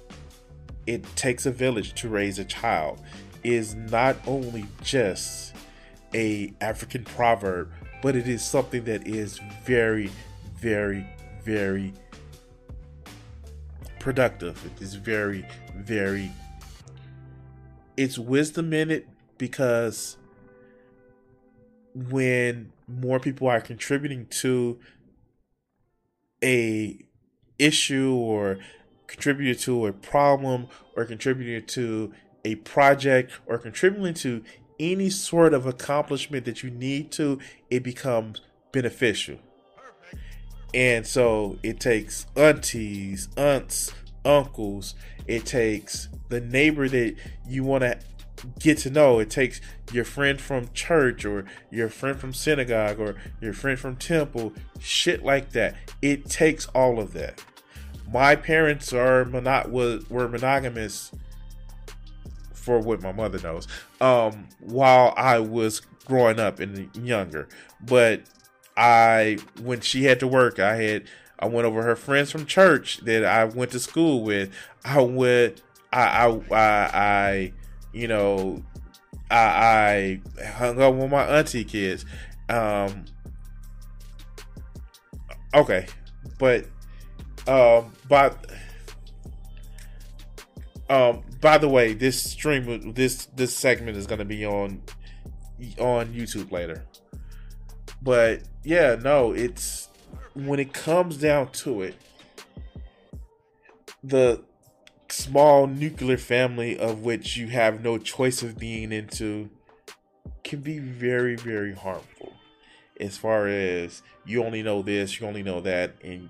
it 0.87 1.03
takes 1.15 1.45
a 1.45 1.51
village 1.51 1.93
to 2.01 2.09
raise 2.09 2.39
a 2.39 2.45
child 2.45 3.01
is 3.43 3.75
not 3.75 4.15
only 4.25 4.65
just 4.81 5.55
a 6.13 6.53
African 6.61 7.03
proverb, 7.03 7.71
but 8.01 8.15
it 8.15 8.27
is 8.27 8.43
something 8.43 8.83
that 8.85 9.07
is 9.07 9.39
very, 9.63 10.09
very, 10.59 11.05
very 11.43 11.93
productive. 13.99 14.63
It 14.65 14.81
is 14.81 14.95
very, 14.95 15.45
very. 15.75 16.31
It's 17.97 18.17
wisdom 18.17 18.73
in 18.73 18.91
it 18.91 19.07
because 19.37 20.17
when 21.95 22.73
more 22.87 23.19
people 23.19 23.47
are 23.47 23.61
contributing 23.61 24.27
to 24.27 24.77
a 26.43 26.99
issue 27.57 28.13
or 28.13 28.59
contributing 29.07 29.55
to 29.55 29.87
a 29.87 29.93
problem 29.93 30.67
or 30.95 31.05
contributing 31.05 31.65
to 31.65 32.13
a 32.43 32.55
project 32.55 33.31
or 33.47 33.57
contributing 33.57 34.13
to 34.13 34.43
any 34.79 35.09
sort 35.09 35.53
of 35.53 35.65
accomplishment 35.65 36.45
that 36.45 36.61
you 36.61 36.69
need 36.69 37.11
to, 37.13 37.39
it 37.69 37.81
becomes 37.81 38.41
beneficial. 38.73 39.37
And 40.73 41.07
so 41.07 41.57
it 41.63 41.79
takes 41.79 42.25
aunties, 42.35 43.29
aunts, 43.37 43.93
uncles, 44.25 44.95
it 45.25 45.45
takes 45.45 46.09
the 46.27 46.41
neighbor 46.41 46.89
that 46.89 47.15
you 47.47 47.63
want 47.63 47.83
to 47.83 47.97
get 48.59 48.77
to 48.79 48.89
know. 48.89 49.19
It 49.19 49.29
takes 49.29 49.61
your 49.91 50.05
friend 50.05 50.39
from 50.39 50.69
church 50.73 51.25
or 51.25 51.45
your 51.71 51.89
friend 51.89 52.19
from 52.19 52.33
synagogue 52.33 52.99
or 52.99 53.15
your 53.41 53.53
friend 53.53 53.79
from 53.79 53.95
temple, 53.95 54.53
shit 54.79 55.23
like 55.23 55.51
that. 55.51 55.75
It 56.01 56.29
takes 56.29 56.67
all 56.67 56.99
of 56.99 57.13
that. 57.13 57.43
My 58.11 58.35
parents 58.35 58.93
are 58.93 59.25
mono- 59.25 60.01
were 60.09 60.27
monogamous 60.27 61.11
for 62.53 62.79
what 62.79 63.01
my 63.01 63.11
mother 63.11 63.39
knows 63.39 63.67
um, 64.01 64.47
while 64.59 65.13
I 65.15 65.39
was 65.39 65.81
growing 66.05 66.39
up 66.39 66.59
and 66.59 66.95
younger. 66.95 67.47
But 67.81 68.23
I 68.77 69.37
when 69.61 69.81
she 69.81 70.05
had 70.05 70.19
to 70.21 70.27
work, 70.27 70.59
I 70.59 70.75
had 70.75 71.03
I 71.39 71.47
went 71.47 71.65
over 71.65 71.83
her 71.83 71.95
friends 71.95 72.31
from 72.31 72.45
church 72.45 72.99
that 72.99 73.23
I 73.25 73.45
went 73.45 73.71
to 73.71 73.79
school 73.79 74.23
with. 74.23 74.51
I 74.83 75.01
went 75.01 75.61
I 75.91 76.27
I 76.27 76.55
I, 76.55 76.89
I 76.93 77.53
you 77.95 78.09
know, 78.09 78.61
I, 79.31 80.19
I 80.39 80.43
hung 80.43 80.81
up 80.81 80.93
with 80.95 81.09
my 81.09 81.23
auntie 81.23 81.63
kids. 81.63 82.05
Um, 82.49 83.05
okay, 85.53 85.87
but 86.37 86.65
um, 87.47 87.93
but 88.09 88.45
um, 90.89 91.23
by 91.39 91.57
the 91.57 91.69
way, 91.69 91.93
this 91.93 92.21
stream, 92.21 92.93
this 92.93 93.27
this 93.27 93.55
segment 93.55 93.97
is 93.97 94.05
to 94.19 94.25
be 94.25 94.45
on 94.45 94.81
on 95.79 96.07
YouTube 96.07 96.51
later. 96.51 96.85
But 98.01 98.43
yeah, 98.63 98.95
no, 99.01 99.31
it's 99.31 99.87
when 100.33 100.59
it 100.59 100.73
comes 100.73 101.17
down 101.17 101.51
to 101.53 101.83
it, 101.83 101.95
the 104.03 104.43
small 105.09 105.67
nuclear 105.67 106.17
family 106.17 106.77
of 106.77 107.03
which 107.03 107.37
you 107.37 107.47
have 107.47 107.83
no 107.83 107.97
choice 107.97 108.41
of 108.41 108.57
being 108.57 108.91
into 108.91 109.49
can 110.43 110.61
be 110.61 110.79
very, 110.79 111.35
very 111.35 111.73
harmful. 111.73 112.33
As 112.99 113.17
far 113.17 113.47
as 113.47 114.01
you 114.25 114.43
only 114.43 114.63
know 114.63 114.81
this, 114.81 115.19
you 115.19 115.27
only 115.27 115.43
know 115.43 115.59
that, 115.61 115.95
and 116.03 116.29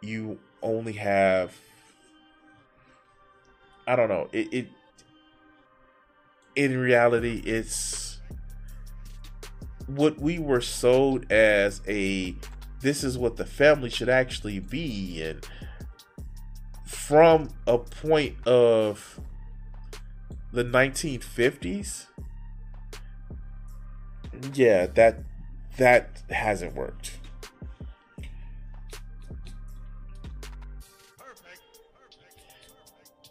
you 0.00 0.38
only 0.62 0.92
have 0.94 1.54
I 3.86 3.96
don't 3.96 4.08
know. 4.08 4.28
It, 4.32 4.52
it 4.52 4.68
in 6.54 6.78
reality 6.78 7.42
it's 7.44 8.18
what 9.86 10.18
we 10.20 10.38
were 10.38 10.60
sold 10.60 11.30
as 11.30 11.80
a 11.88 12.34
this 12.80 13.02
is 13.02 13.18
what 13.18 13.36
the 13.36 13.44
family 13.44 13.90
should 13.90 14.08
actually 14.08 14.58
be 14.58 15.22
and 15.22 15.46
from 16.90 17.48
a 17.68 17.78
point 17.78 18.34
of 18.48 19.20
the 20.52 20.64
1950s 20.64 22.06
yeah 24.54 24.86
that 24.86 25.20
that 25.76 26.20
hasn't 26.30 26.74
worked. 26.74 27.12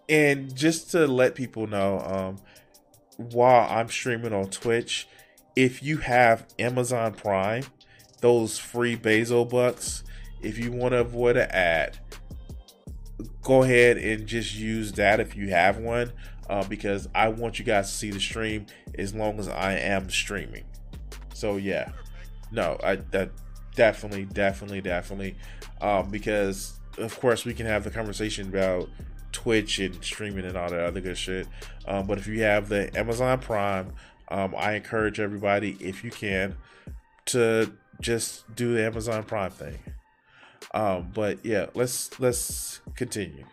And 0.08 0.56
just 0.56 0.92
to 0.92 1.06
let 1.06 1.36
people 1.36 1.68
know 1.68 2.00
um 2.00 2.38
while 3.18 3.70
i'm 3.70 3.90
streaming 3.90 4.32
on 4.32 4.50
twitch 4.50 5.06
if 5.58 5.84
you 5.84 5.98
have 5.98 6.48
amazon 6.58 7.14
prime 7.14 7.64
those 8.22 8.58
free 8.58 8.96
Bezo 8.96 9.48
bucks 9.48 10.04
if 10.42 10.58
you 10.58 10.72
want 10.72 10.94
to 10.94 11.02
avoid 11.02 11.36
an 11.36 11.52
ad 11.52 12.00
go 13.50 13.64
ahead 13.64 13.98
and 13.98 14.28
just 14.28 14.54
use 14.54 14.92
that 14.92 15.20
if 15.20 15.36
you 15.36 15.50
have 15.50 15.80
one 15.80 16.14
uh, 16.52 16.64
because 16.66 17.10
I 17.16 17.30
want 17.30 17.58
you 17.58 17.66
guys 17.66 17.90
to 17.90 17.98
see 17.98 18.12
the 18.12 18.20
stream 18.20 18.68
as 18.96 19.16
long 19.16 19.40
as 19.40 19.48
I 19.48 19.74
am 19.74 20.08
streaming. 20.12 20.66
So 21.34 21.58
yeah, 21.58 21.90
no, 22.52 22.78
I 22.84 22.98
that 22.98 23.32
definitely, 23.74 24.26
definitely, 24.26 24.82
definitely, 24.82 25.36
um, 25.82 26.12
because 26.12 26.80
of 27.00 27.20
course 27.20 27.44
we 27.44 27.56
can 27.56 27.66
have 27.66 27.84
the 27.84 27.90
conversation 27.90 28.50
about 28.50 28.88
Twitch 29.32 29.80
and 29.80 29.96
streaming 30.04 30.46
and 30.46 30.56
all 30.56 30.70
that 30.70 30.82
other 30.82 31.02
good 31.02 31.18
shit. 31.18 31.48
Um, 31.88 32.06
but 32.06 32.20
if 32.20 32.28
you 32.28 32.44
have 32.44 32.70
the 32.70 32.96
Amazon 32.96 33.40
Prime, 33.40 33.94
um, 34.28 34.54
I 34.56 34.74
encourage 34.74 35.20
everybody 35.20 35.76
if 35.80 36.04
you 36.04 36.12
can 36.12 36.56
to 37.26 37.74
just 38.00 38.44
do 38.56 38.76
the 38.76 38.86
Amazon 38.86 39.24
Prime 39.24 39.50
thing. 39.50 39.80
Um, 40.74 41.10
but 41.14 41.44
yeah, 41.46 41.68
let's 41.74 42.20
let's 42.20 42.82
continue. 42.96 43.46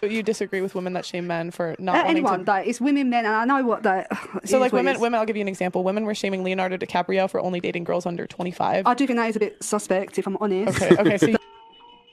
But 0.00 0.10
you 0.10 0.22
disagree 0.24 0.60
with 0.60 0.74
women 0.74 0.94
that 0.94 1.04
shame 1.06 1.28
men 1.28 1.52
for 1.52 1.76
not 1.78 1.94
Uh, 2.04 2.08
anyone, 2.08 2.44
to. 2.44 2.50
like, 2.50 2.66
it's 2.66 2.80
women, 2.80 3.08
men, 3.08 3.24
and 3.24 3.34
I 3.34 3.44
know 3.44 3.64
what 3.64 3.84
that. 3.84 4.08
So 4.44 4.58
like 4.58 4.72
women, 4.72 4.98
women. 4.98 5.18
I'll 5.20 5.26
give 5.26 5.36
you 5.36 5.42
an 5.42 5.48
example. 5.48 5.84
Women 5.84 6.04
were 6.04 6.14
shaming 6.14 6.42
Leonardo 6.42 6.76
DiCaprio 6.76 7.30
for 7.30 7.38
only 7.40 7.60
dating 7.60 7.84
girls 7.84 8.04
under 8.04 8.26
25. 8.26 8.84
I 8.86 8.94
do 8.94 9.06
think 9.06 9.16
that 9.18 9.28
is 9.28 9.36
a 9.36 9.38
bit 9.38 9.62
suspect, 9.62 10.18
if 10.18 10.26
I'm 10.26 10.36
honest. 10.40 10.82
Okay, 10.82 10.96
okay. 11.00 11.18
So 11.18 11.26
you- 11.28 11.36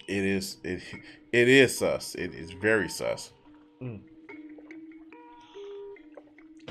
It 0.08 0.24
is 0.24 0.58
it 0.64 0.82
it 1.32 1.48
is 1.50 1.78
sus. 1.78 2.14
It 2.16 2.34
is 2.36 2.52
very 2.52 2.90
sus. 2.90 3.32
Mm. 3.82 4.02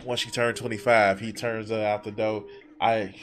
Once 0.04 0.20
she 0.20 0.30
turned 0.30 0.56
twenty 0.56 0.76
five, 0.76 1.18
he 1.20 1.32
turns 1.32 1.70
her 1.70 1.84
out 1.84 2.04
the 2.04 2.12
door. 2.12 2.44
I 2.80 3.14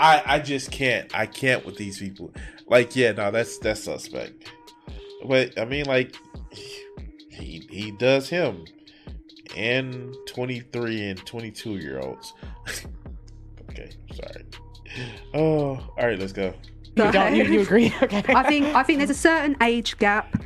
I 0.00 0.22
I 0.24 0.38
just 0.38 0.72
can't. 0.72 1.14
I 1.14 1.26
can't 1.26 1.64
with 1.64 1.76
these 1.76 1.98
people. 1.98 2.32
Like, 2.66 2.96
yeah, 2.96 3.12
no, 3.12 3.30
that's 3.30 3.58
that's 3.58 3.84
suspect. 3.84 4.50
But 5.26 5.58
I 5.60 5.66
mean, 5.66 5.84
like, 5.84 6.16
he 6.50 7.66
he 7.70 7.90
does 7.92 8.28
him, 8.28 8.64
and 9.56 10.16
twenty 10.26 10.60
three 10.60 11.02
and 11.02 11.24
twenty 11.26 11.50
two 11.50 11.76
year 11.76 12.00
olds. 12.00 12.32
okay, 13.70 13.90
sorry. 14.14 14.44
Oh, 15.34 15.76
all 15.98 16.06
right, 16.06 16.18
let's 16.18 16.32
go. 16.32 16.54
you. 16.96 17.44
You, 17.44 17.52
you 17.52 17.60
agree? 17.60 17.94
Okay. 18.02 18.34
I 18.34 18.42
think 18.48 18.66
I 18.74 18.82
think 18.82 18.98
there's 18.98 19.10
a 19.10 19.14
certain 19.14 19.56
age 19.62 19.98
gap, 19.98 20.42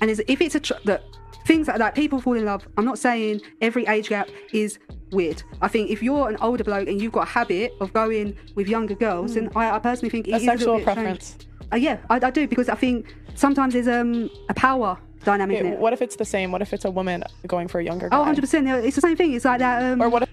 and 0.00 0.08
there's, 0.08 0.20
if 0.26 0.40
it's 0.40 0.54
a 0.54 0.60
tr- 0.60 0.74
that 0.86 1.04
things 1.46 1.68
like 1.68 1.78
that, 1.78 1.94
people 1.94 2.20
fall 2.20 2.34
in 2.34 2.44
love. 2.44 2.66
I'm 2.76 2.84
not 2.84 2.98
saying 2.98 3.40
every 3.60 3.86
age 3.86 4.08
gap 4.08 4.28
is 4.52 4.78
weird. 5.10 5.42
I 5.60 5.68
think 5.68 5.90
if 5.90 6.02
you're 6.02 6.28
an 6.28 6.36
older 6.40 6.64
bloke 6.64 6.88
and 6.88 7.00
you've 7.00 7.12
got 7.12 7.28
a 7.28 7.30
habit 7.30 7.72
of 7.80 7.92
going 7.92 8.36
with 8.54 8.68
younger 8.68 8.94
girls, 8.94 9.34
then 9.34 9.50
I, 9.54 9.70
I 9.72 9.78
personally 9.78 10.10
think 10.10 10.28
it 10.28 10.32
a 10.32 10.36
is 10.36 10.42
little 10.42 10.56
sexual 10.58 10.76
bit 10.76 10.84
preference. 10.84 11.36
Uh, 11.72 11.76
yeah, 11.76 11.98
I, 12.10 12.16
I 12.16 12.30
do 12.30 12.46
because 12.48 12.68
I 12.68 12.74
think 12.74 13.14
sometimes 13.34 13.74
there's 13.74 13.88
um 13.88 14.30
a 14.48 14.54
power 14.54 14.98
dynamic 15.24 15.58
in 15.60 15.66
it. 15.66 15.78
what 15.78 15.92
if 15.92 16.02
it's 16.02 16.16
the 16.16 16.24
same? 16.24 16.52
What 16.52 16.60
if 16.62 16.72
it's 16.72 16.84
a 16.84 16.90
woman 16.90 17.24
going 17.46 17.68
for 17.68 17.78
a 17.80 17.84
younger 17.84 18.08
guy? 18.08 18.16
Oh, 18.16 18.20
100 18.20 18.40
percent. 18.40 18.68
It's 18.68 18.96
the 18.96 19.00
same 19.02 19.16
thing. 19.16 19.32
It's 19.32 19.44
like 19.44 19.58
that. 19.60 19.82
Um, 19.82 20.02
Or 20.02 20.08
what 20.08 20.22
if 20.22 20.28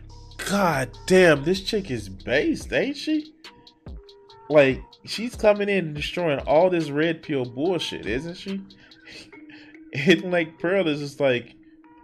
God 0.50 0.90
damn, 1.06 1.44
this 1.44 1.62
chick 1.62 1.92
is 1.92 2.10
based, 2.10 2.74
ain't 2.74 2.98
she? 2.98 3.34
Like, 4.50 4.84
she's 5.06 5.36
coming 5.36 5.70
in 5.70 5.86
and 5.86 5.96
destroying 5.96 6.40
all 6.40 6.70
this 6.70 6.90
red 6.90 7.24
pill 7.24 7.46
bullshit, 7.46 8.06
isn't 8.06 8.36
she? 8.36 8.62
and 9.94 10.32
like 10.32 10.60
Pearl 10.60 10.88
is 10.88 11.00
just 11.00 11.20
like, 11.20 11.56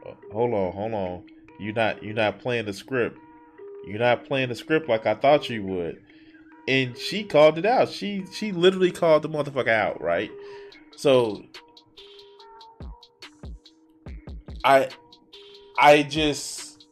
"Oh, 0.05 0.15
hold 0.31 0.53
on, 0.53 0.71
hold 0.73 0.93
on. 0.93 1.23
You're 1.59 1.73
not 1.73 2.03
you're 2.03 2.13
not 2.13 2.39
playing 2.39 2.65
the 2.65 2.73
script. 2.73 3.17
You're 3.85 3.99
not 3.99 4.25
playing 4.25 4.49
the 4.49 4.55
script 4.55 4.89
like 4.89 5.05
I 5.05 5.15
thought 5.15 5.49
you 5.49 5.63
would. 5.63 6.01
And 6.67 6.97
she 6.97 7.23
called 7.23 7.57
it 7.57 7.65
out. 7.65 7.89
She 7.89 8.25
she 8.33 8.51
literally 8.51 8.91
called 8.91 9.23
the 9.23 9.29
motherfucker 9.29 9.69
out, 9.69 10.01
right? 10.01 10.31
So 10.95 11.43
I 14.63 14.89
I 15.79 16.03
just 16.03 16.85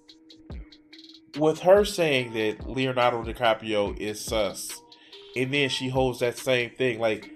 with 1.37 1.59
her 1.59 1.83
saying 1.83 2.33
that 2.33 2.69
Leonardo 2.69 3.23
DiCaprio 3.23 3.97
is 3.99 4.21
sus, 4.21 4.81
and 5.35 5.53
then 5.53 5.67
she 5.67 5.89
holds 5.89 6.19
that 6.19 6.37
same 6.37 6.69
thing, 6.71 6.99
like 6.99 7.29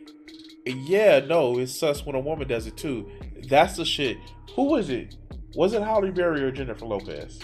yeah, 0.74 1.20
no, 1.20 1.58
it's 1.60 1.78
sus 1.78 2.06
when 2.06 2.16
a 2.16 2.20
woman 2.20 2.48
does 2.48 2.68
it 2.68 2.78
too. 2.78 3.10
That's 3.48 3.78
the 3.78 3.86
shit. 3.86 4.18
Who 4.56 4.64
was 4.64 4.90
it? 4.90 5.16
Was 5.56 5.74
it 5.74 5.82
Halle 5.82 6.12
Berry 6.12 6.42
or 6.42 6.52
Jennifer 6.52 6.86
Lopez? 6.86 7.40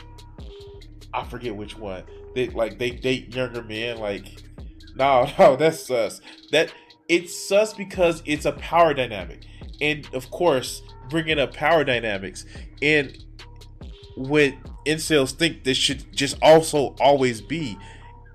I 1.13 1.23
forget 1.23 1.55
which 1.55 1.77
one. 1.77 2.03
They 2.35 2.47
like 2.49 2.77
they 2.77 2.91
date 2.91 3.33
younger 3.33 3.63
men. 3.63 3.97
Like, 3.97 4.43
no, 4.95 5.29
no, 5.39 5.55
that's 5.55 5.85
sus. 5.85 6.21
That 6.51 6.73
it's 7.07 7.37
sus 7.47 7.73
because 7.73 8.21
it's 8.25 8.45
a 8.45 8.51
power 8.53 8.93
dynamic, 8.93 9.45
and 9.81 10.07
of 10.13 10.29
course, 10.31 10.81
bringing 11.09 11.39
up 11.39 11.53
power 11.53 11.83
dynamics 11.83 12.45
and 12.81 13.17
what 14.15 14.53
incels 14.85 15.31
think 15.31 15.63
this 15.63 15.77
should 15.77 16.11
just 16.15 16.37
also 16.41 16.95
always 16.99 17.41
be. 17.41 17.77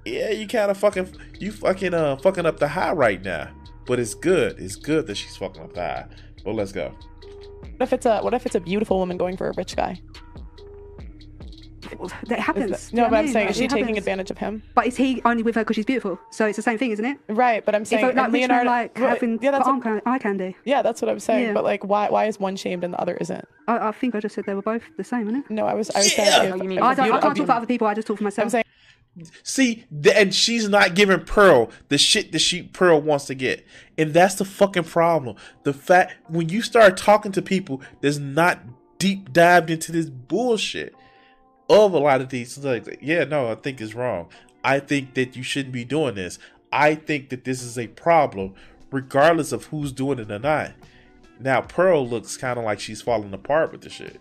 Yeah, 0.05 0.31
you 0.31 0.47
kind 0.47 0.71
of 0.71 0.79
fucking 0.79 1.15
you 1.39 1.53
fucking 1.53 1.95
uh 1.95 2.17
fucking 2.17 2.47
up 2.47 2.59
the 2.59 2.69
high 2.69 2.93
right 2.93 3.23
now, 3.23 3.51
but 3.87 3.99
it's 3.99 4.15
good. 4.15 4.59
It's 4.59 4.77
good 4.77 5.07
that 5.07 5.17
she's 5.17 5.37
fucking 5.37 5.63
a 5.63 5.69
the 5.69 5.81
high. 5.81 6.07
But 6.45 6.55
let's 6.55 6.73
go. 6.73 6.95
What 7.77 7.83
if 7.89 7.93
it's 7.93 8.07
a 8.07 8.21
what 8.21 8.35
if 8.35 8.47
it's 8.47 8.55
a 8.55 8.61
beautiful 8.61 8.99
woman 8.99 9.17
going 9.17 9.37
for 9.37 9.49
a 9.49 9.53
rich 9.57 9.77
guy? 9.77 10.01
That 12.29 12.39
Is 12.39 12.45
happens. 12.45 12.71
that- 12.89 12.95
no, 12.95 13.03
know 13.05 13.11
but 13.11 13.17
I 13.17 13.19
I'm 13.21 13.29
saying, 13.29 13.49
is 13.49 13.57
she 13.57 13.65
it 13.65 13.71
taking 13.71 13.99
advantage 13.99 14.31
of 14.31 14.39
him? 14.39 14.63
But 14.75 14.87
is 14.87 14.97
he 14.97 15.21
only 15.25 15.43
with 15.43 15.57
her 15.57 15.63
because 15.63 15.75
she's 15.77 15.85
beautiful? 15.85 16.21
So 16.31 16.47
it's 16.47 16.55
the 16.57 16.63
same 16.63 16.79
thing, 16.79 16.93
isn't 16.93 17.05
it? 17.05 17.19
Right, 17.29 17.65
but 17.65 17.75
I'm 17.75 17.85
saying, 17.85 18.05
if 18.07 18.13
a, 18.13 18.17
like 18.17 18.27
rich 18.27 18.33
man 18.33 18.41
Leonardo, 18.43 18.71
like 18.71 18.99
well, 18.99 19.09
having 19.09 19.39
yeah, 19.43 19.51
that's 19.51 19.67
what, 19.67 19.83
can- 19.83 20.01
eye 20.07 20.19
candy. 20.19 20.57
yeah, 20.65 20.83
that's 20.83 21.03
what 21.03 21.09
I'm 21.11 21.19
saying. 21.19 21.47
Yeah. 21.49 21.53
But 21.53 21.65
like, 21.65 21.85
why 21.85 22.09
why 22.09 22.27
is 22.27 22.39
one 22.39 22.55
shamed 22.55 22.85
and 22.85 22.95
the 22.95 23.01
other 23.01 23.17
isn't? 23.17 23.45
I, 23.67 23.89
I 23.89 23.93
think 23.93 24.15
I 24.15 24.21
just 24.21 24.35
said 24.37 24.45
they 24.47 24.55
were 24.55 24.63
both 24.63 24.83
the 24.99 25.05
same, 25.05 25.29
isn't 25.29 25.41
it? 25.47 25.51
No, 25.51 25.67
I 25.67 25.75
was 25.75 25.91
I 25.91 25.99
was 25.99 26.17
Yeah. 26.17 26.25
saying. 26.27 26.53
Oh, 26.53 26.57
if- 26.57 26.63
you 26.63 26.69
mean- 26.69 26.79
if 26.79 26.97
don't, 26.97 27.13
I 27.13 27.21
can't 27.21 27.37
talk 27.37 27.47
for 27.47 27.53
other 27.53 27.67
people. 27.67 27.87
I 27.89 27.95
just 27.95 28.07
talk 28.07 28.19
for 28.19 28.25
myself. 28.25 28.55
See, 29.43 29.85
and 30.15 30.35
she's 30.35 30.69
not 30.69 30.95
giving 30.95 31.21
Pearl 31.21 31.71
the 31.89 31.99
shit 31.99 32.33
that 32.33 32.39
she 32.41 32.63
Pearl 32.63 33.01
wants 33.01 33.27
to 33.27 33.35
get, 33.35 33.67
and 33.99 34.13
that's 34.13 34.37
the 34.37 34.45
fucking 34.45 34.85
problem. 34.85 35.37
The 35.65 35.73
fact 35.73 36.15
when 36.29 36.49
you 36.49 36.63
start 36.63 36.97
talking 36.97 37.33
to 37.33 37.43
people 37.43 37.83
that's 38.01 38.19
not 38.19 38.61
deep 38.99 39.33
dived 39.33 39.71
into 39.71 39.93
this 39.93 40.09
bullshit 40.11 40.95
of 41.69 41.93
a 41.93 41.99
lot 41.99 42.21
of 42.21 42.29
these, 42.29 42.59
like, 42.59 42.99
yeah, 43.01 43.25
no, 43.25 43.51
I 43.51 43.55
think 43.55 43.81
it's 43.81 43.95
wrong. 43.95 44.29
I 44.63 44.81
think 44.81 45.15
that 45.15 45.37
you 45.37 45.43
shouldn't 45.43 45.73
be 45.73 45.85
doing 45.85 46.15
this. 46.15 46.39
I 46.73 46.95
think 46.95 47.31
that 47.31 47.45
this 47.45 47.63
is 47.63 47.79
a 47.79 47.89
problem, 47.89 48.55
regardless 48.91 49.53
of 49.53 49.67
who's 49.67 49.93
doing 49.93 50.19
it 50.19 50.31
or 50.31 50.39
not. 50.39 50.73
Now, 51.39 51.63
Pearl 51.63 52.07
looks 52.07 52.37
kind 52.37 52.59
of 52.59 52.65
like 52.65 52.81
she's 52.81 53.01
falling 53.01 53.33
apart 53.33 53.73
with 53.73 53.81
the 53.81 53.89
shit. 53.89 54.21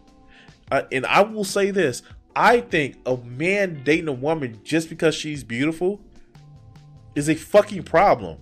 Uh, 0.71 0.83
and 0.91 1.05
I 1.05 1.21
will 1.21 1.43
say 1.43 1.71
this 1.71 2.01
I 2.35 2.61
think 2.61 2.97
a 3.05 3.17
man 3.17 3.83
dating 3.83 4.07
a 4.07 4.13
woman 4.13 4.61
just 4.63 4.89
because 4.89 5.15
she's 5.15 5.43
beautiful 5.43 5.99
is 7.15 7.29
a 7.29 7.35
fucking 7.35 7.83
problem. 7.83 8.37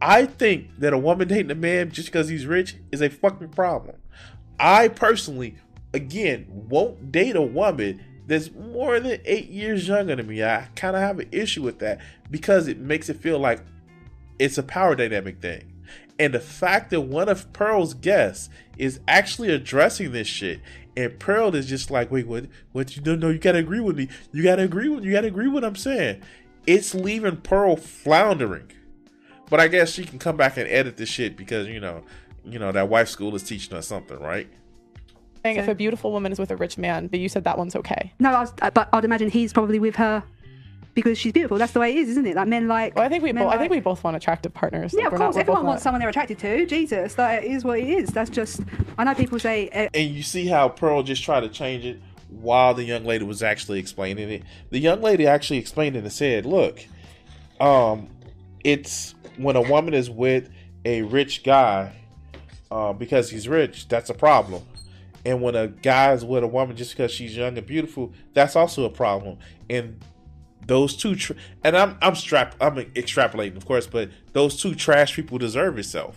I 0.00 0.26
think 0.26 0.78
that 0.78 0.92
a 0.92 0.98
woman 0.98 1.28
dating 1.28 1.50
a 1.50 1.56
man 1.56 1.90
just 1.90 2.08
because 2.08 2.28
he's 2.28 2.46
rich 2.46 2.76
is 2.92 3.00
a 3.00 3.08
fucking 3.08 3.48
problem. 3.48 3.96
I 4.60 4.88
personally, 4.88 5.56
again, 5.92 6.46
won't 6.48 7.10
date 7.10 7.36
a 7.36 7.42
woman 7.42 8.04
that's 8.26 8.50
more 8.52 9.00
than 9.00 9.20
eight 9.24 9.48
years 9.48 9.88
younger 9.88 10.14
than 10.14 10.26
me. 10.26 10.44
I 10.44 10.68
kind 10.76 10.94
of 10.94 11.02
have 11.02 11.18
an 11.18 11.28
issue 11.32 11.62
with 11.62 11.78
that 11.78 12.00
because 12.30 12.68
it 12.68 12.78
makes 12.78 13.08
it 13.08 13.16
feel 13.16 13.38
like 13.38 13.60
it's 14.38 14.58
a 14.58 14.62
power 14.62 14.94
dynamic 14.94 15.40
thing. 15.40 15.72
And 16.18 16.34
the 16.34 16.40
fact 16.40 16.90
that 16.90 17.02
one 17.02 17.28
of 17.28 17.52
Pearl's 17.52 17.94
guests 17.94 18.50
is 18.76 19.00
actually 19.06 19.50
addressing 19.50 20.12
this 20.12 20.26
shit, 20.26 20.60
and 20.96 21.18
Pearl 21.18 21.54
is 21.54 21.66
just 21.66 21.90
like, 21.90 22.10
wait, 22.10 22.26
what? 22.26 22.46
What 22.72 22.96
you 22.96 23.02
don't 23.02 23.20
know? 23.20 23.30
You 23.30 23.38
gotta 23.38 23.58
agree 23.58 23.80
with 23.80 23.96
me. 23.96 24.08
You 24.32 24.42
gotta 24.42 24.62
agree 24.62 24.88
with. 24.88 25.04
You 25.04 25.12
gotta 25.12 25.28
agree 25.28 25.46
with 25.46 25.62
what 25.62 25.64
I'm 25.64 25.76
saying. 25.76 26.22
It's 26.66 26.94
leaving 26.94 27.36
Pearl 27.38 27.76
floundering. 27.76 28.70
But 29.48 29.60
I 29.60 29.68
guess 29.68 29.92
she 29.92 30.04
can 30.04 30.18
come 30.18 30.36
back 30.36 30.56
and 30.56 30.68
edit 30.68 30.96
the 30.96 31.06
shit 31.06 31.36
because 31.36 31.68
you 31.68 31.80
know, 31.80 32.02
you 32.44 32.58
know 32.58 32.72
that 32.72 32.88
wife 32.88 33.08
school 33.08 33.34
is 33.34 33.42
teaching 33.42 33.76
us 33.76 33.86
something, 33.86 34.18
right? 34.18 34.48
saying 35.44 35.56
if 35.56 35.68
a 35.68 35.74
beautiful 35.74 36.12
woman 36.12 36.32
is 36.32 36.38
with 36.38 36.50
a 36.50 36.56
rich 36.56 36.78
man, 36.78 37.06
but 37.06 37.20
you 37.20 37.28
said 37.28 37.44
that 37.44 37.58
one's 37.58 37.76
okay. 37.76 38.12
No, 38.18 38.30
I 38.30 38.40
was, 38.40 38.52
but 38.74 38.88
I'd 38.92 39.04
imagine 39.04 39.30
he's 39.30 39.52
probably 39.52 39.78
with 39.78 39.96
her 39.96 40.22
because 40.94 41.18
she's 41.18 41.32
beautiful. 41.32 41.58
That's 41.58 41.72
the 41.72 41.80
way 41.80 41.90
it 41.92 41.98
is, 41.98 42.08
isn't 42.10 42.26
it? 42.26 42.36
Like 42.36 42.48
men 42.48 42.68
like. 42.68 42.94
Well, 42.96 43.04
I 43.04 43.08
think 43.08 43.22
we 43.22 43.32
men 43.32 43.44
both, 43.44 43.52
I 43.54 43.58
think 43.58 43.70
we 43.70 43.80
both 43.80 44.02
want 44.04 44.16
attractive 44.16 44.52
partners. 44.54 44.92
Yeah, 44.92 45.04
Like, 45.04 45.06
of 45.06 45.12
we're 45.12 45.18
not- 45.18 45.24
course. 45.26 45.34
we're 45.36 45.40
Everyone 45.42 45.62
not- 45.64 45.68
wants 45.68 45.82
someone 45.82 46.00
they're 46.00 46.08
attracted 46.08 46.38
to. 46.40 46.66
Jesus, 46.66 47.14
that 47.14 47.44
is 47.44 47.64
what 47.64 47.78
it 47.78 47.88
is. 47.88 48.08
That's 48.10 48.30
just. 48.30 48.60
I 48.96 49.04
know 49.04 49.14
people 49.14 49.38
say. 49.38 49.68
Uh, 49.70 49.88
and 49.94 50.10
you 50.10 50.22
see 50.22 50.46
how 50.46 50.68
Pearl 50.68 51.02
just 51.02 51.22
tried 51.22 51.40
to 51.40 51.48
change 51.48 51.84
it 51.84 52.00
while 52.28 52.74
the 52.74 52.84
young 52.84 53.04
lady 53.04 53.24
was 53.24 53.42
actually 53.42 53.78
explaining 53.78 54.28
it. 54.30 54.42
The 54.70 54.78
young 54.78 55.00
lady 55.00 55.26
actually 55.26 55.58
explained 55.58 55.96
it 55.96 56.02
and 56.04 56.12
said, 56.12 56.44
"Look, 56.46 56.84
um, 57.60 58.08
it's 58.64 59.14
when 59.36 59.56
a 59.56 59.62
woman 59.62 59.94
is 59.94 60.10
with 60.10 60.50
a 60.84 61.02
rich 61.02 61.42
guy, 61.44 61.92
uh, 62.70 62.92
because 62.92 63.30
he's 63.30 63.48
rich, 63.48 63.88
that's 63.88 64.10
a 64.10 64.14
problem. 64.14 64.62
And 65.24 65.42
when 65.42 65.54
a 65.54 65.68
guy 65.68 66.12
is 66.12 66.24
with 66.24 66.42
a 66.44 66.46
woman 66.46 66.76
just 66.76 66.92
because 66.96 67.10
she's 67.12 67.36
young 67.36 67.56
and 67.58 67.66
beautiful, 67.66 68.12
that's 68.34 68.56
also 68.56 68.84
a 68.84 68.90
problem. 68.90 69.38
And 69.68 70.00
those 70.68 70.94
two, 70.94 71.16
tr- 71.16 71.32
and 71.64 71.76
I'm 71.76 71.98
I'm 72.00 72.14
strap 72.14 72.54
I'm 72.60 72.76
extrapolating, 72.76 73.56
of 73.56 73.66
course, 73.66 73.86
but 73.86 74.10
those 74.32 74.60
two 74.60 74.74
trash 74.74 75.16
people 75.16 75.38
deserve 75.38 75.78
itself. 75.78 76.16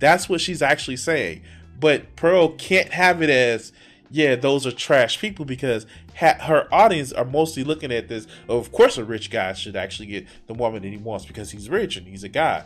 That's 0.00 0.28
what 0.28 0.40
she's 0.40 0.60
actually 0.60 0.96
saying. 0.96 1.42
But 1.80 2.16
Pearl 2.16 2.50
can't 2.50 2.92
have 2.92 3.22
it 3.22 3.30
as, 3.30 3.72
yeah, 4.10 4.34
those 4.34 4.66
are 4.66 4.72
trash 4.72 5.20
people 5.20 5.44
because 5.44 5.86
ha- 6.16 6.38
her 6.40 6.72
audience 6.74 7.12
are 7.12 7.24
mostly 7.24 7.62
looking 7.62 7.92
at 7.92 8.08
this. 8.08 8.26
Of 8.48 8.72
course, 8.72 8.98
a 8.98 9.04
rich 9.04 9.30
guy 9.30 9.52
should 9.52 9.76
actually 9.76 10.06
get 10.06 10.26
the 10.48 10.54
woman 10.54 10.82
that 10.82 10.88
he 10.88 10.96
wants 10.96 11.24
because 11.24 11.52
he's 11.52 11.70
rich 11.70 11.96
and 11.96 12.06
he's 12.06 12.24
a 12.24 12.28
guy. 12.28 12.64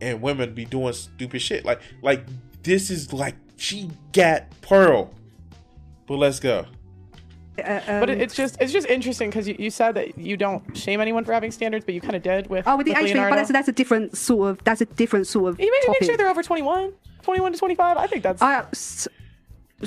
And 0.00 0.22
women 0.22 0.54
be 0.54 0.64
doing 0.64 0.94
stupid 0.94 1.40
shit. 1.40 1.64
Like, 1.64 1.80
like 2.02 2.24
this 2.62 2.90
is 2.90 3.12
like 3.12 3.36
she 3.56 3.90
got 4.12 4.44
Pearl. 4.62 5.12
But 6.06 6.16
let's 6.16 6.40
go. 6.40 6.66
Uh, 7.58 8.00
But 8.00 8.10
it, 8.10 8.14
um, 8.14 8.20
it's 8.20 8.34
just 8.34 8.60
it's 8.60 8.72
just 8.72 8.88
interesting 8.88 9.30
because 9.30 9.46
you, 9.48 9.56
you 9.58 9.70
said 9.70 9.92
that 9.92 10.18
you 10.18 10.36
don't 10.36 10.76
shame 10.76 11.00
anyone 11.00 11.24
for 11.24 11.32
having 11.32 11.50
standards, 11.50 11.84
but 11.84 11.94
you 11.94 12.00
kind 12.00 12.16
of 12.16 12.22
did 12.22 12.48
with. 12.48 12.66
Oh, 12.66 12.76
with 12.76 12.86
the 12.86 12.92
with 12.92 13.02
age 13.02 13.12
thing, 13.12 13.22
but 13.22 13.36
that's, 13.36 13.52
that's 13.52 13.68
a 13.68 13.72
different 13.72 14.16
sort 14.16 14.50
of. 14.50 14.64
That's 14.64 14.80
a 14.80 14.86
different 14.86 15.26
sort 15.26 15.50
of. 15.50 15.60
You 15.60 15.66
maybe 15.66 15.88
make 15.88 15.98
topic. 15.98 16.06
sure 16.06 16.16
they're 16.16 16.30
over 16.30 16.42
21, 16.42 16.92
21 17.22 17.52
to 17.52 17.58
25. 17.58 17.96
I 17.96 18.06
think 18.06 18.22
that's. 18.22 18.42
I, 18.42 18.60
s- 18.72 19.08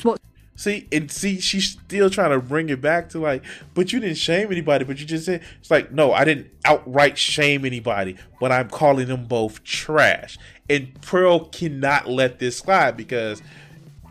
what 0.04 0.20
See, 0.58 0.88
and 0.92 1.12
see, 1.12 1.40
she's 1.40 1.70
still 1.70 2.10
trying 2.10 2.32
to 2.32 2.40
bring 2.40 2.70
it 2.70 2.82
back 2.82 3.10
to 3.10 3.20
like, 3.20 3.44
but 3.76 3.94
you 3.94 4.00
didn't 4.00 4.18
shame 4.18 4.52
anybody, 4.52 4.86
but 4.86 5.00
you 5.00 5.06
just 5.06 5.26
said 5.26 5.44
it's 5.60 5.70
like, 5.70 5.92
no, 5.92 6.14
I 6.14 6.26
didn't 6.26 6.50
outright 6.66 7.16
shame 7.16 7.64
anybody, 7.64 8.16
but 8.40 8.52
I'm 8.52 8.68
calling 8.68 9.08
them 9.08 9.26
both 9.26 9.64
trash. 9.64 10.40
And 10.68 11.00
Pearl 11.02 11.46
cannot 11.50 12.10
let 12.10 12.40
this 12.40 12.58
slide 12.58 12.98
because, 12.98 13.44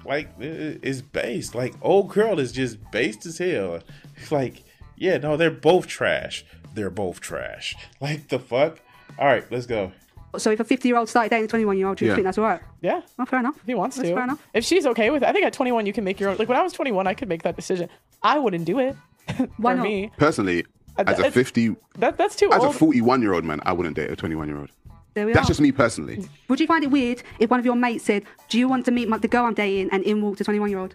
like, 0.06 0.28
it- 0.40 0.80
it's 0.82 1.00
based. 1.02 1.54
Like, 1.54 1.74
old 1.82 2.08
girl 2.10 2.38
is 2.38 2.52
just 2.52 2.78
based 2.90 3.26
as 3.26 3.38
hell. 3.38 3.80
It's 4.16 4.32
like, 4.32 4.62
yeah, 4.96 5.18
no, 5.18 5.36
they're 5.36 5.50
both 5.50 5.86
trash. 5.86 6.44
They're 6.74 6.90
both 6.90 7.20
trash. 7.20 7.74
Like 8.00 8.28
the 8.28 8.38
fuck. 8.38 8.80
All 9.18 9.26
right, 9.26 9.44
let's 9.50 9.66
go. 9.66 9.92
so 10.36 10.50
if 10.50 10.60
a 10.60 10.64
50 10.64 10.88
year 10.88 10.98
old 10.98 11.08
started 11.08 11.30
dating 11.30 11.46
a 11.46 11.48
21 11.48 11.78
year 11.78 11.88
old, 11.88 11.96
do 11.98 12.04
you 12.04 12.10
Yeah. 12.10 12.14
think 12.16 12.24
that's 12.26 12.36
all 12.38 12.44
right? 12.44 12.60
yeah. 12.82 13.00
Oh, 13.18 13.24
fair 13.24 13.40
enough. 13.40 13.56
If 13.56 13.66
he 13.66 13.74
wants 13.74 13.96
That's 13.96 14.08
to. 14.10 14.14
fair 14.14 14.24
enough. 14.24 14.42
If 14.52 14.64
she's 14.64 14.84
okay 14.86 15.08
with 15.10 15.22
it, 15.22 15.28
I 15.28 15.32
think 15.32 15.44
at 15.46 15.52
21 15.54 15.86
you 15.86 15.92
can 15.94 16.04
make 16.04 16.20
your 16.20 16.28
own. 16.30 16.36
Like 16.38 16.48
when 16.48 16.58
I 16.58 16.62
was 16.62 16.72
21, 16.74 17.06
I 17.06 17.14
could 17.14 17.28
make 17.28 17.42
that 17.44 17.56
decision. 17.56 17.88
I 18.22 18.38
wouldn't 18.38 18.64
do 18.66 18.78
it. 18.78 18.94
Why 19.56 19.72
for 19.72 19.76
not? 19.78 19.82
me, 19.82 20.10
Personally, 20.18 20.64
Uh, 20.98 21.04
as 21.06 21.18
a 21.18 21.30
50, 21.30 21.76
that 21.98 22.16
that's 22.18 22.36
too 22.36 22.50
as 22.52 22.62
a 22.64 22.72
41 22.72 23.20
year 23.22 23.32
old 23.34 23.44
man, 23.44 23.60
I 23.64 23.72
wouldn't 23.72 23.96
date 23.96 24.10
a 24.10 24.16
21 24.16 24.48
year 24.48 24.58
old. 24.58 24.70
There 25.16 25.24
we 25.24 25.32
That's 25.32 25.46
are. 25.46 25.48
just 25.48 25.62
me 25.62 25.72
personally. 25.72 26.28
Would 26.48 26.60
you 26.60 26.66
find 26.66 26.84
it 26.84 26.90
weird 26.90 27.22
if 27.38 27.48
one 27.48 27.58
of 27.58 27.64
your 27.64 27.74
mates 27.74 28.04
said, 28.04 28.24
"Do 28.50 28.58
you 28.58 28.68
want 28.68 28.84
to 28.84 28.90
meet 28.90 29.08
the 29.22 29.28
girl 29.28 29.46
I'm 29.46 29.54
dating?" 29.54 29.88
and 29.90 30.02
in 30.02 30.20
walked 30.20 30.42
a 30.42 30.44
21 30.44 30.68
year 30.68 30.78
old? 30.78 30.94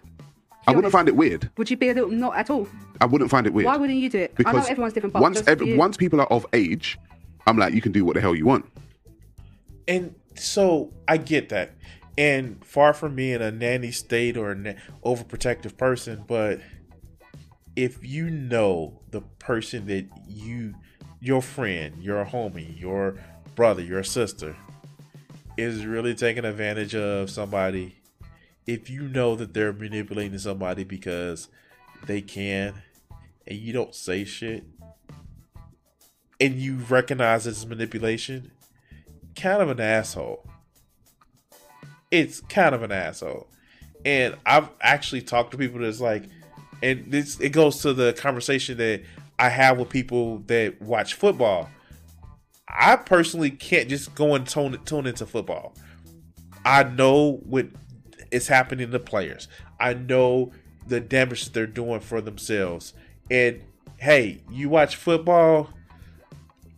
I 0.68 0.70
wouldn't 0.70 0.92
find 0.92 1.08
it 1.08 1.16
weird. 1.16 1.50
Would 1.56 1.68
you 1.68 1.76
be 1.76 1.88
a 1.88 1.92
little 1.94 2.08
not 2.08 2.36
at 2.36 2.48
all? 2.48 2.68
I 3.00 3.06
wouldn't 3.06 3.32
find 3.32 3.48
it 3.48 3.52
weird. 3.52 3.66
Why 3.66 3.76
wouldn't 3.76 3.98
you 3.98 4.08
do 4.08 4.18
it? 4.18 4.34
I 4.46 4.52
know 4.52 4.58
everyone's 4.60 4.94
different, 4.94 5.12
but 5.12 5.22
once 5.22 5.38
just 5.38 5.48
every, 5.48 5.76
once 5.76 5.96
people 5.96 6.20
are 6.20 6.28
of 6.28 6.46
age, 6.52 7.00
I'm 7.48 7.58
like, 7.58 7.74
you 7.74 7.80
can 7.80 7.90
do 7.90 8.04
what 8.04 8.14
the 8.14 8.20
hell 8.20 8.36
you 8.36 8.46
want. 8.46 8.64
and 9.88 10.14
so 10.36 10.92
I 11.08 11.16
get 11.16 11.48
that. 11.48 11.72
And 12.16 12.64
far 12.64 12.94
from 12.94 13.16
being 13.16 13.42
a 13.42 13.50
nanny 13.50 13.90
state 13.90 14.36
or 14.36 14.52
an 14.52 14.76
overprotective 15.04 15.76
person, 15.76 16.24
but 16.28 16.60
if 17.74 18.04
you 18.06 18.30
know 18.30 19.00
the 19.10 19.22
person 19.40 19.86
that 19.86 20.06
you, 20.28 20.74
your 21.18 21.42
friend, 21.42 22.00
your 22.00 22.24
homie, 22.24 22.78
your 22.80 23.16
brother, 23.54 23.82
your 23.82 24.02
sister, 24.02 24.56
is 25.56 25.84
really 25.84 26.14
taking 26.14 26.44
advantage 26.44 26.94
of 26.94 27.30
somebody, 27.30 27.96
if 28.66 28.88
you 28.88 29.02
know 29.08 29.34
that 29.36 29.54
they're 29.54 29.72
manipulating 29.72 30.38
somebody 30.38 30.84
because 30.84 31.48
they 32.06 32.20
can, 32.20 32.74
and 33.46 33.58
you 33.58 33.72
don't 33.72 33.94
say 33.94 34.24
shit, 34.24 34.64
and 36.40 36.54
you 36.54 36.76
recognize 36.88 37.46
it's 37.46 37.64
manipulation, 37.66 38.50
kind 39.36 39.62
of 39.62 39.70
an 39.70 39.80
asshole. 39.80 40.44
It's 42.10 42.40
kind 42.40 42.74
of 42.74 42.82
an 42.82 42.92
asshole. 42.92 43.48
And 44.04 44.36
I've 44.44 44.68
actually 44.80 45.22
talked 45.22 45.52
to 45.52 45.56
people 45.56 45.80
that's 45.80 46.00
like, 46.00 46.24
and 46.82 47.10
this 47.12 47.38
it 47.38 47.50
goes 47.50 47.80
to 47.82 47.94
the 47.94 48.12
conversation 48.12 48.76
that 48.78 49.02
I 49.38 49.48
have 49.48 49.78
with 49.78 49.88
people 49.88 50.38
that 50.46 50.82
watch 50.82 51.14
football. 51.14 51.70
I 52.72 52.96
personally 52.96 53.50
can't 53.50 53.88
just 53.88 54.14
go 54.14 54.34
and 54.34 54.46
tune 54.46 54.78
tune 54.84 55.06
into 55.06 55.26
football. 55.26 55.74
I 56.64 56.84
know 56.84 57.40
what 57.44 57.66
is 58.30 58.48
happening 58.48 58.90
to 58.90 58.98
players. 58.98 59.48
I 59.78 59.94
know 59.94 60.52
the 60.86 61.00
damage 61.00 61.52
they're 61.52 61.66
doing 61.66 62.00
for 62.00 62.20
themselves. 62.20 62.94
And 63.30 63.62
hey, 63.98 64.40
you 64.50 64.68
watch 64.68 64.96
football. 64.96 65.70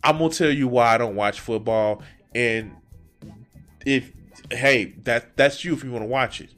I'm 0.03 0.17
gonna 0.17 0.31
tell 0.31 0.51
you 0.51 0.67
why 0.67 0.93
I 0.93 0.97
don't 0.97 1.15
watch 1.15 1.39
football. 1.39 2.03
And 2.33 2.75
if 3.85 4.11
hey, 4.51 4.93
that 5.03 5.37
that's 5.37 5.63
you 5.63 5.73
if 5.73 5.83
you 5.83 5.91
want 5.91 6.03
to 6.03 6.09
watch 6.09 6.41
it. 6.41 6.49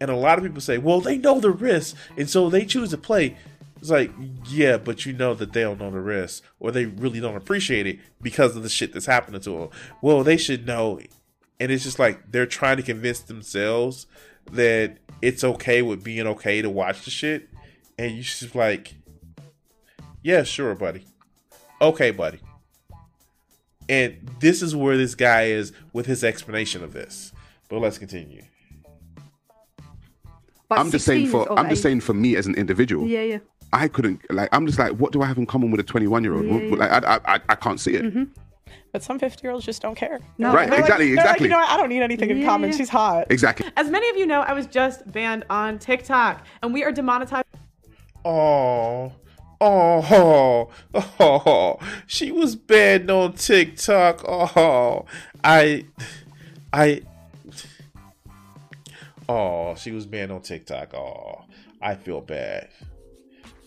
And 0.00 0.10
a 0.10 0.16
lot 0.16 0.38
of 0.38 0.44
people 0.44 0.60
say, 0.60 0.76
well, 0.76 1.00
they 1.00 1.16
know 1.16 1.40
the 1.40 1.50
risks, 1.50 1.98
and 2.16 2.28
so 2.28 2.50
they 2.50 2.64
choose 2.66 2.90
to 2.90 2.98
play. 2.98 3.36
It's 3.84 3.90
like, 3.90 4.12
yeah, 4.48 4.78
but 4.78 5.04
you 5.04 5.12
know 5.12 5.34
that 5.34 5.52
they 5.52 5.60
don't 5.60 5.78
know 5.78 5.90
the 5.90 6.00
risks, 6.00 6.40
or 6.58 6.72
they 6.72 6.86
really 6.86 7.20
don't 7.20 7.36
appreciate 7.36 7.86
it 7.86 7.98
because 8.22 8.56
of 8.56 8.62
the 8.62 8.70
shit 8.70 8.94
that's 8.94 9.04
happening 9.04 9.42
to 9.42 9.50
them. 9.50 9.68
Well, 10.00 10.24
they 10.24 10.38
should 10.38 10.66
know. 10.66 11.00
And 11.60 11.70
it's 11.70 11.82
just 11.84 11.98
like 11.98 12.32
they're 12.32 12.46
trying 12.46 12.78
to 12.78 12.82
convince 12.82 13.20
themselves 13.20 14.06
that 14.52 14.96
it's 15.20 15.44
okay 15.44 15.82
with 15.82 16.02
being 16.02 16.26
okay 16.28 16.62
to 16.62 16.70
watch 16.70 17.04
the 17.04 17.10
shit. 17.10 17.50
And 17.98 18.12
you 18.12 18.22
just 18.22 18.54
like, 18.54 18.94
yeah, 20.22 20.44
sure, 20.44 20.74
buddy. 20.74 21.04
Okay, 21.82 22.10
buddy. 22.10 22.38
And 23.86 24.30
this 24.40 24.62
is 24.62 24.74
where 24.74 24.96
this 24.96 25.14
guy 25.14 25.48
is 25.48 25.74
with 25.92 26.06
his 26.06 26.24
explanation 26.24 26.82
of 26.82 26.94
this. 26.94 27.34
But 27.68 27.80
let's 27.80 27.98
continue. 27.98 28.44
But 30.68 30.78
I'm 30.78 30.90
just 30.90 31.04
saying 31.04 31.28
for 31.28 31.42
is 31.42 31.48
I'm 31.50 31.68
just 31.68 31.82
saying 31.82 32.00
for 32.00 32.14
me 32.14 32.36
as 32.36 32.46
an 32.46 32.54
individual. 32.54 33.06
Yeah, 33.06 33.22
yeah. 33.22 33.38
I 33.74 33.88
couldn't 33.88 34.20
like. 34.30 34.48
I'm 34.52 34.66
just 34.66 34.78
like, 34.78 34.92
what 34.92 35.12
do 35.12 35.20
I 35.22 35.26
have 35.26 35.36
in 35.36 35.46
common 35.46 35.70
with 35.70 35.80
a 35.80 35.84
21 35.84 36.22
year 36.24 36.34
old? 36.34 36.46
Yeah, 36.46 36.52
yeah. 36.58 36.76
Like, 36.76 36.90
I, 36.90 36.98
I, 37.16 37.34
I, 37.34 37.40
I 37.50 37.54
can't 37.56 37.80
see 37.80 37.94
it. 37.94 38.04
Mm-hmm. 38.04 38.24
But 38.92 39.02
some 39.02 39.18
50 39.18 39.42
year 39.42 39.50
olds 39.52 39.66
just 39.66 39.82
don't 39.82 39.96
care. 39.96 40.20
No. 40.38 40.52
Right, 40.52 40.68
They're 40.70 40.78
like- 40.78 40.84
exactly, 40.84 41.10
like, 41.14 41.24
exactly. 41.24 41.46
you 41.46 41.50
know 41.50 41.58
what? 41.58 41.68
I 41.68 41.76
don't 41.76 41.88
need 41.88 42.02
anything 42.02 42.30
in 42.30 42.38
Yeah, 42.38 42.46
common. 42.46 42.72
She's 42.72 42.88
hot. 42.88 43.26
Exactly. 43.30 43.66
As 43.76 43.90
many 43.90 44.08
of 44.08 44.16
you 44.16 44.24
know, 44.26 44.40
I 44.42 44.52
was 44.52 44.66
just 44.66 45.10
banned 45.10 45.44
on 45.50 45.80
TikTok, 45.80 46.46
and 46.62 46.72
we 46.72 46.84
are 46.84 46.92
demonetized. 46.92 47.44
Oh, 48.24 49.12
oh, 49.60 50.70
oh, 51.20 51.78
she 52.06 52.30
was 52.30 52.54
banned 52.54 53.10
on 53.10 53.32
TikTok. 53.32 54.22
Oh, 54.28 55.06
I, 55.42 55.84
I, 56.72 57.02
oh, 59.28 59.74
she 59.74 59.90
was 59.90 60.06
banned 60.06 60.30
on 60.32 60.40
TikTok. 60.42 60.94
Oh, 60.94 61.44
I 61.82 61.96
feel 61.96 62.20
bad. 62.20 62.68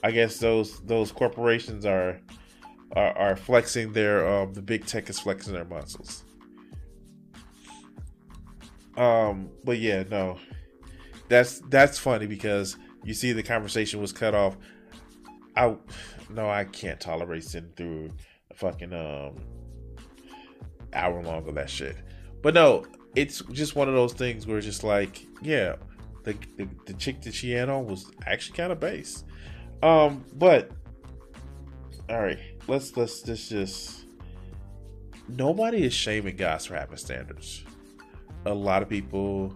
I 0.03 0.11
guess 0.11 0.37
those 0.39 0.79
those 0.81 1.11
corporations 1.11 1.85
are 1.85 2.19
are, 2.95 3.17
are 3.17 3.35
flexing 3.35 3.93
their 3.93 4.27
um 4.27 4.53
the 4.53 4.61
big 4.61 4.85
tech 4.85 5.09
is 5.09 5.19
flexing 5.19 5.53
their 5.53 5.65
muscles. 5.65 6.23
Um, 8.95 9.51
but 9.63 9.77
yeah, 9.77 10.03
no, 10.09 10.39
that's 11.29 11.59
that's 11.69 11.97
funny 11.99 12.25
because 12.25 12.77
you 13.03 13.13
see 13.13 13.31
the 13.31 13.43
conversation 13.43 14.01
was 14.01 14.11
cut 14.11 14.33
off. 14.33 14.57
I 15.55 15.75
no, 16.29 16.49
I 16.49 16.65
can't 16.65 16.99
tolerate 16.99 17.43
sitting 17.43 17.71
through 17.75 18.09
a 18.51 18.53
fucking 18.55 18.93
um 18.93 19.35
hour 20.93 21.21
long 21.21 21.47
of 21.47 21.55
that 21.55 21.69
shit. 21.69 21.97
But 22.41 22.53
no, 22.53 22.85
it's 23.15 23.41
just 23.51 23.75
one 23.75 23.87
of 23.87 23.93
those 23.93 24.13
things 24.13 24.47
where 24.47 24.57
it's 24.57 24.65
just 24.65 24.83
like, 24.83 25.25
yeah, 25.41 25.75
the 26.23 26.35
the, 26.57 26.67
the 26.85 26.93
chick 26.93 27.21
that 27.21 27.33
she 27.33 27.51
had 27.51 27.69
on 27.69 27.85
was 27.85 28.11
actually 28.25 28.57
kind 28.57 28.71
of 28.71 28.79
base. 28.79 29.23
Um, 29.83 30.25
but 30.33 30.71
all 32.09 32.21
right, 32.21 32.39
let's 32.67 32.95
let's 32.97 33.27
let's 33.27 33.49
just. 33.49 34.05
Nobody 35.29 35.83
is 35.83 35.93
shaming 35.93 36.37
guys 36.37 36.65
for 36.65 36.75
having 36.75 36.97
standards. 36.97 37.63
A 38.45 38.53
lot 38.53 38.81
of 38.81 38.87
people 38.87 39.53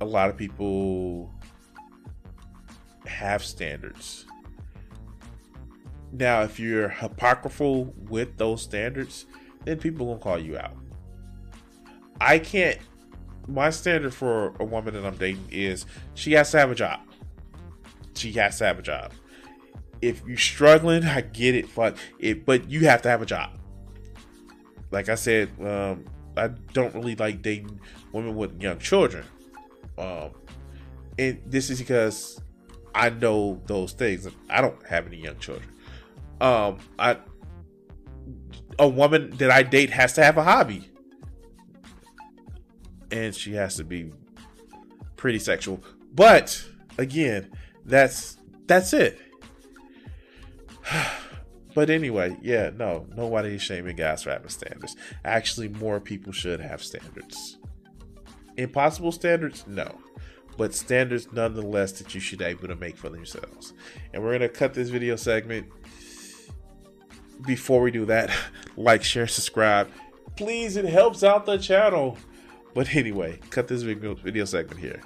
a 0.00 0.04
lot 0.04 0.30
of 0.30 0.36
people 0.36 1.32
have 3.06 3.42
standards. 3.44 4.26
Now, 6.12 6.42
if 6.42 6.58
you're 6.58 6.88
hypocritical 6.88 7.92
with 8.08 8.36
those 8.38 8.62
standards, 8.62 9.26
then 9.64 9.78
people 9.78 10.06
gonna 10.06 10.18
call 10.20 10.38
you 10.38 10.56
out. 10.56 10.76
I 12.20 12.38
can't. 12.38 12.78
My 13.46 13.70
standard 13.70 14.14
for 14.14 14.54
a 14.60 14.64
woman 14.64 14.94
that 14.94 15.04
I'm 15.04 15.16
dating 15.16 15.48
is 15.50 15.86
she 16.14 16.32
has 16.32 16.50
to 16.52 16.58
have 16.58 16.70
a 16.70 16.74
job. 16.74 17.00
She 18.18 18.32
has 18.32 18.58
to 18.58 18.66
have 18.66 18.78
a 18.78 18.82
job. 18.82 19.12
If 20.00 20.22
you're 20.26 20.36
struggling, 20.36 21.04
I 21.04 21.22
get 21.22 21.54
it, 21.54 21.68
fuck 21.68 21.96
it, 22.18 22.44
but 22.44 22.70
you 22.70 22.86
have 22.86 23.02
to 23.02 23.08
have 23.08 23.22
a 23.22 23.26
job. 23.26 23.50
Like 24.90 25.08
I 25.08 25.14
said, 25.14 25.50
um, 25.60 26.04
I 26.36 26.48
don't 26.72 26.94
really 26.94 27.16
like 27.16 27.42
dating 27.42 27.80
women 28.12 28.36
with 28.36 28.60
young 28.60 28.78
children. 28.78 29.24
Um, 29.96 30.30
and 31.18 31.40
this 31.46 31.70
is 31.70 31.78
because 31.78 32.40
I 32.94 33.10
know 33.10 33.60
those 33.66 33.92
things. 33.92 34.28
I 34.48 34.60
don't 34.60 34.84
have 34.86 35.06
any 35.06 35.16
young 35.16 35.38
children. 35.38 35.68
Um, 36.40 36.78
I 36.98 37.18
a 38.78 38.88
woman 38.88 39.30
that 39.38 39.50
I 39.50 39.62
date 39.62 39.90
has 39.90 40.12
to 40.14 40.24
have 40.24 40.36
a 40.38 40.44
hobby, 40.44 40.88
and 43.10 43.34
she 43.34 43.54
has 43.54 43.76
to 43.76 43.84
be 43.84 44.12
pretty 45.16 45.40
sexual. 45.40 45.82
But 46.14 46.64
again, 46.96 47.50
that's 47.88 48.38
that's 48.66 48.92
it. 48.92 49.18
But 51.74 51.90
anyway, 51.90 52.36
yeah, 52.42 52.70
no, 52.74 53.06
nobody 53.14 53.50
is 53.50 53.62
shaming 53.62 53.94
guys 53.94 54.24
for 54.24 54.30
having 54.30 54.48
standards. 54.48 54.96
Actually, 55.24 55.68
more 55.68 56.00
people 56.00 56.32
should 56.32 56.58
have 56.58 56.82
standards. 56.82 57.58
Impossible 58.56 59.12
standards, 59.12 59.64
no, 59.68 59.96
but 60.56 60.74
standards 60.74 61.28
nonetheless 61.32 61.92
that 61.92 62.12
you 62.16 62.20
should 62.20 62.40
be 62.40 62.46
able 62.46 62.66
to 62.66 62.74
make 62.74 62.96
for 62.96 63.08
themselves. 63.08 63.74
And 64.12 64.24
we're 64.24 64.32
gonna 64.32 64.48
cut 64.48 64.74
this 64.74 64.88
video 64.88 65.14
segment. 65.14 65.68
Before 67.46 67.80
we 67.80 67.92
do 67.92 68.06
that, 68.06 68.32
like, 68.76 69.04
share, 69.04 69.28
subscribe, 69.28 69.88
please. 70.34 70.76
It 70.76 70.86
helps 70.86 71.22
out 71.22 71.46
the 71.46 71.58
channel. 71.58 72.18
But 72.74 72.96
anyway, 72.96 73.38
cut 73.50 73.68
this 73.68 73.82
video 73.82 74.44
segment 74.46 74.80
here. 74.80 75.00